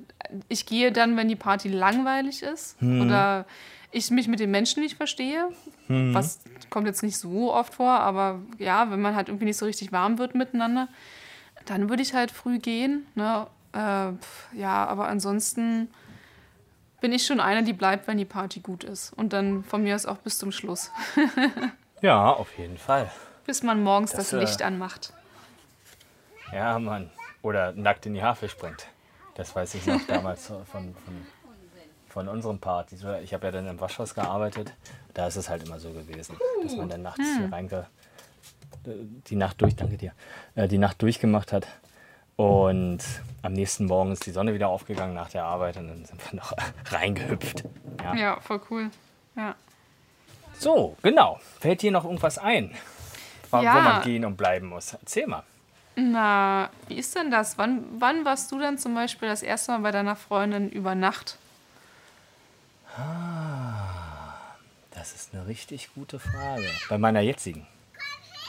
ich 0.48 0.66
gehe 0.66 0.92
dann, 0.92 1.16
wenn 1.16 1.28
die 1.28 1.37
Party 1.37 1.68
langweilig 1.68 2.42
ist 2.42 2.76
oder 2.83 3.46
ich 3.90 4.11
mich 4.11 4.28
mit 4.28 4.38
den 4.38 4.50
Menschen 4.50 4.83
nicht 4.83 4.96
verstehe, 4.96 5.48
was 5.88 6.40
kommt 6.68 6.87
jetzt 6.87 7.02
nicht 7.02 7.16
so 7.16 7.52
oft 7.52 7.74
vor, 7.74 7.90
aber 7.90 8.40
ja, 8.59 8.90
wenn 8.90 9.00
man 9.00 9.16
halt 9.16 9.28
irgendwie 9.28 9.46
nicht 9.46 9.56
so 9.56 9.64
richtig 9.64 9.90
warm 9.90 10.18
wird 10.18 10.35
miteinander, 10.35 10.88
dann 11.64 11.88
würde 11.88 12.02
ich 12.02 12.14
halt 12.14 12.30
früh 12.30 12.59
gehen. 12.59 13.06
Ne? 13.14 13.46
Äh, 13.72 14.59
ja, 14.59 14.87
aber 14.87 15.09
ansonsten 15.09 15.88
bin 17.00 17.12
ich 17.12 17.24
schon 17.26 17.40
eine, 17.40 17.62
die 17.62 17.72
bleibt, 17.72 18.06
wenn 18.06 18.18
die 18.18 18.24
Party 18.24 18.61
gut 18.61 18.85
ist. 18.85 19.12
Und 19.14 19.33
dann 19.33 19.64
von 19.64 19.83
mir 19.83 19.94
aus 19.94 20.06
auch 20.06 20.18
bis 20.18 20.38
zum 20.38 20.52
Schluss. 20.52 20.90
Ja, 22.01 22.33
auf 22.33 22.57
jeden 22.59 22.79
Fall. 22.79 23.11
Bis 23.47 23.63
man 23.63 23.83
morgens 23.83 24.13
Das, 24.13 24.31
das, 24.31 24.33
äh, 24.33 24.41
Licht 24.41 24.63
anmacht. 24.63 25.13
Ja, 26.53 26.79
Mann. 26.79 27.11
Oder 27.43 27.73
nackt 27.73 28.07
in 28.07 28.15
die 28.15 28.23
Havel 28.23 28.49
springt. 28.49 28.87
Das 29.35 29.55
weiß 29.55 29.75
ich 29.75 29.87
noch 29.87 30.01
damals 30.09 30.47
von, 30.47 30.65
von, 30.67 30.95
von 32.09 32.29
unseren 32.29 32.59
Partys. 32.59 33.05
Oder 33.05 33.23
Ich 33.23 33.33
habe 33.35 33.47
ja 33.47 33.53
dann 33.53 33.67
im 33.67 33.81
Waschhaus 33.81 34.15
gearbeitet. 34.15 34.73
Da 35.15 35.27
ist 35.27 35.37
es 35.37 35.49
halt 35.49 35.67
immer 35.67 35.79
so 35.79 35.91
gewesen, 35.91 36.37
dass 36.63 36.77
man 36.77 36.89
dann 36.89 37.03
nachts 37.03 37.25
hier 37.37 37.53
reinge... 37.53 37.87
äh, 38.87 38.91
die 39.27 39.37
Nacht 39.37 39.61
durch, 39.61 39.77
danke 39.77 39.97
dir, 39.97 40.13
äh, 40.55 40.69
die 40.69 40.79
Nacht 40.79 41.03
durchgemacht 41.03 41.53
hat. 41.53 41.67
Und 42.37 43.01
am 43.43 43.53
nächsten 43.53 43.85
Morgen 43.87 44.13
ist 44.13 44.25
die 44.25 44.31
Sonne 44.31 44.55
wieder 44.55 44.69
aufgegangen 44.69 45.15
nach 45.15 45.29
der 45.29 45.45
Arbeit 45.45 45.77
und 45.77 45.89
dann 45.89 46.05
sind 46.07 46.33
wir 46.33 46.37
noch 46.39 46.53
reingehüpft. 46.91 47.65
Ja. 48.03 48.15
Ja, 48.15 48.41
voll 48.41 48.61
cool. 48.71 48.91
Ja. 49.37 49.55
So, 50.61 50.94
genau. 51.03 51.40
Fällt 51.59 51.81
dir 51.81 51.90
noch 51.90 52.05
irgendwas 52.05 52.37
ein, 52.37 52.70
wo 53.51 53.62
Ja. 53.62 53.75
wo 53.77 53.81
man 53.81 54.03
gehen 54.03 54.25
und 54.27 54.37
bleiben 54.37 54.66
muss? 54.68 54.92
Erzähl 54.92 55.27
mal. 55.27 55.42
Na, 55.96 56.68
wie 56.87 56.94
ist 56.99 57.14
denn 57.16 57.31
das? 57.31 57.57
Wann, 57.57 57.85
wann 57.99 58.25
warst 58.27 58.53
du 58.53 58.59
denn 58.59 58.77
zum 58.79 58.94
Beispiel 58.94 59.29
das 59.29 59.42
erste 59.42 59.73
Mal 59.73 59.79
bei 59.79 59.90
deiner 59.90 60.16
Freundin 60.16 60.68
über 60.70 60.94
Nacht? 60.94 61.38
Das 64.92 65.12
ist 65.14 65.33
eine 65.35 65.46
richtig 65.46 65.94
gute 65.94 66.18
Frage. 66.18 66.68
Bei 66.88 66.99
meiner 66.99 67.20
jetzigen. 67.20 67.66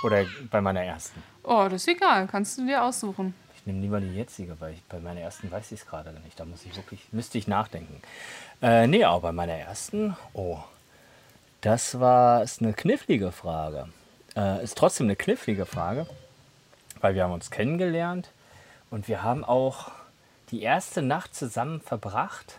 Oder 0.03 0.25
bei 0.49 0.61
meiner 0.61 0.83
ersten. 0.83 1.21
Oh, 1.43 1.63
das 1.69 1.83
ist 1.83 1.87
egal. 1.87 2.27
Kannst 2.27 2.57
du 2.57 2.65
dir 2.65 2.83
aussuchen. 2.83 3.33
Ich 3.55 3.65
nehme 3.65 3.79
lieber 3.79 4.01
die 4.01 4.13
jetzige, 4.15 4.59
weil 4.59 4.73
ich, 4.73 4.83
bei 4.85 4.99
meiner 4.99 5.21
ersten 5.21 5.51
weiß 5.51 5.71
ich 5.71 5.81
es 5.81 5.85
gerade 5.87 6.11
nicht. 6.25 6.39
Da 6.39 6.45
muss 6.45 6.65
ich 6.65 6.75
wirklich, 6.75 7.01
müsste 7.11 7.37
ich 7.37 7.47
nachdenken. 7.47 8.01
Äh, 8.61 8.87
nee, 8.87 9.03
aber 9.03 9.21
bei 9.21 9.31
meiner 9.31 9.53
ersten, 9.53 10.17
oh, 10.33 10.57
das 11.61 11.99
war 11.99 12.43
ist 12.43 12.61
eine 12.61 12.73
knifflige 12.73 13.31
Frage. 13.31 13.89
Äh, 14.35 14.63
ist 14.63 14.77
trotzdem 14.77 15.07
eine 15.07 15.15
knifflige 15.15 15.65
Frage, 15.65 16.07
weil 16.99 17.15
wir 17.15 17.23
haben 17.23 17.33
uns 17.33 17.51
kennengelernt 17.51 18.31
und 18.89 19.07
wir 19.07 19.23
haben 19.23 19.43
auch 19.43 19.91
die 20.49 20.61
erste 20.61 21.01
Nacht 21.01 21.35
zusammen 21.35 21.81
verbracht. 21.81 22.57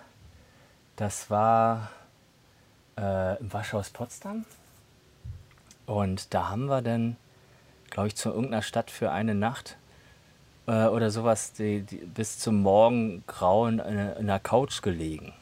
Das 0.96 1.30
war 1.30 1.90
äh, 2.98 3.38
im 3.38 3.52
Waschhaus 3.52 3.90
Potsdam. 3.90 4.44
Und 5.86 6.32
da 6.32 6.48
haben 6.48 6.66
wir 6.66 6.80
dann 6.80 7.16
glaube 7.92 8.08
ich, 8.08 8.16
zu 8.16 8.30
irgendeiner 8.30 8.62
Stadt 8.62 8.90
für 8.90 9.12
eine 9.12 9.34
Nacht 9.34 9.76
äh, 10.66 10.86
oder 10.86 11.10
sowas, 11.10 11.52
die, 11.52 11.82
die, 11.82 11.96
bis 11.96 12.38
zum 12.38 12.62
Morgengrauen 12.62 13.78
in, 13.78 13.98
in 13.98 14.30
einer 14.30 14.40
Couch 14.40 14.82
gelegen. 14.82 15.32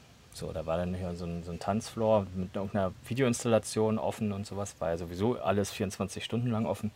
So, 0.41 0.53
da 0.53 0.65
war 0.65 0.79
dann 0.79 0.95
hier 0.95 1.15
so 1.15 1.27
ein, 1.27 1.43
so 1.43 1.53
ein 1.53 1.59
Tanzfloor 1.59 2.27
mit 2.35 2.57
irgendeiner 2.57 2.93
Videoinstallation 3.07 3.99
offen 3.99 4.33
und 4.33 4.47
sowas. 4.47 4.75
War 4.79 4.89
ja 4.89 4.97
sowieso 4.97 5.39
alles 5.39 5.71
24 5.71 6.25
Stunden 6.25 6.51
lang 6.51 6.65
offen. 6.65 6.93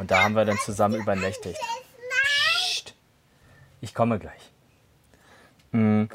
Und 0.00 0.10
da 0.10 0.22
haben 0.22 0.36
wir 0.36 0.44
dann 0.44 0.58
zusammen 0.58 1.00
übernächtigt. 1.00 1.58
Psst. 2.24 2.94
Ich 3.80 3.94
komme 3.94 4.18
gleich. 4.18 4.50
Mhm. 5.72 6.10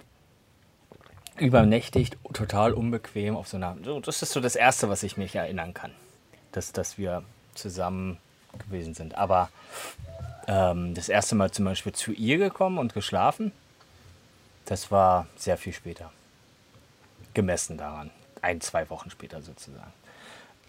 Übernächtigt, 1.37 2.17
total 2.33 2.73
unbequem 2.73 3.35
auf 3.35 3.47
so 3.47 3.57
einer. 3.57 3.75
So, 3.83 3.99
das 3.99 4.21
ist 4.21 4.31
so 4.31 4.39
das 4.39 4.55
Erste, 4.55 4.89
was 4.89 5.01
ich 5.01 5.17
mich 5.17 5.35
erinnern 5.35 5.73
kann. 5.73 5.91
Dass, 6.51 6.71
dass 6.71 6.99
wir 6.99 7.23
zusammen 7.55 8.19
gewesen 8.59 8.93
sind. 8.93 9.15
Aber 9.15 9.49
ähm, 10.47 10.93
das 10.93 11.09
erste 11.09 11.33
Mal 11.33 11.49
zum 11.49 11.65
Beispiel 11.65 11.93
zu 11.93 12.11
ihr 12.11 12.37
gekommen 12.37 12.77
und 12.77 12.93
geschlafen, 12.93 13.53
das 14.65 14.91
war 14.91 15.25
sehr 15.35 15.57
viel 15.57 15.73
später. 15.73 16.11
Gemessen 17.39 17.77
daran. 17.77 18.11
Ein, 18.41 18.59
zwei 18.59 18.89
Wochen 18.89 19.09
später 19.09 19.41
sozusagen. 19.41 19.93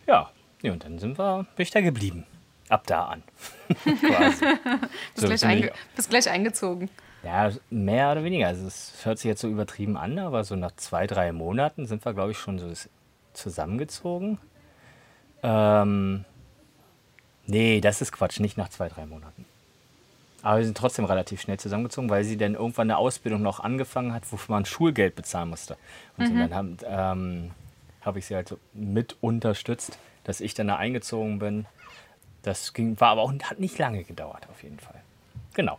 Ja, 0.07 0.31
nee, 0.63 0.71
und 0.71 0.85
dann 0.85 1.01
sind 1.01 1.19
wir, 1.19 1.45
bin 1.57 1.65
ich 1.65 1.73
da 1.73 1.81
geblieben. 1.81 2.25
Ab 2.69 2.87
da 2.87 3.07
an. 3.07 3.25
Quasi. 3.85 4.45
Bist, 4.55 4.91
So 5.17 5.27
gleich, 5.27 5.45
einge 5.45 5.73
bist 5.97 6.11
gleich 6.11 6.31
eingezogen. 6.31 6.89
Ja, 7.25 7.51
mehr 7.71 8.13
oder 8.13 8.23
weniger. 8.23 8.47
Also 8.47 8.69
es 8.69 8.93
hört 9.03 9.19
sich 9.19 9.29
jetzt 9.29 9.41
so 9.41 9.49
übertrieben 9.49 9.97
an, 9.97 10.17
aber 10.21 10.45
so 10.45 10.55
nach 10.55 10.71
zwei, 10.77 11.09
drei 11.09 11.33
Monaten 11.33 11.87
sind 11.87 12.05
wir, 12.05 12.15
glaube 12.15 12.31
ich, 12.31 12.39
schon 12.39 12.61
so 12.61 12.73
zusammengezogen. 13.33 14.39
Ähm, 15.43 16.25
nee, 17.47 17.81
das 17.81 18.01
ist 18.01 18.13
Quatsch, 18.13 18.39
nicht 18.39 18.57
nach 18.57 18.69
zwei, 18.69 18.89
drei 18.89 19.07
Monaten. 19.07 19.45
Aber 20.43 20.59
wir 20.59 20.65
sind 20.65 20.77
trotzdem 20.77 21.05
relativ 21.05 21.41
schnell 21.41 21.59
zusammengezogen, 21.59 22.09
weil 22.09 22.25
sie 22.25 22.37
dann 22.37 22.55
irgendwann 22.55 22.91
eine 22.91 22.99
Ausbildung 22.99 23.43
noch 23.43 23.61
angefangen 23.61 24.13
hat, 24.13 24.31
wofür 24.33 24.55
man 24.55 24.65
Schulgeld 24.65 25.15
bezahlen 25.15 25.51
musste. 25.51 25.77
Und 26.17 26.27
so, 26.29 26.35
dann 26.35 26.55
habe 26.55 26.77
ähm, 26.87 27.51
hab 28.01 28.17
ich 28.17 28.27
sie 28.27 28.35
halt 28.35 28.49
so 28.49 28.59
mit 28.73 29.17
unterstützt, 29.21 29.99
dass 30.25 30.41
ich 30.41 30.55
dann 30.55 30.69
da 30.69 30.77
eingezogen 30.77 31.39
bin. 31.39 31.67
Das 32.43 32.73
ging, 32.73 32.99
war 33.01 33.11
aber 33.11 33.23
auch 33.23 33.33
hat 33.43 33.61
nicht 33.61 33.79
lange 33.79 34.05
gedauert, 34.05 34.49
auf 34.51 34.63
jeden 34.63 34.79
Fall. 34.79 35.03
Genau. 35.55 35.79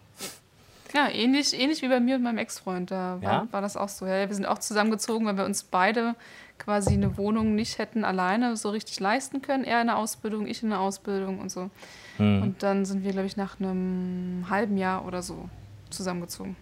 Ja, 0.93 1.10
ähnlich, 1.10 1.58
ähnlich 1.60 1.82
wie 1.82 1.88
bei 1.88 1.99
mir 1.99 2.15
und 2.15 2.23
meinem 2.23 2.38
Ex-Freund. 2.38 2.91
Da 2.91 3.17
war, 3.21 3.32
Ja? 3.32 3.47
war 3.51 3.62
das 3.62 3.77
auch 3.77 3.89
so. 3.89 4.06
Ja, 4.06 4.27
wir 4.27 4.36
sind 4.36 4.45
auch 4.45 4.60
zusammengezogen, 4.60 5.25
weil 5.25 5.38
wir 5.38 5.45
uns 5.45 5.63
beide 5.63 6.15
quasi 6.58 6.93
eine 6.93 7.17
Wohnung 7.17 7.56
nicht 7.56 7.77
hätten 7.80 8.04
alleine 8.04 8.56
so 8.58 8.69
richtig 8.69 8.99
leisten 8.99 9.41
können. 9.41 9.63
Er 9.63 9.82
in 9.82 9.88
der 9.88 9.97
Ausbildung, 9.97 10.45
ich 10.47 10.62
in 10.63 10.69
der 10.69 10.80
Ausbildung 10.80 11.39
und 11.39 11.49
so. 11.49 11.69
Hm. 12.17 12.41
Und 12.43 12.63
dann 12.63 12.86
sind 12.86 13.04
wir, 13.04 13.12
glaube 13.13 13.25
ich, 13.27 13.38
nach 13.38 13.60
einem 13.60 14.45
halben 14.49 14.77
Jahr 14.77 15.06
oder 15.06 15.21
so 15.21 15.49
zusammengezogen. 15.89 16.56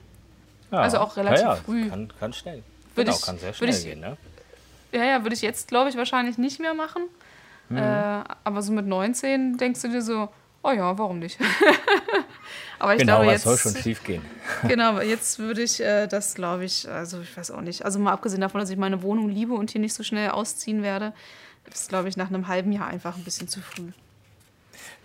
Ja. 0.71 0.79
Also 0.79 0.99
auch 0.99 1.17
relativ 1.17 1.41
ja, 1.43 1.55
früh. 1.55 1.89
Kann, 1.89 2.11
kann 2.19 2.31
schnell. 2.33 2.63
Würde 2.95 3.05
genau, 3.11 3.17
ich- 3.17 3.25
kann 3.25 3.37
sehr 3.39 3.47
würde 3.59 3.73
schnell 3.73 3.79
ich- 3.79 3.83
gehen, 3.85 3.99
ne? 3.99 4.17
Ja, 4.91 5.03
ja, 5.03 5.23
würde 5.23 5.35
ich 5.35 5.41
jetzt, 5.41 5.67
glaube 5.67 5.89
ich, 5.89 5.97
wahrscheinlich 5.97 6.37
nicht 6.37 6.59
mehr 6.59 6.73
machen. 6.73 7.03
Mhm. 7.69 7.77
Äh, 7.77 8.23
aber 8.43 8.61
so 8.61 8.71
mit 8.71 8.87
19 8.87 9.57
denkst 9.57 9.81
du 9.81 9.89
dir 9.89 10.01
so, 10.01 10.29
oh 10.63 10.71
ja, 10.71 10.97
warum 10.97 11.19
nicht? 11.19 11.37
aber 12.79 12.93
ich 12.93 12.99
Genau, 12.99 13.17
glaube, 13.17 13.31
jetzt, 13.31 13.43
soll 13.43 13.57
schon 13.57 13.75
schief 13.75 14.03
gehen? 14.03 14.21
genau, 14.67 14.89
aber 14.89 15.03
jetzt 15.03 15.37
würde 15.39 15.61
ich 15.61 15.81
äh, 15.81 16.07
das, 16.07 16.33
glaube 16.33 16.65
ich, 16.65 16.87
also 16.89 17.21
ich 17.21 17.35
weiß 17.35 17.51
auch 17.51 17.61
nicht. 17.61 17.85
Also 17.85 17.99
mal 17.99 18.13
abgesehen 18.13 18.41
davon, 18.41 18.59
dass 18.59 18.69
ich 18.69 18.77
meine 18.77 19.01
Wohnung 19.03 19.29
liebe 19.29 19.53
und 19.53 19.71
hier 19.71 19.81
nicht 19.81 19.93
so 19.93 20.03
schnell 20.03 20.29
ausziehen 20.29 20.81
werde, 20.81 21.13
ist, 21.71 21.89
glaube 21.89 22.09
ich, 22.09 22.17
nach 22.17 22.29
einem 22.29 22.47
halben 22.47 22.71
Jahr 22.71 22.87
einfach 22.87 23.15
ein 23.15 23.23
bisschen 23.23 23.47
zu 23.47 23.61
früh. 23.61 23.91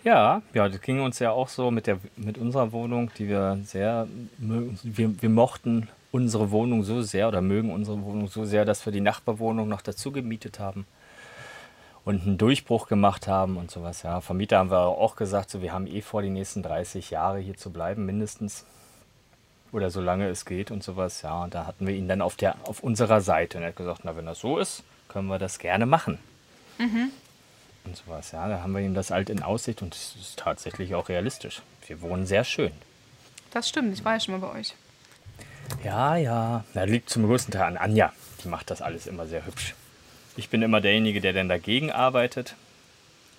Ja, 0.03 0.41
ja, 0.53 0.69
das 0.69 0.81
ging 0.81 1.01
uns 1.01 1.19
ja 1.19 1.31
auch 1.31 1.49
so 1.49 1.71
mit, 1.71 1.87
der, 1.87 1.99
mit 2.15 2.37
unserer 2.37 2.71
Wohnung, 2.71 3.11
die 3.17 3.27
wir 3.27 3.59
sehr 3.65 4.07
mögen. 4.37 4.79
Wir, 4.83 5.21
wir 5.21 5.29
mochten 5.29 5.89
unsere 6.11 6.51
Wohnung 6.51 6.83
so 6.83 7.01
sehr 7.01 7.27
oder 7.27 7.41
mögen 7.41 7.73
unsere 7.73 8.01
Wohnung 8.01 8.27
so 8.27 8.45
sehr, 8.45 8.65
dass 8.65 8.85
wir 8.85 8.93
die 8.93 9.01
Nachbarwohnung 9.01 9.67
noch 9.67 9.81
dazu 9.81 10.11
gemietet 10.11 10.59
haben 10.59 10.85
und 12.05 12.21
einen 12.21 12.37
Durchbruch 12.37 12.87
gemacht 12.87 13.27
haben 13.27 13.57
und 13.57 13.71
sowas. 13.71 14.03
Ja, 14.03 14.21
Vermieter 14.21 14.59
haben 14.59 14.69
wir 14.69 14.79
auch 14.79 15.15
gesagt, 15.15 15.49
so, 15.49 15.61
wir 15.61 15.73
haben 15.73 15.87
eh 15.87 16.01
vor, 16.01 16.21
die 16.21 16.29
nächsten 16.29 16.61
30 16.61 17.09
Jahre 17.09 17.39
hier 17.39 17.57
zu 17.57 17.71
bleiben, 17.71 18.05
mindestens. 18.05 18.65
Oder 19.71 19.89
solange 19.89 20.29
es 20.29 20.45
geht 20.45 20.71
und 20.71 20.83
sowas. 20.83 21.23
Ja, 21.23 21.43
und 21.43 21.55
da 21.55 21.65
hatten 21.65 21.85
wir 21.85 21.95
ihn 21.95 22.07
dann 22.07 22.21
auf, 22.21 22.35
der, 22.35 22.55
auf 22.63 22.81
unserer 22.81 23.19
Seite. 23.19 23.57
Und 23.57 23.63
er 23.63 23.69
hat 23.69 23.75
gesagt, 23.75 24.01
na, 24.03 24.15
wenn 24.15 24.27
das 24.27 24.39
so 24.39 24.59
ist, 24.59 24.83
können 25.09 25.27
wir 25.27 25.39
das 25.39 25.59
gerne 25.59 25.85
machen. 25.85 26.19
Und 27.83 27.97
sowas, 27.97 28.31
ja. 28.31 28.47
Da 28.47 28.61
haben 28.61 28.71
wir 28.73 28.81
ihm 28.81 28.93
das 28.93 29.09
halt 29.09 29.29
in 29.29 29.41
Aussicht 29.41 29.81
und 29.81 29.93
es 29.95 30.15
ist 30.15 30.39
tatsächlich 30.39 30.95
auch 30.95 31.09
realistisch. 31.09 31.61
Wir 31.87 32.01
wohnen 32.01 32.25
sehr 32.25 32.43
schön. 32.43 32.71
Das 33.51 33.67
stimmt, 33.67 33.93
ich 33.93 34.05
war 34.05 34.13
ja 34.13 34.19
schon 34.19 34.39
mal 34.39 34.47
bei 34.47 34.59
euch. 34.59 34.75
Ja, 35.83 36.15
ja. 36.15 36.63
Na, 36.73 36.83
liegt 36.83 37.09
zum 37.09 37.25
größten 37.25 37.51
Teil 37.51 37.63
an 37.63 37.77
Anja. 37.77 38.13
Die 38.43 38.47
macht 38.47 38.69
das 38.69 38.81
alles 38.81 39.07
immer 39.07 39.25
sehr 39.25 39.45
hübsch. 39.45 39.73
Ich 40.37 40.49
bin 40.49 40.61
immer 40.61 40.81
derjenige, 40.81 41.21
der 41.21 41.33
dann 41.33 41.49
dagegen 41.49 41.91
arbeitet, 41.91 42.55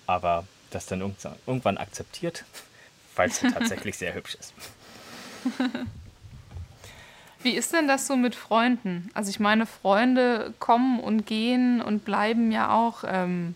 aber 0.07 0.45
das 0.71 0.85
dann 0.87 1.01
irgend- 1.01 1.27
irgendwann 1.45 1.77
akzeptiert, 1.77 2.43
weil 3.15 3.29
es 3.29 3.39
tatsächlich 3.39 3.97
sehr 3.97 4.13
hübsch 4.13 4.35
ist. 4.35 4.53
Wie 7.43 7.51
ist 7.51 7.71
denn 7.71 7.87
das 7.87 8.07
so 8.07 8.17
mit 8.17 8.35
Freunden? 8.35 9.09
Also 9.13 9.29
ich 9.29 9.39
meine, 9.39 9.65
Freunde 9.67 10.53
kommen 10.59 10.99
und 10.99 11.25
gehen 11.25 11.81
und 11.81 12.03
bleiben 12.03 12.51
ja 12.51 12.73
auch, 12.73 13.03
ähm, 13.07 13.55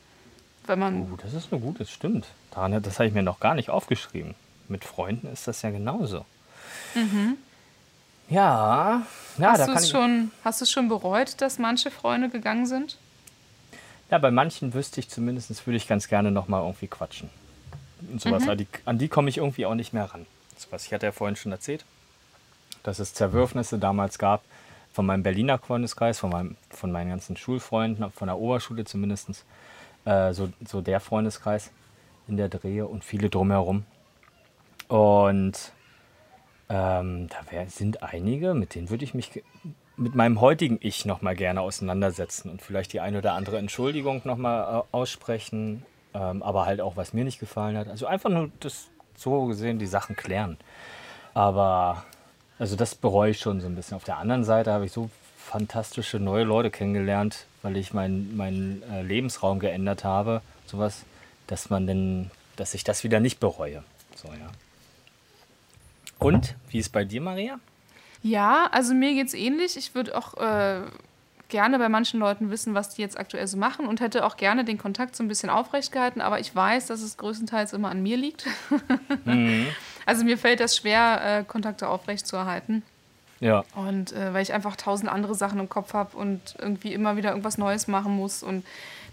wenn 0.67 0.79
man 0.79 1.01
Oh, 1.11 1.17
das 1.21 1.33
ist 1.33 1.51
nur 1.51 1.59
gut, 1.59 1.79
das 1.79 1.89
stimmt. 1.89 2.27
Daran, 2.51 2.79
das 2.81 2.99
habe 2.99 3.07
ich 3.07 3.13
mir 3.13 3.23
noch 3.23 3.39
gar 3.39 3.55
nicht 3.55 3.69
aufgeschrieben. 3.69 4.35
Mit 4.67 4.85
Freunden 4.85 5.27
ist 5.27 5.47
das 5.47 5.63
ja 5.63 5.71
genauso. 5.71 6.25
Ja, 8.29 8.29
ja, 8.29 9.03
da 9.37 9.49
Hast 9.49 9.67
du 9.67 9.73
kann 9.73 9.83
ich, 9.83 9.89
schon, 9.89 10.31
hast 10.43 10.61
du 10.61 10.63
es 10.65 10.71
schon 10.71 10.87
bereut, 10.87 11.41
dass 11.41 11.57
manche 11.57 11.91
Freunde 11.91 12.29
gegangen 12.29 12.65
sind? 12.67 12.97
Ja, 14.11 14.17
bei 14.17 14.29
manchen 14.29 14.73
wüsste 14.73 14.99
ich 14.99 15.09
zumindest, 15.09 15.65
würde 15.65 15.77
ich 15.77 15.87
ganz 15.87 16.09
gerne 16.09 16.31
noch 16.31 16.49
mal 16.49 16.61
irgendwie 16.61 16.87
quatschen. 16.87 17.29
Und 18.11 18.19
sowas, 18.19 18.47
an 18.47 18.57
die, 18.57 18.67
an 18.83 18.97
die 18.97 19.07
komme 19.07 19.29
ich 19.29 19.37
irgendwie 19.37 19.65
auch 19.65 19.73
nicht 19.73 19.93
mehr 19.93 20.05
ran. 20.05 20.25
Was 20.69 20.85
ich 20.85 20.93
hatte 20.93 21.05
ja 21.05 21.11
vorhin 21.13 21.37
schon 21.37 21.51
erzählt, 21.51 21.85
dass 22.83 22.99
es 22.99 23.13
Zerwürfnisse 23.13 23.79
damals 23.79 24.19
gab 24.19 24.43
von 24.91 25.05
meinem 25.05 25.23
Berliner 25.23 25.57
Freundeskreis, 25.57 26.19
von, 26.19 26.29
meinem, 26.29 26.57
von 26.69 26.91
meinen 26.91 27.09
ganzen 27.09 27.37
Schulfreunden, 27.37 28.11
von 28.11 28.27
der 28.27 28.37
Oberschule 28.37 28.83
zumindest, 28.83 29.45
äh, 30.03 30.33
so, 30.33 30.49
so 30.67 30.81
der 30.81 30.99
Freundeskreis 30.99 31.71
in 32.27 32.35
der 32.35 32.49
Drehe 32.49 32.87
und 32.87 33.05
viele 33.05 33.29
drumherum. 33.29 33.85
Und 34.89 35.71
ähm, 36.67 37.29
da 37.29 37.37
wär, 37.49 37.69
sind 37.69 38.03
einige, 38.03 38.53
mit 38.53 38.75
denen 38.75 38.89
würde 38.89 39.05
ich 39.05 39.13
mich 39.13 39.41
mit 40.01 40.15
meinem 40.15 40.41
heutigen 40.41 40.79
Ich 40.81 41.05
noch 41.05 41.21
mal 41.21 41.35
gerne 41.35 41.61
auseinandersetzen 41.61 42.49
und 42.49 42.61
vielleicht 42.61 42.91
die 42.91 42.99
eine 42.99 43.19
oder 43.19 43.33
andere 43.33 43.59
Entschuldigung 43.59 44.21
noch 44.23 44.37
mal 44.37 44.79
äh, 44.79 44.83
aussprechen, 44.91 45.85
ähm, 46.13 46.41
aber 46.41 46.65
halt 46.65 46.81
auch, 46.81 46.97
was 46.97 47.13
mir 47.13 47.23
nicht 47.23 47.39
gefallen 47.39 47.77
hat. 47.77 47.87
Also 47.87 48.07
einfach 48.07 48.29
nur 48.29 48.49
das 48.59 48.87
so 49.15 49.45
gesehen, 49.45 49.77
die 49.77 49.85
Sachen 49.85 50.15
klären. 50.15 50.57
Aber 51.35 52.03
also 52.57 52.75
das 52.75 52.95
bereue 52.95 53.31
ich 53.31 53.39
schon 53.39 53.61
so 53.61 53.67
ein 53.67 53.75
bisschen. 53.75 53.95
Auf 53.95 54.03
der 54.03 54.17
anderen 54.17 54.43
Seite 54.43 54.71
habe 54.71 54.85
ich 54.85 54.91
so 54.91 55.09
fantastische 55.37 56.19
neue 56.19 56.43
Leute 56.43 56.71
kennengelernt, 56.71 57.45
weil 57.61 57.77
ich 57.77 57.93
meinen 57.93 58.35
meinen, 58.35 58.83
äh, 58.91 59.03
Lebensraum 59.03 59.59
geändert 59.59 60.03
habe, 60.03 60.41
sowas, 60.65 61.03
dass 61.45 61.69
man 61.69 61.85
denn, 61.85 62.31
dass 62.55 62.73
ich 62.73 62.83
das 62.83 63.03
wieder 63.03 63.19
nicht 63.19 63.39
bereue. 63.39 63.83
So, 64.15 64.29
ja. 64.29 64.49
Und 66.17 66.55
wie 66.69 66.79
ist 66.79 66.91
bei 66.91 67.05
dir, 67.05 67.21
Maria? 67.21 67.59
Ja, 68.23 68.67
also 68.71 68.93
mir 68.93 69.13
geht's 69.13 69.33
ähnlich. 69.33 69.77
Ich 69.77 69.95
würde 69.95 70.17
auch 70.17 70.35
äh, 70.37 70.81
gerne 71.49 71.77
bei 71.77 71.89
manchen 71.89 72.19
Leuten 72.19 72.49
wissen, 72.49 72.73
was 72.73 72.89
die 72.89 73.01
jetzt 73.01 73.19
aktuell 73.19 73.45
so 73.45 73.57
machen 73.57 73.85
und 73.87 73.99
hätte 73.99 74.25
auch 74.25 74.37
gerne 74.37 74.65
den 74.65 74.77
Kontakt 74.77 75.15
so 75.15 75.23
ein 75.23 75.27
bisschen 75.27 75.49
aufrecht 75.49 75.91
gehalten, 75.91 76.21
aber 76.21 76.39
ich 76.39 76.55
weiß, 76.55 76.87
dass 76.87 77.01
es 77.01 77.17
größtenteils 77.17 77.73
immer 77.73 77.89
an 77.89 78.01
mir 78.01 78.17
liegt. 78.17 78.47
Also 80.03 80.25
mir 80.25 80.39
fällt 80.39 80.59
das 80.59 80.75
schwer, 80.75 81.21
äh, 81.23 81.43
Kontakte 81.43 81.87
aufrecht 81.87 82.25
zu 82.25 82.35
erhalten. 82.35 82.81
Ja. 83.39 83.63
Und 83.75 84.13
äh, 84.13 84.33
weil 84.33 84.41
ich 84.41 84.51
einfach 84.51 84.75
tausend 84.75 85.11
andere 85.11 85.35
Sachen 85.35 85.59
im 85.59 85.69
Kopf 85.69 85.93
habe 85.93 86.17
und 86.17 86.55
irgendwie 86.57 86.91
immer 86.91 87.17
wieder 87.17 87.29
irgendwas 87.29 87.59
Neues 87.59 87.87
machen 87.87 88.15
muss. 88.15 88.41
Und 88.41 88.65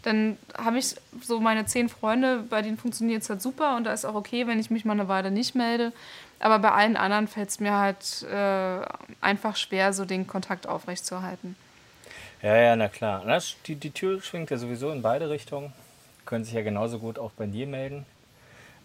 dann 0.02 0.38
habe 0.56 0.78
ich 0.78 0.96
so 1.22 1.40
meine 1.40 1.66
zehn 1.66 1.88
Freunde, 1.88 2.44
bei 2.48 2.62
denen 2.62 2.78
funktioniert 2.78 3.22
es 3.22 3.30
halt 3.30 3.42
super 3.42 3.76
und 3.76 3.84
da 3.84 3.92
ist 3.92 4.04
auch 4.04 4.14
okay, 4.14 4.46
wenn 4.46 4.58
ich 4.58 4.70
mich 4.70 4.84
mal 4.84 4.94
eine 4.94 5.08
Weile 5.08 5.30
nicht 5.30 5.54
melde. 5.54 5.92
Aber 6.40 6.58
bei 6.58 6.70
allen 6.70 6.96
anderen 6.96 7.26
fällt 7.26 7.48
es 7.48 7.60
mir 7.60 7.76
halt 7.76 8.22
äh, 8.30 8.80
einfach 9.20 9.56
schwer, 9.56 9.92
so 9.92 10.04
den 10.04 10.26
Kontakt 10.26 10.66
aufrecht 10.66 11.04
zu 11.04 11.16
erhalten. 11.16 11.56
Ja, 12.42 12.56
ja, 12.56 12.76
na 12.76 12.88
klar. 12.88 13.22
Na, 13.26 13.38
die, 13.66 13.74
die 13.74 13.90
Tür 13.90 14.22
schwingt 14.22 14.50
ja 14.50 14.56
sowieso 14.56 14.90
in 14.92 15.02
beide 15.02 15.28
Richtungen. 15.30 15.72
Können 16.24 16.44
sich 16.44 16.54
ja 16.54 16.62
genauso 16.62 16.98
gut 16.98 17.18
auch 17.18 17.32
bei 17.32 17.46
dir 17.46 17.66
melden. 17.66 18.06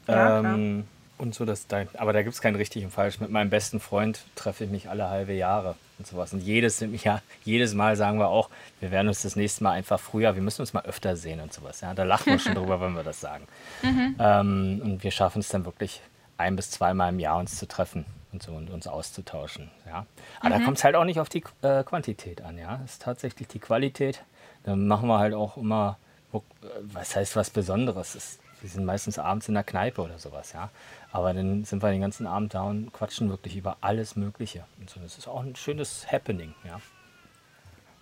Ja, 0.07 0.39
klar. 0.39 0.55
ähm, 0.55 0.87
und 1.19 1.35
so, 1.35 1.45
dass 1.45 1.67
da, 1.67 1.83
aber 1.97 2.11
da 2.11 2.23
gibt 2.23 2.33
es 2.33 2.41
kein 2.41 2.55
richtig 2.55 2.83
und 2.83 2.91
falsch. 2.91 3.19
Mit 3.19 3.29
meinem 3.29 3.49
besten 3.49 3.79
Freund 3.79 4.25
treffe 4.35 4.63
ich 4.63 4.71
mich 4.71 4.89
alle 4.89 5.09
halbe 5.09 5.33
Jahre 5.33 5.75
und 5.99 6.07
sowas. 6.07 6.33
Und 6.33 6.41
jedes, 6.41 6.83
ja, 7.03 7.21
jedes 7.45 7.75
Mal 7.75 7.95
sagen 7.95 8.17
wir 8.17 8.29
auch, 8.29 8.49
wir 8.79 8.89
werden 8.89 9.07
uns 9.07 9.21
das 9.21 9.35
nächste 9.35 9.63
Mal 9.63 9.73
einfach 9.73 9.99
früher, 9.99 10.33
wir 10.35 10.41
müssen 10.41 10.61
uns 10.61 10.73
mal 10.73 10.83
öfter 10.83 11.15
sehen 11.15 11.39
und 11.39 11.53
sowas. 11.53 11.81
Ja, 11.81 11.93
da 11.93 12.03
lachen 12.03 12.31
wir 12.31 12.39
schon 12.39 12.55
drüber, 12.55 12.81
wenn 12.81 12.93
wir 12.93 13.03
das 13.03 13.21
sagen. 13.21 13.47
Ähm, 13.83 14.81
und 14.83 15.03
wir 15.03 15.11
schaffen 15.11 15.39
es 15.39 15.49
dann 15.49 15.65
wirklich 15.65 16.01
ein 16.37 16.55
bis 16.55 16.71
zweimal 16.71 17.09
im 17.09 17.19
Jahr 17.19 17.37
uns 17.37 17.57
zu 17.57 17.67
treffen 17.67 18.05
und 18.31 18.43
so 18.43 18.53
und 18.53 18.69
uns 18.69 18.87
auszutauschen. 18.87 19.69
Ja. 19.85 20.05
Aber 20.39 20.49
da 20.49 20.59
kommt 20.59 20.77
es 20.77 20.83
halt 20.83 20.95
auch 20.95 21.05
nicht 21.05 21.19
auf 21.19 21.29
die 21.29 21.43
äh, 21.61 21.83
Quantität 21.83 22.41
an, 22.41 22.57
ja. 22.57 22.81
Es 22.83 22.93
ist 22.93 23.01
tatsächlich 23.03 23.47
die 23.47 23.59
Qualität. 23.59 24.23
Dann 24.63 24.87
machen 24.87 25.07
wir 25.07 25.19
halt 25.19 25.33
auch 25.33 25.57
immer, 25.57 25.97
äh, 26.33 26.39
was 26.81 27.15
heißt 27.15 27.35
was 27.35 27.49
Besonderes? 27.49 28.15
Es, 28.15 28.39
wir 28.61 28.69
sind 28.69 28.85
meistens 28.85 29.19
abends 29.19 29.47
in 29.47 29.53
der 29.53 29.63
Kneipe 29.63 30.01
oder 30.01 30.17
sowas, 30.17 30.53
ja. 30.53 30.69
Aber 31.11 31.33
dann 31.33 31.63
sind 31.63 31.83
wir 31.83 31.91
den 31.91 32.01
ganzen 32.01 32.25
Abend 32.25 32.53
da 32.53 32.63
und 32.63 32.91
quatschen 32.91 33.29
wirklich 33.29 33.55
über 33.55 33.77
alles 33.81 34.15
Mögliche. 34.15 34.65
Und 34.79 34.89
so. 34.89 34.99
Das 34.99 35.17
ist 35.17 35.27
auch 35.27 35.43
ein 35.43 35.55
schönes 35.55 36.11
Happening, 36.11 36.55
ja. 36.65 36.81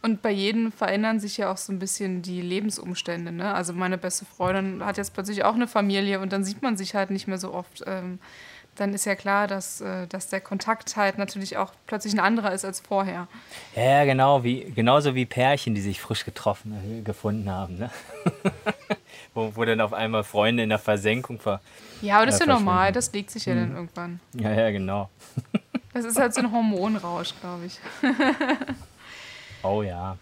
Und 0.03 0.21
bei 0.23 0.31
jedem 0.31 0.71
verändern 0.71 1.19
sich 1.19 1.37
ja 1.37 1.51
auch 1.51 1.57
so 1.57 1.71
ein 1.71 1.77
bisschen 1.77 2.23
die 2.23 2.41
Lebensumstände. 2.41 3.31
Ne? 3.31 3.53
Also 3.53 3.73
meine 3.73 3.99
beste 3.99 4.25
Freundin 4.25 4.83
hat 4.83 4.97
jetzt 4.97 5.13
plötzlich 5.13 5.43
auch 5.43 5.53
eine 5.53 5.67
Familie 5.67 6.19
und 6.19 6.33
dann 6.33 6.43
sieht 6.43 6.63
man 6.63 6.75
sich 6.75 6.95
halt 6.95 7.11
nicht 7.11 7.27
mehr 7.27 7.37
so 7.37 7.53
oft. 7.53 7.83
Ähm, 7.85 8.17
dann 8.75 8.93
ist 8.93 9.05
ja 9.05 9.15
klar, 9.15 9.47
dass, 9.47 9.81
äh, 9.81 10.07
dass 10.07 10.29
der 10.29 10.41
Kontakt 10.41 10.95
halt 10.95 11.17
natürlich 11.17 11.57
auch 11.57 11.73
plötzlich 11.85 12.13
ein 12.13 12.19
anderer 12.19 12.51
ist 12.53 12.65
als 12.65 12.79
vorher. 12.79 13.27
Ja, 13.75 14.05
genau, 14.05 14.43
wie, 14.43 14.71
genauso 14.71 15.13
wie 15.13 15.25
Pärchen, 15.25 15.75
die 15.75 15.81
sich 15.81 15.99
frisch 16.01 16.25
getroffen, 16.25 16.99
äh, 16.99 17.01
gefunden 17.01 17.49
haben. 17.49 17.77
Ne? 17.77 17.91
wo, 19.33 19.55
wo 19.55 19.65
dann 19.65 19.81
auf 19.81 19.93
einmal 19.93 20.23
Freunde 20.23 20.63
in 20.63 20.69
der 20.69 20.79
Versenkung 20.79 21.39
ver. 21.39 21.61
Ja, 22.01 22.17
aber 22.17 22.25
das 22.25 22.35
ist 22.35 22.47
Ja, 22.47 22.53
normal, 22.53 22.91
das 22.91 23.11
legt 23.13 23.29
sich 23.29 23.45
ja 23.45 23.53
dann 23.53 23.75
irgendwann. 23.75 24.19
Ja, 24.33 24.51
ja, 24.51 24.71
genau. 24.71 25.09
Das 25.93 26.05
ist 26.05 26.17
halt 26.17 26.33
so 26.33 26.39
ein 26.39 26.51
Hormonrausch, 26.51 27.33
glaube 27.41 27.65
ich. 27.65 27.79
Oh 29.63 29.83
ja. 29.83 30.17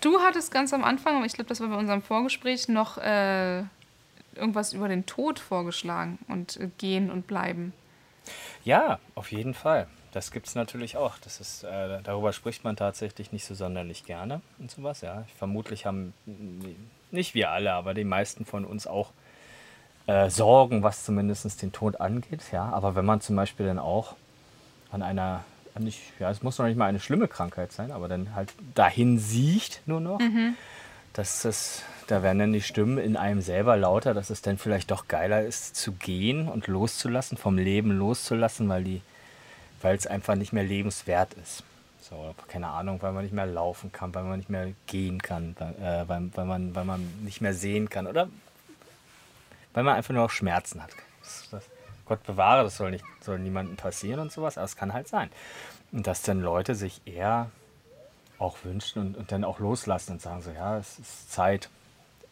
Du 0.00 0.20
hattest 0.20 0.52
ganz 0.52 0.72
am 0.72 0.84
Anfang, 0.84 1.16
aber 1.16 1.26
ich 1.26 1.32
glaube, 1.32 1.48
das 1.48 1.60
war 1.60 1.68
bei 1.68 1.76
unserem 1.76 2.02
Vorgespräch, 2.02 2.68
noch 2.68 2.98
äh, 2.98 3.58
irgendwas 4.34 4.72
über 4.72 4.88
den 4.88 5.06
Tod 5.06 5.38
vorgeschlagen 5.38 6.18
und 6.28 6.56
äh, 6.56 6.70
gehen 6.78 7.10
und 7.10 7.26
bleiben. 7.26 7.72
Ja, 8.64 8.98
auf 9.14 9.32
jeden 9.32 9.54
Fall. 9.54 9.88
Das 10.12 10.30
gibt 10.30 10.46
es 10.46 10.54
natürlich 10.54 10.96
auch. 10.96 11.18
Das 11.18 11.40
ist, 11.40 11.64
äh, 11.64 12.00
darüber 12.02 12.32
spricht 12.32 12.64
man 12.64 12.76
tatsächlich 12.76 13.32
nicht 13.32 13.44
so 13.44 13.54
sonderlich 13.54 14.04
gerne 14.04 14.40
und 14.58 14.70
sowas. 14.70 15.00
Ja. 15.00 15.24
Vermutlich 15.36 15.84
haben 15.86 16.14
mm, 16.26 16.64
nicht 17.10 17.34
wir 17.34 17.50
alle, 17.50 17.72
aber 17.72 17.94
die 17.94 18.04
meisten 18.04 18.44
von 18.44 18.64
uns 18.64 18.86
auch 18.86 19.10
äh, 20.06 20.30
Sorgen, 20.30 20.82
was 20.82 21.04
zumindest 21.04 21.60
den 21.60 21.72
Tod 21.72 22.00
angeht. 22.00 22.40
Ja. 22.52 22.70
Aber 22.70 22.94
wenn 22.94 23.04
man 23.04 23.20
zum 23.20 23.36
Beispiel 23.36 23.66
dann 23.66 23.78
auch 23.78 24.16
an 24.90 25.02
einer, 25.02 25.44
nicht, 25.78 26.00
ja, 26.18 26.30
es 26.30 26.42
muss 26.42 26.58
noch 26.58 26.66
nicht 26.66 26.76
mal 26.76 26.86
eine 26.86 27.00
schlimme 27.00 27.28
Krankheit 27.28 27.72
sein, 27.72 27.90
aber 27.90 28.08
dann 28.08 28.34
halt 28.34 28.52
dahin 28.74 29.18
sieht 29.18 29.80
nur 29.86 30.00
noch, 30.00 30.20
dass 31.12 31.42
das, 31.42 31.82
da 32.06 32.22
werden 32.22 32.38
dann 32.38 32.52
die 32.52 32.62
Stimmen 32.62 32.98
in 32.98 33.16
einem 33.16 33.40
selber 33.40 33.76
lauter, 33.76 34.14
dass 34.14 34.30
es 34.30 34.42
dann 34.42 34.58
vielleicht 34.58 34.90
doch 34.90 35.08
geiler 35.08 35.42
ist, 35.42 35.76
zu 35.76 35.92
gehen 35.92 36.48
und 36.48 36.66
loszulassen, 36.66 37.36
vom 37.36 37.58
Leben 37.58 37.90
loszulassen, 37.90 38.68
weil 38.68 38.84
die, 38.84 39.02
weil 39.82 39.96
es 39.96 40.06
einfach 40.06 40.34
nicht 40.34 40.52
mehr 40.52 40.64
lebenswert 40.64 41.34
ist. 41.34 41.64
So, 42.00 42.34
keine 42.46 42.68
Ahnung, 42.68 43.02
weil 43.02 43.12
man 43.12 43.24
nicht 43.24 43.34
mehr 43.34 43.46
laufen 43.46 43.92
kann, 43.92 44.14
weil 44.14 44.24
man 44.24 44.38
nicht 44.38 44.48
mehr 44.48 44.68
gehen 44.86 45.20
kann, 45.20 45.56
weil, 45.58 45.74
äh, 45.74 46.08
weil, 46.08 46.30
weil, 46.34 46.44
man, 46.46 46.74
weil 46.74 46.84
man 46.84 47.06
nicht 47.22 47.40
mehr 47.40 47.52
sehen 47.52 47.90
kann 47.90 48.06
oder 48.06 48.28
weil 49.74 49.84
man 49.84 49.96
einfach 49.96 50.14
nur 50.14 50.22
noch 50.22 50.30
Schmerzen 50.30 50.82
hat. 50.82 50.90
Das, 51.20 51.48
das, 51.50 51.64
Gott 52.08 52.22
bewahre, 52.24 52.64
das 52.64 52.76
soll, 52.76 52.90
nicht, 52.90 53.04
soll 53.20 53.38
niemandem 53.38 53.76
passieren 53.76 54.20
und 54.20 54.32
sowas, 54.32 54.58
aber 54.58 54.64
es 54.64 54.76
kann 54.76 54.92
halt 54.92 55.08
sein. 55.08 55.30
Und 55.92 56.06
dass 56.06 56.22
dann 56.22 56.40
Leute 56.40 56.74
sich 56.74 57.00
eher 57.06 57.50
auch 58.38 58.58
wünschen 58.64 59.00
und, 59.00 59.16
und 59.16 59.32
dann 59.32 59.44
auch 59.44 59.58
loslassen 59.58 60.12
und 60.12 60.22
sagen 60.22 60.42
so, 60.42 60.50
ja, 60.50 60.78
es 60.78 60.98
ist 60.98 61.32
Zeit, 61.32 61.68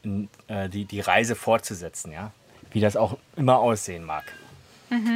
in, 0.02 0.28
äh, 0.48 0.68
die, 0.68 0.84
die 0.84 1.00
Reise 1.00 1.34
fortzusetzen, 1.34 2.12
ja. 2.12 2.32
Wie 2.70 2.80
das 2.80 2.96
auch 2.96 3.16
immer 3.36 3.58
aussehen 3.58 4.04
mag. 4.04 4.24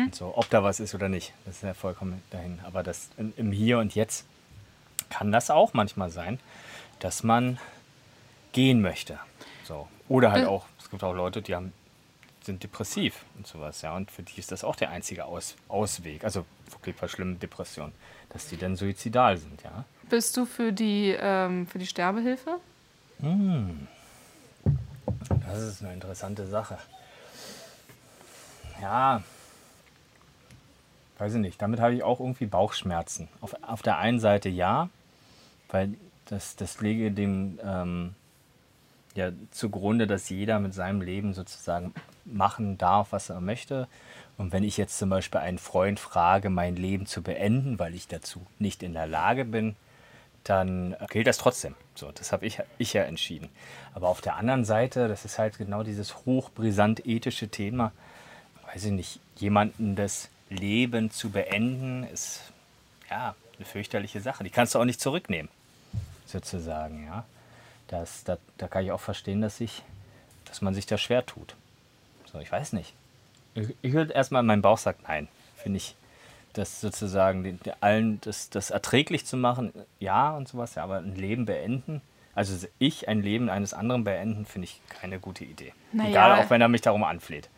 Und 0.04 0.14
so, 0.14 0.32
ob 0.36 0.50
da 0.50 0.64
was 0.64 0.80
ist 0.80 0.94
oder 0.94 1.08
nicht, 1.08 1.32
das 1.44 1.56
ist 1.56 1.62
ja 1.62 1.74
vollkommen 1.74 2.22
dahin. 2.30 2.58
Aber 2.64 2.82
das 2.82 3.08
im, 3.16 3.32
im 3.36 3.52
Hier 3.52 3.78
und 3.78 3.94
Jetzt 3.94 4.24
kann 5.10 5.30
das 5.30 5.50
auch 5.50 5.74
manchmal 5.74 6.10
sein, 6.10 6.40
dass 6.98 7.22
man 7.22 7.58
gehen 8.52 8.80
möchte. 8.80 9.18
So. 9.64 9.86
Oder 10.08 10.32
halt 10.32 10.44
Äh. 10.44 10.48
auch, 10.48 10.64
es 10.80 10.90
gibt 10.90 11.04
auch 11.04 11.12
Leute, 11.12 11.40
die 11.42 11.54
haben, 11.54 11.72
sind 12.44 12.62
depressiv 12.62 13.24
und 13.36 13.46
sowas, 13.46 13.82
ja. 13.82 13.94
Und 13.94 14.10
für 14.10 14.22
die 14.22 14.38
ist 14.38 14.52
das 14.52 14.64
auch 14.64 14.76
der 14.76 14.90
einzige 14.90 15.24
Aus, 15.24 15.56
Ausweg. 15.68 16.24
Also 16.24 16.44
wirklich 16.70 16.96
bei 16.96 17.08
schlimmen 17.08 17.38
Depressionen, 17.38 17.92
dass 18.30 18.48
die 18.48 18.56
dann 18.56 18.76
suizidal 18.76 19.36
sind, 19.36 19.62
ja. 19.62 19.84
Bist 20.08 20.36
du 20.36 20.44
für 20.44 20.72
die, 20.72 21.16
ähm, 21.18 21.66
für 21.66 21.78
die 21.78 21.86
Sterbehilfe? 21.86 22.58
Das 25.46 25.62
ist 25.62 25.82
eine 25.82 25.92
interessante 25.92 26.46
Sache. 26.46 26.78
Ja, 28.80 29.22
weiß 31.18 31.34
ich 31.34 31.40
nicht. 31.40 31.60
Damit 31.60 31.80
habe 31.80 31.94
ich 31.94 32.02
auch 32.02 32.18
irgendwie 32.18 32.46
Bauchschmerzen. 32.46 33.28
Auf, 33.40 33.54
auf 33.62 33.82
der 33.82 33.98
einen 33.98 34.20
Seite 34.20 34.48
ja, 34.48 34.88
weil 35.68 35.94
das, 36.26 36.56
das 36.56 36.80
lege 36.80 37.10
dem 37.10 37.60
ähm, 37.62 38.14
ja 39.14 39.30
zugrunde, 39.50 40.06
dass 40.06 40.28
jeder 40.28 40.58
mit 40.60 40.74
seinem 40.74 41.00
Leben 41.00 41.34
sozusagen 41.34 41.94
machen 42.24 42.78
darf, 42.78 43.12
was 43.12 43.30
er 43.30 43.40
möchte. 43.40 43.88
Und 44.38 44.52
wenn 44.52 44.64
ich 44.64 44.76
jetzt 44.76 44.98
zum 44.98 45.10
Beispiel 45.10 45.40
einen 45.40 45.58
Freund 45.58 46.00
frage, 46.00 46.48
mein 46.48 46.76
Leben 46.76 47.06
zu 47.06 47.22
beenden, 47.22 47.78
weil 47.78 47.94
ich 47.94 48.08
dazu 48.08 48.46
nicht 48.58 48.82
in 48.82 48.94
der 48.94 49.06
Lage 49.06 49.44
bin, 49.44 49.76
dann 50.44 50.96
gilt 51.10 51.26
das 51.26 51.38
trotzdem. 51.38 51.74
So, 51.94 52.10
das 52.12 52.32
habe 52.32 52.46
ich, 52.46 52.58
ich 52.78 52.92
ja 52.94 53.02
entschieden. 53.02 53.50
Aber 53.94 54.08
auf 54.08 54.20
der 54.20 54.36
anderen 54.36 54.64
Seite, 54.64 55.08
das 55.08 55.24
ist 55.24 55.38
halt 55.38 55.58
genau 55.58 55.82
dieses 55.82 56.24
hochbrisant 56.24 57.06
ethische 57.06 57.48
Thema, 57.48 57.92
weiß 58.72 58.86
ich 58.86 58.92
nicht, 58.92 59.20
jemanden 59.36 59.96
das 59.96 60.28
Leben 60.48 61.10
zu 61.10 61.30
beenden, 61.30 62.04
ist 62.04 62.40
ja 63.10 63.34
eine 63.56 63.66
fürchterliche 63.66 64.20
Sache. 64.20 64.42
Die 64.44 64.50
kannst 64.50 64.74
du 64.74 64.78
auch 64.78 64.84
nicht 64.84 65.00
zurücknehmen, 65.00 65.50
sozusagen, 66.26 67.04
ja. 67.04 67.24
Das, 67.90 68.22
da, 68.22 68.38
da 68.56 68.68
kann 68.68 68.84
ich 68.84 68.92
auch 68.92 69.00
verstehen, 69.00 69.40
dass, 69.42 69.60
ich, 69.60 69.82
dass 70.44 70.62
man 70.62 70.74
sich 70.74 70.86
da 70.86 70.96
schwer 70.96 71.26
tut. 71.26 71.56
So, 72.32 72.38
ich 72.38 72.50
weiß 72.50 72.72
nicht. 72.72 72.94
Ich, 73.54 73.74
ich 73.82 73.92
würde 73.92 74.12
erstmal 74.12 74.44
meinen 74.44 74.62
Bauch 74.62 74.78
sagt 74.78 75.08
nein. 75.08 75.26
Finde 75.56 75.78
ich, 75.78 75.96
das 76.52 76.80
sozusagen 76.80 77.42
den, 77.42 77.60
allen 77.80 78.20
das, 78.20 78.48
das 78.48 78.70
erträglich 78.70 79.26
zu 79.26 79.36
machen, 79.36 79.72
ja 79.98 80.30
und 80.30 80.48
sowas, 80.48 80.76
ja, 80.76 80.84
aber 80.84 80.98
ein 80.98 81.16
Leben 81.16 81.46
beenden, 81.46 82.00
also 82.34 82.66
ich 82.78 83.08
ein 83.08 83.22
Leben 83.22 83.50
eines 83.50 83.74
anderen 83.74 84.04
beenden, 84.04 84.46
finde 84.46 84.66
ich 84.66 84.80
keine 84.88 85.18
gute 85.18 85.44
Idee. 85.44 85.72
Naja. 85.92 86.10
Egal, 86.10 86.38
auch 86.38 86.50
wenn 86.50 86.60
er 86.60 86.68
mich 86.68 86.80
darum 86.80 87.04
anfleht. 87.04 87.48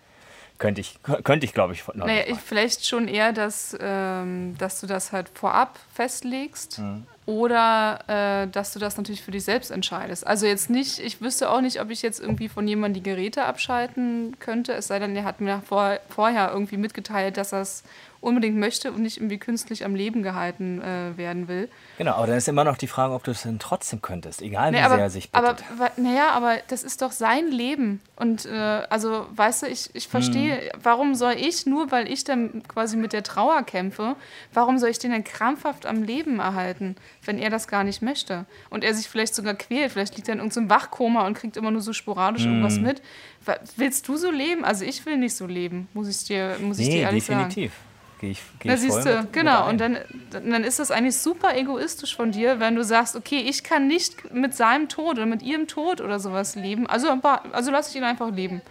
Könnte 0.59 0.81
ich, 0.81 0.99
könnte 1.25 1.45
ich 1.45 1.55
glaube 1.55 1.73
ich, 1.73 1.87
noch 1.89 2.07
Naja, 2.07 2.23
nicht 2.23 2.31
ich, 2.31 2.39
vielleicht 2.39 2.87
schon 2.87 3.09
eher, 3.09 3.33
dass, 3.33 3.77
ähm, 3.81 4.57
dass 4.59 4.81
du 4.81 4.87
das 4.87 5.13
halt 5.13 5.29
vorab 5.29 5.79
festlegst 5.93 6.79
Mhm. 6.79 7.07
Oder 7.25 8.01
äh, 8.09 8.49
dass 8.49 8.73
du 8.73 8.79
das 8.79 8.97
natürlich 8.97 9.23
für 9.23 9.31
dich 9.31 9.45
selbst 9.45 9.71
entscheidest. 9.71 10.27
Also 10.27 10.47
jetzt 10.47 10.71
nicht, 10.71 10.99
ich 10.99 11.21
wüsste 11.21 11.51
auch 11.51 11.61
nicht, 11.61 11.81
ob 11.81 11.91
ich 11.91 12.03
jetzt 12.03 12.21
irgendwie 12.21 12.49
von 12.49 12.67
jemandem 12.67 13.03
die 13.03 13.09
Geräte 13.09 13.45
abschalten 13.45 14.37
könnte, 14.41 14.73
es 14.73 14.89
sei 14.89 14.99
denn, 14.99 15.15
er 15.15 15.25
hat 15.25 15.41
mir 15.41 15.63
vor, 15.65 15.99
vorher 16.09 16.51
irgendwie 16.53 16.77
mitgeteilt, 16.77 17.37
dass 17.37 17.53
er 17.53 17.61
es 17.61 17.85
unbedingt 18.23 18.57
möchte 18.57 18.93
und 18.93 19.03
nicht 19.03 19.19
irgendwie 19.19 19.37
künstlich 19.39 19.85
am 19.85 19.95
Leben 19.95 20.23
gehalten 20.23 20.81
äh, 20.81 21.17
werden 21.19 21.49
will. 21.49 21.69
Genau, 21.99 22.13
aber 22.15 22.29
dann 22.29 22.37
ist 22.39 22.49
immer 22.49 22.65
noch 22.65 22.79
die 22.79 22.87
Frage, 22.87 23.13
ob 23.15 23.25
du 23.25 23.33
es 23.33 23.43
denn 23.43 23.59
trotzdem 23.59 24.01
könntest, 24.01 24.41
egal 24.41 24.69
wie 24.71 24.77
Nee, 24.77 24.83
sehr 24.83 24.87
aber, 24.93 24.99
er 25.01 25.11
sich 25.11 25.29
aber 25.33 25.55
bittet. 25.55 25.79
wa- 25.79 25.91
naja, 25.97 26.31
aber 26.31 26.57
das 26.69 26.83
ist 26.85 27.03
doch 27.03 27.13
sein 27.13 27.49
Leben. 27.49 28.01
Und 28.17 28.47
äh, 28.47 28.51
also, 28.89 29.27
weißt 29.35 29.63
du, 29.65 29.67
ich, 29.67 29.91
ich 29.95 30.09
verstehe, 30.09 30.57
Hm. 30.73 30.81
warum 30.83 31.15
soll 31.15 31.33
ich, 31.37 31.67
nur 31.67 31.91
weil 31.91 32.11
ich 32.11 32.25
dann 32.25 32.63
quasi 32.69 32.97
mit 32.97 33.13
der 33.13 33.23
Trauer 33.25 33.63
kämpfe, 33.65 34.17
warum 34.55 34.79
soll 34.79 34.91
ich 34.91 34.99
den 35.01 35.11
dann 35.11 35.25
krampfhaft 35.25 35.85
am 35.85 36.03
Leben 36.03 36.39
erhalten, 36.39 36.95
wenn 37.25 37.39
er 37.39 37.51
das 37.51 37.67
gar 37.69 37.83
nicht 37.85 38.03
möchte? 38.03 38.47
Und 38.71 38.85
er 38.85 38.95
sich 38.95 39.09
vielleicht 39.09 39.35
sogar 39.35 39.55
quält, 39.55 39.91
vielleicht 39.93 40.17
liegt 40.17 40.29
er 40.29 40.35
in 40.35 40.39
irgendeinem 40.41 40.71
Wachkoma 40.71 41.27
und 41.27 41.35
kriegt 41.37 41.57
immer 41.57 41.73
nur 41.73 41.83
so 41.83 41.93
sporadisch 41.93 42.47
irgendwas 42.47 42.77
Hm. 42.77 42.83
mit. 42.85 43.03
Wa- 43.45 43.59
Willst 43.77 44.07
du 44.07 44.17
so 44.17 44.31
leben? 44.31 44.65
Also 44.65 44.85
ich 44.85 45.05
will 45.05 45.17
nicht 45.17 45.35
so 45.35 45.47
leben, 45.47 45.89
muss 45.93 46.07
ich 46.09 46.23
dir, 46.25 46.57
muss 46.61 46.79
ich 46.79 46.87
dir 46.89 46.95
nee, 46.95 47.01
ehrlich 47.03 47.25
sagen. 47.25 47.53
Gehe 48.23 48.31
ich, 48.31 48.41
geh 48.61 48.69
Da 48.69 48.75
ich 48.77 48.81
siehst 48.81 49.05
du, 49.05 49.09
mit- 49.11 49.23
mit 49.25 49.33
genau. 49.33 49.65
ein. 49.65 49.71
Und 49.73 49.79
dann, 49.81 49.99
dann 50.31 50.65
ist 50.65 50.79
das 50.79 50.91
eigentlich 50.93 51.19
super 51.19 51.57
egoistisch 51.57 52.15
von 52.17 52.31
dir, 52.33 52.61
wenn 52.61 52.77
du 52.77 52.85
sagst, 52.85 53.17
okay, 53.17 53.39
ich 53.41 53.65
kann 53.65 53.89
nicht 53.89 54.33
mit 54.33 54.55
seinem 54.55 54.89
Tod 54.89 55.17
oder 55.17 55.27
mit 55.27 55.43
ihrem 55.43 55.67
Tod 55.67 56.01
oder 56.01 56.21
sowas 56.21 56.55
leben. 56.55 56.87
Also, 56.87 57.09
also 57.53 57.71
lasse 57.71 57.91
ich 57.91 57.97
ihn 57.97 58.05
einfach 58.05 58.31
leben. 58.31 58.63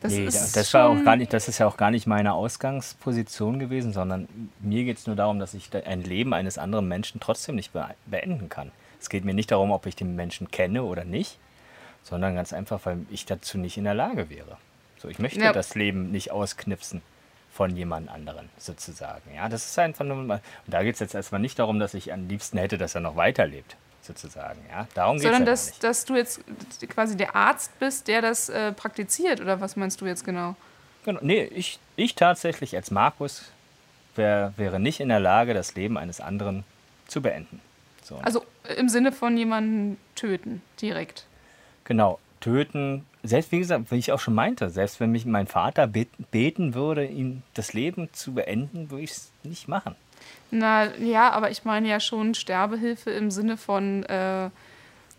Das 0.00 0.12
nee, 0.12 0.24
ist 0.26 0.54
das, 0.56 0.72
war 0.72 0.88
auch 0.90 1.02
gar 1.04 1.16
nicht, 1.16 1.32
das 1.32 1.48
ist 1.48 1.58
ja 1.58 1.66
auch 1.66 1.76
gar 1.76 1.90
nicht 1.90 2.06
meine 2.06 2.32
Ausgangsposition 2.34 3.58
gewesen, 3.58 3.92
sondern 3.92 4.28
mir 4.60 4.84
geht 4.84 4.98
es 4.98 5.06
nur 5.06 5.16
darum, 5.16 5.38
dass 5.40 5.52
ich 5.54 5.68
ein 5.84 6.02
Leben 6.02 6.32
eines 6.32 6.58
anderen 6.58 6.86
Menschen 6.86 7.20
trotzdem 7.20 7.56
nicht 7.56 7.72
be 7.72 7.84
beenden 8.06 8.48
kann. 8.48 8.70
Es 9.00 9.08
geht 9.08 9.24
mir 9.24 9.34
nicht 9.34 9.50
darum, 9.50 9.70
ob 9.72 9.86
ich 9.86 9.96
den 9.96 10.14
Menschen 10.14 10.50
kenne 10.50 10.84
oder 10.84 11.04
nicht, 11.04 11.38
sondern 12.04 12.34
ganz 12.36 12.52
einfach, 12.52 12.80
weil 12.84 12.98
ich 13.10 13.26
dazu 13.26 13.58
nicht 13.58 13.78
in 13.78 13.84
der 13.84 13.94
Lage 13.94 14.30
wäre. 14.30 14.58
So, 14.98 15.08
ich 15.08 15.18
möchte 15.18 15.40
Ja. 15.40 15.52
das 15.52 15.74
Leben 15.74 16.12
nicht 16.12 16.30
ausknipsen 16.30 17.02
von 17.56 17.74
jemand 17.74 18.10
anderen 18.10 18.50
sozusagen. 18.58 19.34
Ja, 19.34 19.48
das 19.48 19.64
ist 19.64 19.78
einfach 19.78 20.04
nur 20.04 20.16
mal, 20.16 20.40
und 20.66 20.74
da 20.74 20.82
geht 20.82 20.94
es 20.94 21.00
jetzt 21.00 21.14
erstmal 21.14 21.40
nicht 21.40 21.58
darum, 21.58 21.78
dass 21.78 21.94
ich 21.94 22.12
am 22.12 22.28
liebsten 22.28 22.58
hätte, 22.58 22.76
dass 22.76 22.94
er 22.94 23.00
noch 23.00 23.16
weiterlebt 23.16 23.76
sozusagen. 24.02 24.60
Ja, 24.70 24.86
darum 24.94 25.16
geht 25.16 25.24
es 25.24 25.24
Sondern 25.24 25.42
ja 25.42 25.46
dass, 25.46 25.78
dass 25.78 26.04
du 26.04 26.14
jetzt 26.16 26.40
quasi 26.88 27.16
der 27.16 27.34
Arzt 27.34 27.76
bist, 27.78 28.08
der 28.08 28.20
das 28.20 28.50
äh, 28.50 28.72
praktiziert, 28.72 29.40
oder 29.40 29.60
was 29.60 29.74
meinst 29.74 30.00
du 30.00 30.06
jetzt 30.06 30.24
genau? 30.24 30.54
Genau. 31.04 31.18
Nee, 31.22 31.44
ich, 31.44 31.78
ich 31.96 32.14
tatsächlich 32.14 32.76
als 32.76 32.90
Markus 32.90 33.50
wär, 34.16 34.52
wäre 34.56 34.78
nicht 34.78 35.00
in 35.00 35.08
der 35.08 35.20
Lage, 35.20 35.54
das 35.54 35.74
Leben 35.74 35.96
eines 35.96 36.20
anderen 36.20 36.64
zu 37.06 37.22
beenden. 37.22 37.60
So, 38.02 38.18
Also 38.22 38.44
im 38.76 38.88
Sinne 38.88 39.12
von 39.12 39.36
jemanden 39.36 39.98
töten, 40.14 40.62
direkt. 40.80 41.26
Genau, 41.84 42.18
töten. 42.40 43.06
Selbst 43.26 43.52
wie 43.52 43.58
gesagt, 43.58 43.90
wie 43.90 43.96
ich 43.96 44.12
auch 44.12 44.20
schon 44.20 44.34
meinte, 44.34 44.70
selbst 44.70 45.00
wenn 45.00 45.10
mich 45.10 45.26
mein 45.26 45.46
Vater 45.46 45.86
bet- 45.86 46.30
beten 46.30 46.74
würde, 46.74 47.04
ihm 47.04 47.42
das 47.54 47.72
Leben 47.72 48.08
zu 48.12 48.34
beenden, 48.34 48.90
würde 48.90 49.04
ich 49.04 49.10
es 49.12 49.32
nicht 49.42 49.68
machen. 49.68 49.94
Na 50.50 50.94
ja, 50.96 51.30
aber 51.30 51.50
ich 51.50 51.64
meine 51.64 51.88
ja 51.88 52.00
schon 52.00 52.34
Sterbehilfe 52.34 53.10
im 53.10 53.30
Sinne 53.30 53.56
von, 53.56 54.04
äh, 54.04 54.50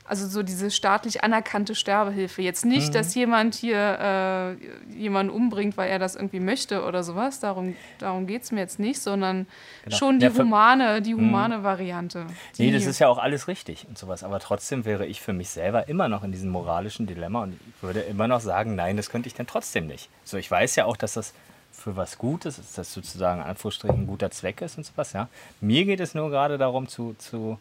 also 0.08 0.28
so 0.28 0.41
diese 0.41 0.72
staatlich 0.72 1.24
anerkannte 1.24 1.76
Sterbehilfe. 1.76 2.41
Jetzt 2.41 2.66
nicht, 2.66 2.95
dass 2.95 3.14
jemand 3.14 3.55
hier 3.55 4.58
äh, 4.89 4.93
jemanden 4.97 5.32
umbringt, 5.32 5.76
weil 5.78 5.89
er 5.89 5.99
das 5.99 6.16
irgendwie 6.16 6.39
möchte 6.39 6.84
oder 6.84 7.03
sowas. 7.03 7.39
Darum, 7.39 7.76
darum 7.99 8.26
geht 8.26 8.43
es 8.43 8.51
mir 8.51 8.62
jetzt 8.62 8.80
nicht, 8.80 9.01
sondern 9.01 9.47
Genau. 9.84 9.97
schon 9.97 10.20
die 10.20 10.26
Ja, 10.28 10.34
humane, 10.34 11.01
die 11.01 11.14
humane 11.14 11.64
Variante. 11.64 12.26
Die, 12.58 12.64
Nee, 12.64 12.72
das 12.72 12.86
ist 12.86 12.99
ja 12.99 13.08
auch 13.10 13.18
alles 13.18 13.47
richtig 13.47 13.86
und 13.89 13.97
sowas. 13.97 14.24
Aber 14.24 14.39
trotzdem 14.39 14.86
wäre 14.86 15.05
ich 15.05 15.22
für 15.22 15.34
mich 15.34 15.49
selber 15.49 15.88
immer 15.89 16.08
noch 16.08 16.24
in 16.24 16.32
diesem 16.32 16.49
moralischen 16.49 17.05
Dilemma 17.05 17.43
und 17.43 17.60
würde 17.82 17.99
immer 18.01 18.28
noch 18.28 18.39
sagen, 18.39 18.76
nein, 18.76 18.97
das 18.97 19.10
könnte 19.10 19.28
ich 19.28 19.34
dann 19.34 19.47
trotzdem 19.47 19.88
nicht. 19.88 20.10
So, 20.24 20.38
ich 20.38 20.49
weiß 20.49 20.76
ja 20.78 20.86
auch, 20.86 20.97
dass 20.97 21.14
das 21.14 21.34
für 21.72 21.95
was 21.95 22.18
Gutes 22.18 22.58
ist, 22.58 22.70
dass 22.78 22.88
das 22.88 22.93
sozusagen 22.93 23.41
Anführungsstrichen 23.41 24.01
ein 24.03 24.08
guter 24.08 24.32
Zweck 24.32 24.62
ist 24.62 24.78
und 24.78 24.86
sowas, 24.86 25.14
ja. 25.14 25.28
Mir 25.62 25.86
geht 25.86 25.99
es 25.99 26.16
nur 26.16 26.30
gerade 26.30 26.58
darum, 26.58 26.88
zu, 26.88 27.14
zu 27.20 27.60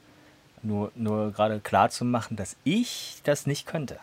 nur, 0.67 0.93
nur 0.95 1.33
gerade 1.33 1.61
klar 1.61 1.91
zu 1.91 2.05
machen, 2.05 2.37
dass 2.37 2.57
ich 2.65 3.21
das 3.25 3.47
nicht 3.47 3.67
könnte. 3.67 3.99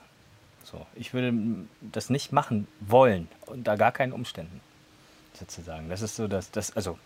So, 0.64 0.86
ich 0.96 1.14
würde 1.14 1.34
das 1.82 2.10
nicht 2.10 2.32
machen 2.32 2.68
wollen, 2.80 3.28
unter 3.46 3.78
gar 3.78 3.92
keinen 3.92 4.14
Umständen. 4.14 4.62
Sozusagen. 5.34 5.90
Das 5.90 6.02
ist 6.02 6.16
so, 6.16 6.28
dass 6.28 6.52
das, 6.52 6.76
also 6.76 6.98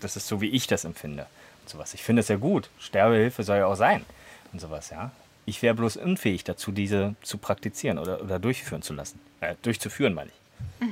das 0.00 0.16
ist 0.16 0.26
so, 0.26 0.40
wie 0.40 0.48
ich 0.48 0.66
das 0.66 0.84
empfinde. 0.84 1.26
Und 1.62 1.68
sowas. 1.68 1.94
Ich 1.94 2.02
finde 2.02 2.20
es 2.20 2.28
ja 2.28 2.36
gut. 2.36 2.70
Sterbehilfe 2.78 3.42
soll 3.42 3.58
ja 3.58 3.66
auch 3.66 3.76
sein. 3.76 4.04
Und 4.52 4.60
sowas, 4.60 4.90
ja. 4.90 5.10
Ich 5.46 5.62
wäre 5.62 5.74
bloß 5.74 5.96
unfähig 5.96 6.44
dazu, 6.44 6.72
diese 6.72 7.14
zu 7.22 7.38
praktizieren 7.38 7.98
oder, 7.98 8.22
oder 8.22 8.38
durchführen 8.38 8.82
zu 8.82 8.94
lassen. 8.94 9.20
Äh, 9.40 9.54
durchzuführen, 9.62 10.14
meine 10.14 10.30
ich. 10.30 10.86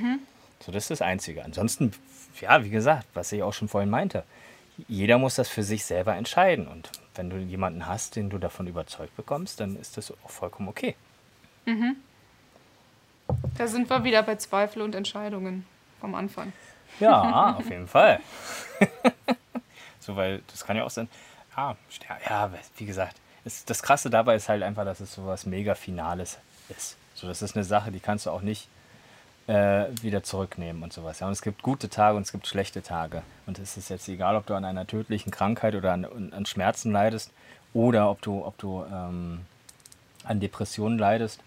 So, 0.65 0.71
das 0.71 0.85
ist 0.85 0.91
das 0.91 1.01
Einzige. 1.01 1.43
Ansonsten, 1.43 1.91
ja, 2.39 2.63
wie 2.63 2.69
gesagt, 2.69 3.07
was 3.13 3.31
ich 3.31 3.43
auch 3.43 3.53
schon 3.53 3.67
vorhin 3.67 3.89
meinte, 3.89 4.23
jeder 4.87 5.17
muss 5.17 5.35
das 5.35 5.49
für 5.49 5.63
sich 5.63 5.85
selber 5.85 6.15
entscheiden. 6.15 6.67
Und 6.67 6.89
wenn 7.15 7.29
du 7.29 7.37
jemanden 7.37 7.85
hast, 7.85 8.15
den 8.15 8.29
du 8.29 8.37
davon 8.37 8.67
überzeugt 8.67 9.15
bekommst, 9.15 9.59
dann 9.59 9.75
ist 9.75 9.97
das 9.97 10.11
auch 10.23 10.29
vollkommen 10.29 10.69
okay. 10.69 10.95
Da 13.57 13.67
sind 13.67 13.89
wir 13.89 14.03
wieder 14.03 14.23
bei 14.23 14.35
Zweifel 14.35 14.81
und 14.81 14.95
Entscheidungen 14.95 15.65
vom 15.99 16.15
Anfang. 16.15 16.51
Ja, 16.99 17.55
auf 17.59 17.69
jeden 17.69 17.87
Fall. 17.87 18.19
so, 19.99 20.15
weil 20.15 20.41
das 20.51 20.65
kann 20.65 20.77
ja 20.77 20.83
auch 20.83 20.89
sein. 20.89 21.07
Ja, 21.55 21.75
ster- 21.91 22.29
ja 22.29 22.51
wie 22.77 22.85
gesagt, 22.85 23.17
es, 23.45 23.65
das 23.65 23.83
Krasse 23.83 24.09
dabei 24.09 24.35
ist 24.35 24.49
halt 24.49 24.63
einfach, 24.63 24.85
dass 24.85 24.99
es 24.99 25.13
so 25.13 25.25
was 25.25 25.45
mega 25.45 25.75
Finales 25.75 26.37
ist. 26.69 26.97
So, 27.13 27.27
das 27.27 27.41
ist 27.41 27.55
eine 27.55 27.65
Sache, 27.65 27.91
die 27.91 27.99
kannst 27.99 28.25
du 28.25 28.31
auch 28.31 28.41
nicht 28.41 28.67
äh, 29.49 29.87
wieder 30.03 30.21
zurücknehmen 30.21 30.83
und 30.83 30.93
sowas. 30.93 31.19
Ja, 31.19 31.25
und 31.25 31.33
es 31.33 31.41
gibt 31.41 31.63
gute 31.63 31.89
Tage 31.89 32.15
und 32.15 32.21
es 32.21 32.31
gibt 32.31 32.45
schlechte 32.45 32.83
Tage. 32.83 33.23
Und 33.47 33.57
es 33.57 33.77
ist 33.77 33.89
jetzt 33.89 34.07
egal, 34.07 34.35
ob 34.35 34.45
du 34.45 34.53
an 34.53 34.63
einer 34.63 34.85
tödlichen 34.85 35.31
Krankheit 35.31 35.73
oder 35.73 35.91
an, 35.91 36.05
an 36.31 36.45
Schmerzen 36.45 36.91
leidest 36.91 37.31
oder 37.73 38.11
ob 38.11 38.21
du, 38.21 38.45
ob 38.45 38.59
du 38.59 38.83
ähm, 38.83 39.41
an 40.23 40.39
Depressionen 40.39 40.99
leidest 40.99 41.41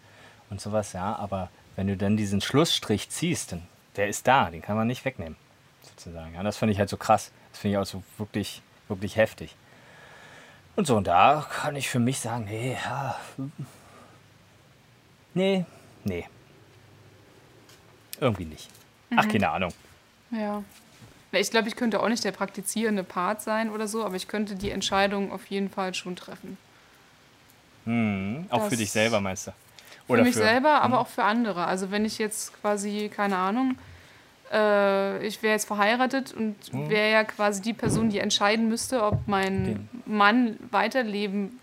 und 0.50 0.60
sowas, 0.60 0.94
ja. 0.94 1.14
Aber 1.14 1.48
wenn 1.76 1.86
du 1.86 1.96
dann 1.96 2.16
diesen 2.16 2.40
Schlussstrich 2.40 3.08
ziehst, 3.08 3.52
dann 3.52 3.62
der 3.94 4.08
ist 4.08 4.26
da, 4.26 4.50
den 4.50 4.62
kann 4.62 4.76
man 4.76 4.88
nicht 4.88 5.04
wegnehmen, 5.04 5.36
sozusagen. 5.82 6.34
Ja, 6.34 6.42
das 6.42 6.56
finde 6.56 6.72
ich 6.72 6.80
halt 6.80 6.88
so 6.88 6.96
krass. 6.96 7.30
Das 7.52 7.60
finde 7.60 7.76
ich 7.76 7.78
auch 7.78 7.86
so 7.86 8.02
wirklich, 8.18 8.62
wirklich 8.88 9.14
heftig. 9.14 9.54
Und 10.74 10.88
so, 10.88 10.96
und 10.96 11.06
da 11.06 11.46
kann 11.48 11.76
ich 11.76 11.88
für 11.88 12.00
mich 12.00 12.18
sagen, 12.18 12.46
nee, 12.46 12.72
ja, 12.72 13.16
hm. 13.36 13.52
nee, 15.34 15.66
nee. 16.02 16.26
Irgendwie 18.22 18.44
nicht. 18.44 18.68
Ach, 19.16 19.28
keine 19.28 19.50
Ahnung. 19.50 19.72
Ja. 20.30 20.62
Ich 21.32 21.50
glaube, 21.50 21.68
ich 21.68 21.76
könnte 21.76 22.00
auch 22.00 22.08
nicht 22.08 22.24
der 22.24 22.32
praktizierende 22.32 23.02
Part 23.04 23.42
sein 23.42 23.68
oder 23.70 23.88
so, 23.88 24.04
aber 24.04 24.14
ich 24.16 24.28
könnte 24.28 24.54
die 24.54 24.70
Entscheidung 24.70 25.32
auf 25.32 25.46
jeden 25.46 25.68
Fall 25.70 25.92
schon 25.94 26.14
treffen. 26.14 26.56
Hm, 27.84 28.46
auch 28.50 28.64
für 28.64 28.70
Das- 28.70 28.78
dich 28.78 28.92
selber, 28.92 29.20
meinst 29.20 29.48
du? 29.48 29.52
Für 30.06 30.22
mich 30.22 30.34
selber, 30.34 30.82
aber 30.82 31.00
auch 31.00 31.06
für 31.08 31.24
andere. 31.24 31.64
Also 31.66 31.90
wenn 31.90 32.04
ich 32.04 32.18
jetzt 32.18 32.52
quasi, 32.60 33.10
keine 33.14 33.36
Ahnung, 33.38 33.76
äh, 34.52 35.24
ich 35.26 35.42
wäre 35.42 35.54
jetzt 35.54 35.66
verheiratet 35.66 36.32
und 36.34 36.54
wäre 36.72 37.10
ja 37.10 37.24
quasi 37.24 37.62
die 37.62 37.72
Person, 37.72 38.10
die 38.10 38.18
entscheiden 38.18 38.68
müsste, 38.68 39.02
ob 39.02 39.26
mein 39.26 39.64
Den- 39.64 39.88
Mann 40.06 40.58
weiterleben 40.70 41.58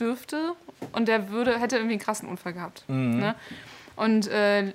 dürfte 0.00 0.54
und 0.92 1.06
der 1.06 1.30
würde, 1.30 1.58
hätte 1.60 1.76
irgendwie 1.76 1.94
einen 1.94 2.02
krassen 2.02 2.28
Unfall 2.28 2.52
gehabt. 2.54 2.84
Ne? 2.88 3.34
Und 3.96 4.26
äh, 4.28 4.72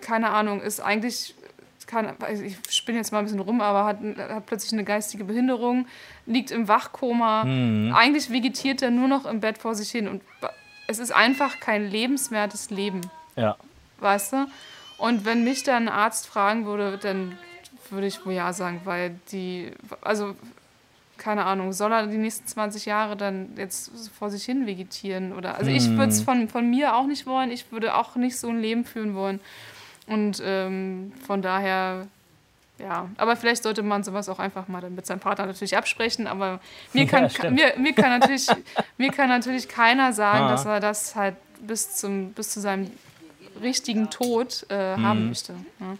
keine 0.00 0.30
Ahnung, 0.30 0.60
ist 0.60 0.80
eigentlich, 0.80 1.34
kann, 1.86 2.14
ich 2.42 2.56
spinne 2.70 2.98
jetzt 2.98 3.12
mal 3.12 3.18
ein 3.18 3.24
bisschen 3.24 3.40
rum, 3.40 3.60
aber 3.60 3.84
hat, 3.84 3.98
hat 4.18 4.46
plötzlich 4.46 4.72
eine 4.72 4.84
geistige 4.84 5.24
Behinderung, 5.24 5.86
liegt 6.26 6.50
im 6.50 6.68
Wachkoma, 6.68 7.42
eigentlich 7.42 8.30
vegetiert 8.30 8.82
er 8.82 8.90
nur 8.90 9.08
noch 9.08 9.26
im 9.26 9.40
Bett 9.40 9.58
vor 9.58 9.74
sich 9.74 9.90
hin 9.90 10.08
und 10.08 10.22
es 10.86 10.98
ist 10.98 11.12
einfach 11.12 11.60
kein 11.60 11.88
lebenswertes 11.90 12.70
Leben, 12.70 13.00
Ja. 13.36 13.56
weißt 14.00 14.32
du? 14.34 14.46
Und 14.98 15.24
wenn 15.24 15.42
mich 15.44 15.64
dann 15.64 15.88
ein 15.88 15.94
Arzt 15.94 16.26
fragen 16.26 16.64
würde, 16.66 16.98
dann 16.98 17.36
würde 17.90 18.06
ich 18.06 18.24
wohl 18.24 18.32
ja 18.32 18.52
sagen, 18.52 18.80
weil 18.84 19.16
die, 19.32 19.70
also 20.00 20.34
keine 21.22 21.44
Ahnung, 21.44 21.72
soll 21.72 21.92
er 21.92 22.06
die 22.06 22.18
nächsten 22.18 22.46
20 22.46 22.84
Jahre 22.86 23.16
dann 23.16 23.50
jetzt 23.56 23.90
vor 24.18 24.28
sich 24.30 24.44
hin 24.44 24.66
vegetieren? 24.66 25.32
Oder 25.32 25.56
also 25.56 25.70
ich 25.70 25.88
würde 25.90 26.08
es 26.08 26.20
von, 26.22 26.48
von 26.48 26.68
mir 26.68 26.96
auch 26.96 27.06
nicht 27.06 27.26
wollen, 27.26 27.50
ich 27.50 27.70
würde 27.70 27.94
auch 27.94 28.16
nicht 28.16 28.36
so 28.38 28.48
ein 28.48 28.60
Leben 28.60 28.84
führen 28.84 29.14
wollen. 29.14 29.40
Und 30.06 30.42
ähm, 30.44 31.12
von 31.26 31.42
daher, 31.42 32.06
ja, 32.78 33.08
aber 33.16 33.36
vielleicht 33.36 33.62
sollte 33.62 33.82
man 33.82 34.02
sowas 34.02 34.28
auch 34.28 34.40
einfach 34.40 34.66
mal 34.66 34.80
dann 34.80 34.94
mit 34.96 35.06
seinem 35.06 35.20
Partner 35.20 35.46
natürlich 35.46 35.76
absprechen, 35.76 36.26
aber 36.26 36.58
mir 36.92 37.06
kann, 37.12 37.28
Ja, 37.42 37.50
mir, 37.50 37.72
mir 37.78 37.92
kann, 37.94 38.18
natürlich, 38.18 38.48
mir 38.98 39.10
kann 39.12 39.28
natürlich 39.28 39.68
keiner 39.68 40.12
sagen, 40.12 40.46
Ah. 40.46 40.50
dass 40.50 40.64
er 40.64 40.80
das 40.80 41.14
halt 41.14 41.36
bis, 41.60 41.94
zum, 41.96 42.32
bis 42.32 42.50
zu 42.50 42.60
seinem 42.60 42.90
richtigen 43.62 44.10
Tod 44.10 44.66
äh, 44.70 44.96
Mhm. 44.96 45.02
haben 45.06 45.28
möchte. 45.28 45.52
Ja. 45.78 45.94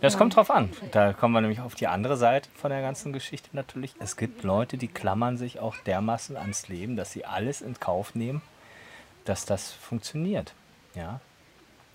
Das 0.00 0.16
kommt 0.16 0.36
drauf 0.36 0.50
an. 0.50 0.70
Da 0.92 1.12
kommen 1.12 1.34
wir 1.34 1.40
nämlich 1.40 1.60
auf 1.60 1.74
die 1.74 1.86
andere 1.86 2.16
Seite 2.16 2.48
von 2.54 2.70
der 2.70 2.82
ganzen 2.82 3.12
Geschichte 3.12 3.50
natürlich. 3.52 3.94
Es 3.98 4.16
gibt 4.16 4.42
Leute, 4.44 4.76
die 4.76 4.88
klammern 4.88 5.36
sich 5.36 5.58
auch 5.58 5.76
dermaßen 5.76 6.36
ans 6.36 6.68
Leben, 6.68 6.96
dass 6.96 7.12
sie 7.12 7.24
alles 7.24 7.60
in 7.60 7.78
Kauf 7.80 8.14
nehmen, 8.14 8.42
dass 9.24 9.44
das 9.44 9.72
funktioniert. 9.72 10.54
Ja. 10.94 11.20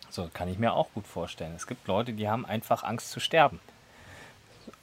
So 0.10 0.30
kann 0.32 0.48
ich 0.48 0.60
mir 0.60 0.74
auch 0.74 0.92
gut 0.94 1.08
vorstellen. 1.08 1.54
Es 1.56 1.66
gibt 1.66 1.88
Leute, 1.88 2.14
die 2.14 2.30
haben 2.30 2.46
einfach 2.46 2.84
Angst 2.84 3.12
zu 3.12 3.20
sterben. 3.20 3.60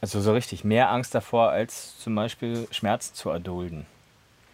Also 0.00 0.20
so 0.20 0.32
richtig 0.32 0.64
mehr 0.64 0.90
Angst 0.90 1.14
davor, 1.14 1.50
als 1.50 1.98
zum 1.98 2.14
Beispiel 2.14 2.66
Schmerzen 2.70 3.14
zu 3.14 3.30
erdulden. 3.30 3.86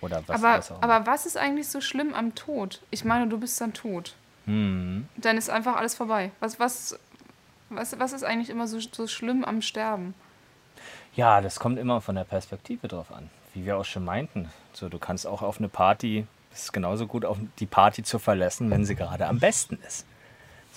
Oder 0.01 0.23
was, 0.27 0.43
aber, 0.43 0.59
was 0.59 0.71
auch 0.71 0.83
immer. 0.83 0.93
aber 0.93 1.07
was 1.07 1.27
ist 1.27 1.37
eigentlich 1.37 1.69
so 1.69 1.81
schlimm 1.81 2.14
am 2.14 2.35
Tod? 2.35 2.83
Ich 2.91 3.05
meine, 3.05 3.29
du 3.29 3.39
bist 3.39 3.61
dann 3.61 3.73
tot. 3.73 4.14
Hm. 4.45 5.09
Dann 5.17 5.37
ist 5.37 5.51
einfach 5.51 5.77
alles 5.77 5.95
vorbei. 5.95 6.31
Was, 6.41 6.61
was, 6.61 6.99
was, 7.69 7.99
was 7.99 8.12
ist 8.12 8.25
eigentlich 8.25 8.51
immer 8.51 8.67
so, 8.69 8.79
so 8.81 9.07
schlimm 9.07 9.45
am 9.45 9.62
Sterben? 9.62 10.14
Ja, 11.14 11.41
das 11.41 11.59
kommt 11.59 11.79
immer 11.79 12.01
von 12.01 12.14
der 12.14 12.25
Perspektive 12.25 12.89
drauf 12.89 13.11
an. 13.11 13.31
Wie 13.55 13.64
wir 13.64 13.79
auch 13.79 13.85
schon 13.85 14.05
meinten. 14.05 14.51
So, 14.73 14.89
du 14.89 14.99
kannst 14.99 15.27
auch 15.27 15.43
auf 15.43 15.59
eine 15.59 15.69
Party, 15.69 16.27
es 16.53 16.64
ist 16.64 16.73
genauso 16.73 17.07
gut, 17.07 17.25
auf 17.25 17.39
die 17.59 17.67
Party 17.67 18.03
zu 18.03 18.19
verlassen, 18.19 18.71
wenn 18.71 18.85
sie 18.85 18.95
gerade 18.95 19.27
am 19.27 19.39
besten 19.39 19.79
ist. 19.87 20.07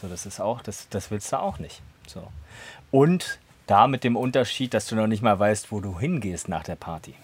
So, 0.02 0.08
das 0.08 0.26
ist 0.26 0.40
auch, 0.40 0.62
das, 0.62 0.88
das 0.90 1.12
willst 1.12 1.32
du 1.34 1.40
auch 1.40 1.60
nicht. 1.60 1.82
So. 2.08 2.26
Und 2.92 3.40
da 3.68 3.88
mit 3.88 4.04
dem 4.04 4.16
Unterschied, 4.16 4.74
dass 4.74 4.88
du 4.88 4.96
noch 4.96 5.08
nicht 5.08 5.22
mal 5.22 5.38
weißt, 5.38 5.72
wo 5.72 5.80
du 5.82 6.00
hingehst 6.00 6.50
nach 6.50 6.64
der 6.64 6.76
Party. 6.76 7.16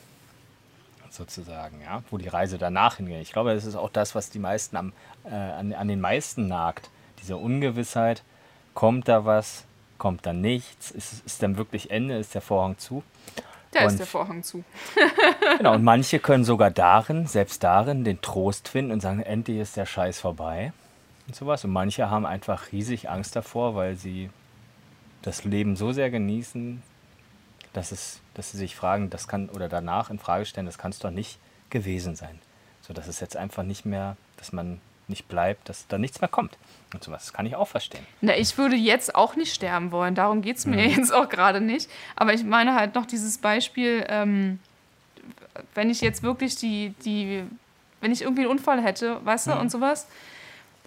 Sozusagen, 1.09 1.81
ja, 1.81 2.03
wo 2.11 2.17
die 2.17 2.27
Reise 2.27 2.57
danach 2.57 2.97
hingeht. 2.97 3.21
Ich 3.21 3.31
glaube, 3.31 3.53
das 3.53 3.65
ist 3.65 3.77
auch 3.77 3.89
das, 3.89 4.13
was 4.13 4.29
die 4.29 4.39
meisten 4.39 4.75
am, 4.75 4.93
äh, 5.23 5.29
an, 5.33 5.73
an 5.73 5.87
den 5.87 6.01
meisten 6.01 6.49
nagt. 6.49 6.89
Diese 7.21 7.37
Ungewissheit, 7.37 8.23
kommt 8.75 9.07
da 9.07 9.25
was, 9.25 9.65
kommt 9.97 10.25
da 10.27 10.33
nichts, 10.33 10.91
ist, 10.91 11.25
ist 11.25 11.41
dann 11.41 11.57
wirklich 11.57 11.89
Ende, 11.89 12.17
ist 12.17 12.35
der 12.35 12.41
Vorhang 12.41 12.77
zu. 12.77 13.01
Da 13.71 13.81
Und- 13.81 13.87
ist 13.87 13.97
der 13.99 14.05
Vorhang 14.05 14.43
zu. 14.43 14.63
Genau, 15.57 15.73
und 15.73 15.83
manche 15.83 16.19
können 16.19 16.43
sogar 16.43 16.69
darin, 16.69 17.25
selbst 17.27 17.63
darin, 17.63 18.03
den 18.03 18.21
Trost 18.21 18.67
finden 18.67 18.91
und 18.91 18.99
sagen, 19.01 19.21
endlich 19.21 19.57
ist 19.57 19.77
der 19.77 19.85
Scheiß 19.85 20.19
vorbei 20.19 20.73
und 21.27 21.35
sowas. 21.35 21.63
Und 21.63 21.71
manche 21.71 22.09
haben 22.09 22.25
einfach 22.25 22.71
riesig 22.71 23.09
Angst 23.09 23.35
davor, 23.35 23.73
weil 23.75 23.95
sie 23.95 24.29
das 25.21 25.43
Leben 25.45 25.75
so 25.75 25.91
sehr 25.93 26.11
genießen, 26.11 26.83
dass, 27.73 27.91
es, 27.91 28.19
dass 28.33 28.51
sie 28.51 28.57
sich 28.57 28.75
fragen, 28.75 29.09
das 29.09 29.27
kann, 29.27 29.49
oder 29.49 29.69
danach 29.69 30.09
in 30.09 30.19
Frage 30.19 30.45
stellen, 30.45 30.65
das 30.65 30.77
kann 30.77 30.91
es 30.91 30.99
doch 30.99 31.11
nicht 31.11 31.39
gewesen 31.69 32.15
sein. 32.15 32.39
So 32.81 32.93
dass 32.93 33.07
es 33.07 33.19
jetzt 33.21 33.35
einfach 33.37 33.63
nicht 33.63 33.85
mehr, 33.85 34.17
dass 34.37 34.51
man 34.51 34.79
nicht 35.07 35.27
bleibt, 35.27 35.69
dass 35.69 35.87
da 35.87 35.97
nichts 35.97 36.21
mehr 36.21 36.27
kommt. 36.27 36.57
Und 36.93 37.03
sowas 37.03 37.25
das 37.25 37.33
kann 37.33 37.45
ich 37.45 37.55
auch 37.55 37.67
verstehen. 37.67 38.05
Na, 38.21 38.35
ich 38.37 38.57
würde 38.57 38.75
jetzt 38.75 39.15
auch 39.15 39.35
nicht 39.35 39.53
sterben 39.53 39.91
wollen, 39.91 40.15
darum 40.15 40.41
geht 40.41 40.57
es 40.57 40.65
mir 40.65 40.87
jetzt 40.87 41.13
auch 41.13 41.29
gerade 41.29 41.61
nicht. 41.61 41.89
Aber 42.15 42.33
ich 42.33 42.43
meine 42.43 42.75
halt 42.75 42.95
noch 42.95 43.05
dieses 43.05 43.37
Beispiel, 43.37 44.05
ähm, 44.07 44.59
wenn 45.73 45.89
ich 45.89 46.01
jetzt 46.01 46.23
wirklich 46.23 46.55
die, 46.55 46.93
die, 47.03 47.43
wenn 48.01 48.11
ich 48.11 48.21
irgendwie 48.21 48.43
einen 48.43 48.51
Unfall 48.51 48.81
hätte, 48.81 49.23
weißt 49.25 49.47
du, 49.47 49.53
und 49.53 49.71
sowas, 49.71 50.07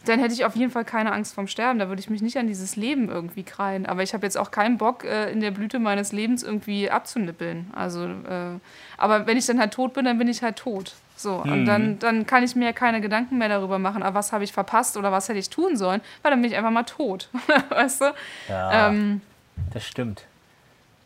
dann 0.04 0.20
hätte 0.20 0.32
ich 0.32 0.44
auf 0.44 0.54
jeden 0.56 0.70
Fall 0.70 0.84
keine 0.84 1.12
Angst 1.12 1.34
vorm 1.34 1.48
Sterben. 1.48 1.78
Da 1.78 1.88
würde 1.88 2.00
ich 2.00 2.08
mich 2.08 2.22
nicht 2.22 2.38
an 2.38 2.46
dieses 2.46 2.76
Leben 2.76 3.08
irgendwie 3.08 3.42
kreien. 3.42 3.84
Aber 3.84 4.02
ich 4.02 4.14
habe 4.14 4.24
jetzt 4.24 4.38
auch 4.38 4.50
keinen 4.50 4.78
Bock, 4.78 5.04
äh, 5.04 5.30
in 5.30 5.40
der 5.40 5.50
Blüte 5.50 5.78
meines 5.78 6.12
Lebens 6.12 6.42
irgendwie 6.42 6.90
abzunippeln. 6.90 7.70
Also, 7.74 8.04
äh, 8.04 8.58
aber 8.96 9.26
wenn 9.26 9.36
ich 9.36 9.46
dann 9.46 9.58
halt 9.58 9.74
tot 9.74 9.94
bin, 9.94 10.04
dann 10.04 10.18
bin 10.18 10.28
ich 10.28 10.42
halt 10.42 10.56
tot. 10.56 10.94
So, 11.18 11.42
und 11.42 11.64
dann, 11.66 11.98
dann 11.98 12.26
kann 12.26 12.44
ich 12.44 12.54
mir 12.54 12.72
keine 12.72 13.00
Gedanken 13.00 13.38
mehr 13.38 13.48
darüber 13.48 13.80
machen, 13.80 14.04
ah, 14.04 14.14
was 14.14 14.30
habe 14.32 14.44
ich 14.44 14.52
verpasst 14.52 14.96
oder 14.96 15.10
was 15.10 15.28
hätte 15.28 15.40
ich 15.40 15.50
tun 15.50 15.76
sollen, 15.76 16.00
weil 16.22 16.30
dann 16.30 16.40
bin 16.40 16.48
ich 16.50 16.56
einfach 16.56 16.70
mal 16.70 16.84
tot. 16.84 17.28
weißt 17.70 18.02
du? 18.02 18.14
Ja, 18.48 18.88
Ähm, 18.88 19.20
das 19.72 19.84
stimmt. 19.84 20.24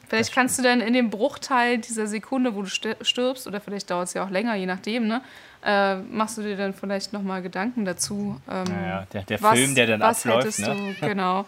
Vielleicht 0.08 0.34
kannst 0.34 0.58
du 0.58 0.62
dann 0.62 0.82
in 0.82 0.92
dem 0.92 1.08
Bruchteil 1.08 1.78
dieser 1.78 2.06
Sekunde, 2.06 2.54
wo 2.54 2.60
du 2.60 2.68
sti- 2.68 3.02
stirbst, 3.02 3.46
oder 3.46 3.62
vielleicht 3.62 3.90
dauert 3.90 4.08
es 4.08 4.12
ja 4.14 4.22
auch 4.22 4.28
länger, 4.28 4.54
je 4.54 4.66
nachdem, 4.66 5.06
ne, 5.08 5.22
äh, 5.64 5.94
machst 5.96 6.36
du 6.36 6.42
dir 6.42 6.58
dann 6.58 6.74
vielleicht 6.74 7.14
nochmal 7.14 7.40
Gedanken 7.40 7.86
dazu. 7.86 8.38
Ähm, 8.50 8.64
Naja, 8.68 9.06
der, 9.14 9.22
der 9.22 9.38
Film, 9.38 9.74
der 9.74 9.86
dann 9.86 10.00
was 10.00 10.26
abläuft, 10.26 10.58
ne? 10.58 10.76
du, 10.76 10.94
genau. 11.06 11.46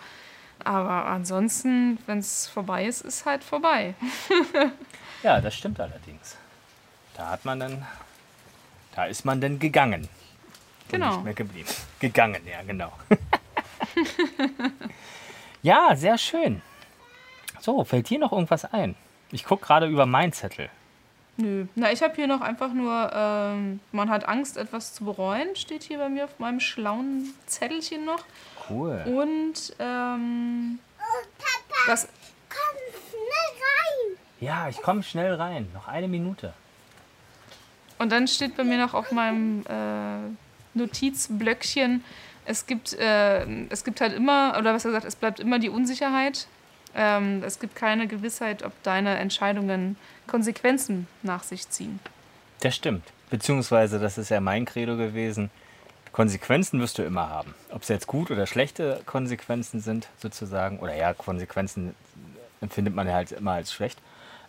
Aber 0.65 1.05
ansonsten, 1.05 1.99
wenn 2.07 2.21
es 2.21 2.47
vorbei 2.47 2.87
ist, 2.87 3.03
ist 3.03 3.27
halt 3.27 3.45
vorbei. 3.45 3.95
Ja, 5.23 5.41
das 5.41 5.55
stimmt 5.55 5.81
allerdings. 5.81 6.37
Da 7.17 7.31
hat 7.31 7.45
man 7.45 7.59
dann, 7.61 7.87
da 8.95 9.07
ist 9.07 9.25
man 9.25 9.41
dann 9.41 9.59
gegangen. 9.59 10.03
Und 10.03 10.09
Genau. 10.91 11.15
nicht 11.15 11.25
mehr 11.25 11.35
geblieben. 11.35 11.69
Gegangen, 11.99 12.47
ja, 12.47 12.63
genau. 12.63 12.93
ja, 15.63 15.97
sehr 15.97 16.19
schön. 16.19 16.63
So, 17.61 17.83
fällt 17.85 18.11
dir 18.11 18.19
noch 18.19 18.33
irgendwas 18.33 18.65
ein? 18.67 18.95
Ich 19.33 19.45
gucke 19.45 19.67
gerade 19.67 19.87
über 19.87 20.07
meinen 20.07 20.33
Zettel. 20.33 20.69
Nö. 21.37 21.67
Na, 21.75 21.91
ich 21.91 22.03
habe 22.03 22.15
hier 22.15 22.29
noch 22.29 22.43
einfach 22.43 22.73
nur, 22.73 23.11
ähm, 23.13 23.81
man 23.91 24.09
hat 24.09 24.29
Angst, 24.29 24.57
etwas 24.57 24.95
zu 24.95 25.05
bereuen, 25.05 25.57
steht 25.57 25.83
hier 25.83 25.99
bei 25.99 26.09
mir 26.09 26.25
auf 26.25 26.39
meinem 26.39 26.61
schlauen 26.61 27.35
Zettelchen 27.47 28.05
noch. 28.05 28.25
Cool. 28.69 29.03
Und 29.07 29.75
ähm, 29.81 30.79
das, 31.87 32.09
Komm 32.49 32.79
schnell 33.11 33.61
rein. 33.61 34.19
Ja, 34.41 34.69
ich 34.69 34.81
komme 34.81 35.03
schnell 35.03 35.35
rein. 35.35 35.69
Noch 35.75 35.89
eine 35.89 36.07
Minute. 36.07 36.53
Und 37.99 38.13
dann 38.13 38.27
steht 38.29 38.57
bei 38.57 38.65
mir 38.65 38.79
noch 38.79 38.95
auf 38.95 39.13
meinem 39.13 39.65
äh, 39.67 40.79
Notizblöckchen, 40.79 42.03
es 42.47 42.67
gibt, 42.67 42.93
äh, 42.95 43.47
es 43.71 43.85
gibt 43.85 44.01
halt 44.01 44.13
immer, 44.13 44.57
oder 44.59 44.75
was 44.75 44.85
er 44.85 44.93
sagt, 44.93 45.07
es 45.07 45.17
bleibt 45.17 45.41
immer 45.41 45.59
die 45.59 45.71
Unsicherheit. 45.71 46.47
Ähm, 46.95 47.43
es 47.45 47.59
gibt 47.59 47.75
keine 47.75 48.07
Gewissheit, 48.07 48.63
ob 48.63 48.73
deine 48.83 49.17
Entscheidungen 49.17 49.97
Konsequenzen 50.27 51.09
nach 51.23 51.43
sich 51.43 51.69
ziehen. 51.69 51.99
Das 52.61 52.77
stimmt. 52.77 53.05
Beziehungsweise, 53.31 53.99
das 53.99 54.19
ist 54.19 54.29
ja 54.29 54.41
mein 54.41 54.65
Credo 54.65 54.97
gewesen. 54.97 55.51
Konsequenzen 56.13 56.81
wirst 56.81 56.99
du 56.99 57.03
immer 57.03 57.29
haben. 57.29 57.55
Ob 57.71 57.83
es 57.83 57.89
jetzt 57.89 58.07
gut 58.07 58.31
oder 58.31 58.47
schlechte 58.47 59.01
Konsequenzen 59.07 59.81
sind, 59.81 60.09
sozusagen. 60.19 60.79
Oder 60.79 60.95
ja, 60.95 61.15
Konsequenzen 61.15 61.95
empfindet 62.61 62.95
man 62.95 63.11
halt 63.11 63.33
immer 63.33 63.53
als 63.53 63.73
schlecht. 63.73 63.99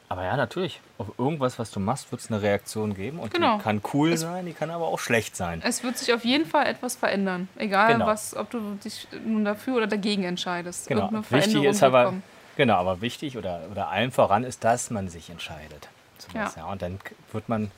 Aber 0.07 0.23
ja, 0.23 0.37
natürlich. 0.37 0.81
Auf 0.99 1.07
irgendwas, 1.17 1.57
was 1.57 1.71
du 1.71 1.79
machst, 1.79 2.11
wird 2.11 2.21
es 2.21 2.29
eine 2.31 2.41
Reaktion 2.41 2.93
geben. 2.93 3.17
Und 3.19 3.33
Genau. 3.33 3.57
die 3.57 3.63
kann 3.63 3.81
cool 3.93 4.15
sein, 4.17 4.45
die 4.45 4.53
kann 4.53 4.69
aber 4.69 4.87
auch 4.87 4.99
schlecht 4.99 5.35
sein. 5.35 5.61
Es 5.65 5.83
wird 5.83 5.97
sich 5.97 6.13
auf 6.13 6.23
jeden 6.23 6.45
Fall 6.45 6.67
etwas 6.67 6.95
verändern. 6.95 7.47
Egal, 7.57 7.93
Genau. 7.93 8.05
was, 8.05 8.35
ob 8.35 8.49
du 8.51 8.75
dich 8.83 9.07
nun 9.25 9.45
dafür 9.45 9.77
oder 9.77 9.87
dagegen 9.87 10.23
entscheidest. 10.23 10.87
Genau. 10.87 11.09
Wichtig 11.29 11.63
ist 11.63 11.81
aber, 11.81 12.13
genau, 12.55 12.75
aber 12.75 13.01
wichtig 13.01 13.37
oder, 13.37 13.61
oder 13.71 13.89
allem 13.89 14.11
voran 14.11 14.43
ist, 14.43 14.63
dass 14.63 14.91
man 14.91 15.09
sich 15.09 15.29
entscheidet. 15.31 15.89
Ja. 16.33 16.51
ja. 16.55 16.65
Und 16.65 16.81
dann 16.83 16.99
wird 17.31 17.49
man 17.49 17.71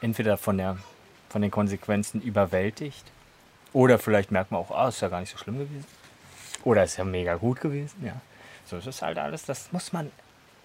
entweder 0.00 0.36
von, 0.36 0.56
der, 0.58 0.76
von 1.28 1.42
den 1.42 1.50
Konsequenzen 1.50 2.20
überwältigt 2.22 3.04
oder 3.72 3.98
vielleicht 3.98 4.30
merkt 4.30 4.52
man 4.52 4.60
auch, 4.60 4.70
ah, 4.70 4.88
ist 4.88 5.00
ja 5.00 5.08
gar 5.08 5.20
nicht 5.20 5.32
so 5.32 5.38
schlimm 5.38 5.58
gewesen. 5.58 5.86
Oder 6.62 6.84
ist 6.84 6.96
ja 6.96 7.04
mega 7.04 7.34
gut 7.34 7.60
gewesen. 7.60 8.04
Ja. 8.04 8.14
So 8.64 8.76
ist 8.76 8.86
es 8.86 9.02
halt 9.02 9.18
alles, 9.18 9.44
das 9.44 9.72
muss 9.72 9.92
man 9.92 10.10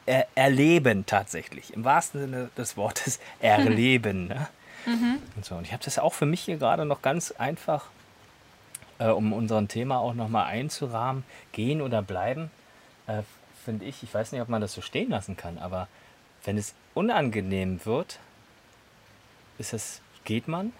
er 0.09 0.27
erleben 0.33 1.05
tatsächlich. 1.05 1.71
Im 1.73 1.83
wahrsten 1.83 2.21
Sinne 2.21 2.49
des 2.57 2.75
Wortes 2.77 3.19
erleben. 3.39 4.27
Ne? 4.27 4.47
Und, 5.35 5.45
so. 5.45 5.55
und 5.55 5.65
ich 5.65 5.71
habe 5.71 5.83
das 5.83 5.99
auch 5.99 6.13
für 6.13 6.25
mich 6.25 6.41
hier 6.41 6.57
gerade 6.57 6.83
noch 6.83 7.03
ganz 7.03 7.31
einfach 7.31 7.85
äh, 8.97 9.09
um 9.09 9.33
unseren 9.33 9.67
Thema 9.67 9.99
auch 9.99 10.15
nochmal 10.15 10.45
einzurahmen, 10.47 11.23
gehen 11.51 11.79
oder 11.79 12.01
bleiben, 12.01 12.49
äh, 13.05 13.21
finde 13.63 13.85
ich, 13.85 14.01
ich 14.01 14.11
weiß 14.11 14.31
nicht, 14.31 14.41
ob 14.41 14.49
man 14.49 14.61
das 14.61 14.73
so 14.73 14.81
stehen 14.81 15.11
lassen 15.11 15.37
kann, 15.37 15.59
aber 15.59 15.87
wenn 16.43 16.57
es 16.57 16.73
unangenehm 16.95 17.85
wird, 17.85 18.19
ist 19.59 19.73
es, 19.73 20.01
geht 20.23 20.47
man. 20.47 20.73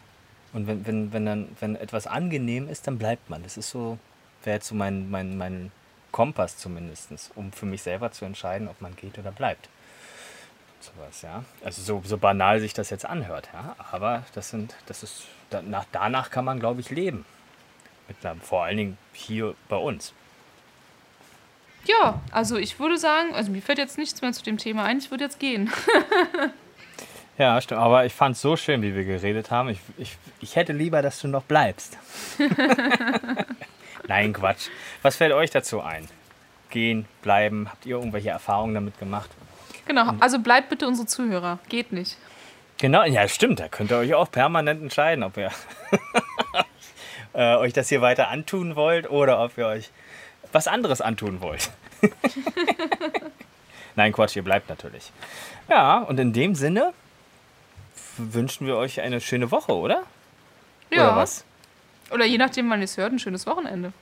Und 0.54 0.66
wenn, 0.66 0.88
wenn, 0.88 1.14
wenn, 1.14 1.26
dann, 1.26 1.50
wenn 1.60 1.76
etwas 1.76 2.08
angenehm 2.08 2.68
ist, 2.68 2.88
dann 2.88 2.98
bleibt 2.98 3.30
man. 3.30 3.44
Das 3.44 3.58
ist 3.58 3.70
so, 3.70 4.00
wäre 4.44 4.56
jetzt 4.56 4.68
so 4.68 4.74
mein, 4.74 5.12
mein, 5.12 5.38
mein 5.38 5.72
Kompass 6.20 6.58
zumindest, 6.58 7.32
um 7.36 7.54
für 7.54 7.66
mich 7.66 7.82
selber 7.82 8.12
zu 8.12 8.26
entscheiden, 8.26 8.68
ob 8.68 8.82
man 8.82 8.94
geht 8.98 9.18
oder 9.18 9.32
bleibt. 9.32 9.70
Sowas, 10.82 11.22
ja. 11.22 11.46
Also 11.64 11.82
so, 11.82 12.04
so 12.06 12.18
banal 12.18 12.60
sich 12.60 12.74
das 12.74 12.90
jetzt 12.90 13.06
anhört, 13.06 13.48
ja. 13.54 13.78
Aber 13.90 14.26
das 14.36 14.50
sind, 14.50 14.76
das 14.88 15.02
ist, 15.02 15.28
danach, 15.50 15.86
danach 15.94 16.30
kann 16.30 16.44
man, 16.44 16.60
glaube 16.60 16.82
ich, 16.82 16.90
leben. 16.90 17.24
Mit 18.10 18.18
einer, 18.26 18.38
vor 18.42 18.66
allen 18.66 18.76
Dingen 18.76 18.98
hier 19.14 19.56
bei 19.70 19.78
uns. 19.78 20.12
Ja, 21.86 22.20
also 22.32 22.58
ich 22.58 22.82
würde 22.82 22.98
sagen, 22.98 23.34
also 23.34 23.50
mir 23.50 23.62
fällt 23.62 23.78
jetzt 23.78 23.98
nichts 23.98 24.22
mehr 24.22 24.34
zu 24.34 24.44
dem 24.44 24.58
Thema 24.58 24.84
ein, 24.84 24.98
ich 24.98 25.12
würde 25.12 25.24
jetzt 25.24 25.40
gehen. 25.40 25.72
Ja, 27.38 27.62
stimmt. 27.62 27.80
Aber 27.80 28.06
ich 28.06 28.12
fand 28.12 28.36
es 28.36 28.42
so 28.42 28.58
schön, 28.58 28.82
wie 28.82 28.94
wir 28.94 29.06
geredet 29.06 29.50
haben. 29.50 29.70
Ich, 29.70 29.80
ich, 29.98 30.18
ich 30.42 30.58
hätte 30.58 30.74
lieber, 30.74 31.02
dass 31.02 31.22
du 31.22 31.30
noch 31.30 31.44
bleibst. 31.44 31.98
Nein, 34.10 34.34
Quatsch. 34.34 34.70
Was 35.04 35.18
fällt 35.18 35.34
euch 35.34 35.52
dazu 35.52 35.82
ein? 35.82 36.08
Gehen, 36.72 37.06
bleiben? 37.22 37.70
Habt 37.70 37.86
ihr 37.86 37.96
irgendwelche 37.96 38.30
Erfahrungen 38.30 38.74
damit 38.74 38.98
gemacht? 39.00 39.30
Genau, 39.86 40.14
also 40.20 40.40
bleibt 40.40 40.70
bitte 40.70 40.88
unsere 40.88 41.08
Zuhörer. 41.08 41.60
Geht 41.70 41.92
nicht. 41.92 42.18
Genau, 42.80 43.04
ja, 43.04 43.28
stimmt. 43.28 43.60
Da 43.60 43.68
könnt 43.68 43.92
ihr 43.92 43.98
euch 43.98 44.16
auch 44.16 44.32
permanent 44.32 44.82
entscheiden, 44.82 45.24
ob 45.24 45.38
ihr 45.38 45.52
äh, 47.34 47.56
euch 47.58 47.72
das 47.74 47.90
hier 47.90 48.02
weiter 48.02 48.30
antun 48.30 48.76
wollt 48.76 49.08
oder 49.10 49.44
ob 49.44 49.58
ihr 49.60 49.68
euch 49.68 49.92
was 50.52 50.68
anderes 50.68 51.02
antun 51.02 51.40
wollt. 51.40 51.70
Nein, 53.96 54.12
Quatsch, 54.12 54.36
ihr 54.36 54.44
bleibt 54.44 54.70
natürlich. 54.70 55.12
Ja, 55.70 56.00
und 56.00 56.20
in 56.20 56.34
dem 56.34 56.56
Sinne 56.56 56.94
wünschen 58.18 58.66
wir 58.66 58.76
euch 58.76 59.02
eine 59.02 59.22
schöne 59.22 59.52
Woche, 59.52 59.76
oder? 59.76 60.02
Ja. 60.90 61.10
Oder 61.10 61.16
was? 61.18 61.46
Oder 62.12 62.26
je 62.26 62.38
nachdem, 62.38 62.70
wann 62.70 62.80
ihr 62.80 62.86
es 62.86 62.98
hört, 62.98 63.12
ein 63.14 63.20
schönes 63.20 63.46
Wochenende. 63.46 63.94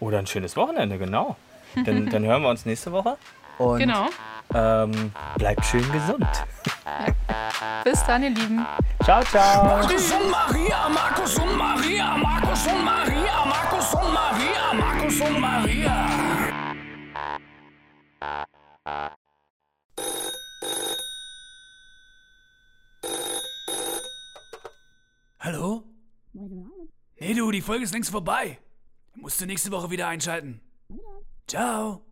Oder 0.00 0.18
ein 0.18 0.26
schönes 0.26 0.56
Wochenende, 0.56 0.98
genau. 0.98 1.36
Dann, 1.84 2.06
dann 2.10 2.24
hören 2.24 2.42
wir 2.42 2.48
uns 2.50 2.64
nächste 2.66 2.92
Woche. 2.92 3.16
Und 3.58 3.78
Genau. 3.78 4.08
ähm, 4.54 5.12
bleibt 5.36 5.64
schön 5.66 5.84
gesund. 5.92 6.26
Bis 7.84 8.02
dann, 8.04 8.22
ihr 8.22 8.30
Lieben. 8.30 8.64
Ciao, 9.04 9.22
ciao. 9.24 9.64
Markus 9.64 10.12
und 10.12 10.30
Maria, 10.30 10.88
Markus 10.88 11.38
und 11.38 11.56
Maria, 11.56 12.16
Markus 12.16 12.66
und 12.66 12.84
Maria, 12.84 13.44
Markus 13.44 13.94
und 13.94 14.12
Maria, 14.12 14.72
Markus 14.74 15.20
und 15.20 15.40
Maria. 15.40 16.08
Hallo? 25.38 25.84
Nee, 27.22 27.34
du, 27.34 27.52
die 27.52 27.60
Folge 27.60 27.84
ist 27.84 27.92
längst 27.92 28.10
vorbei. 28.10 28.58
Musst 29.14 29.40
du 29.40 29.46
nächste 29.46 29.70
Woche 29.70 29.92
wieder 29.92 30.08
einschalten. 30.08 30.60
Ciao. 31.46 32.04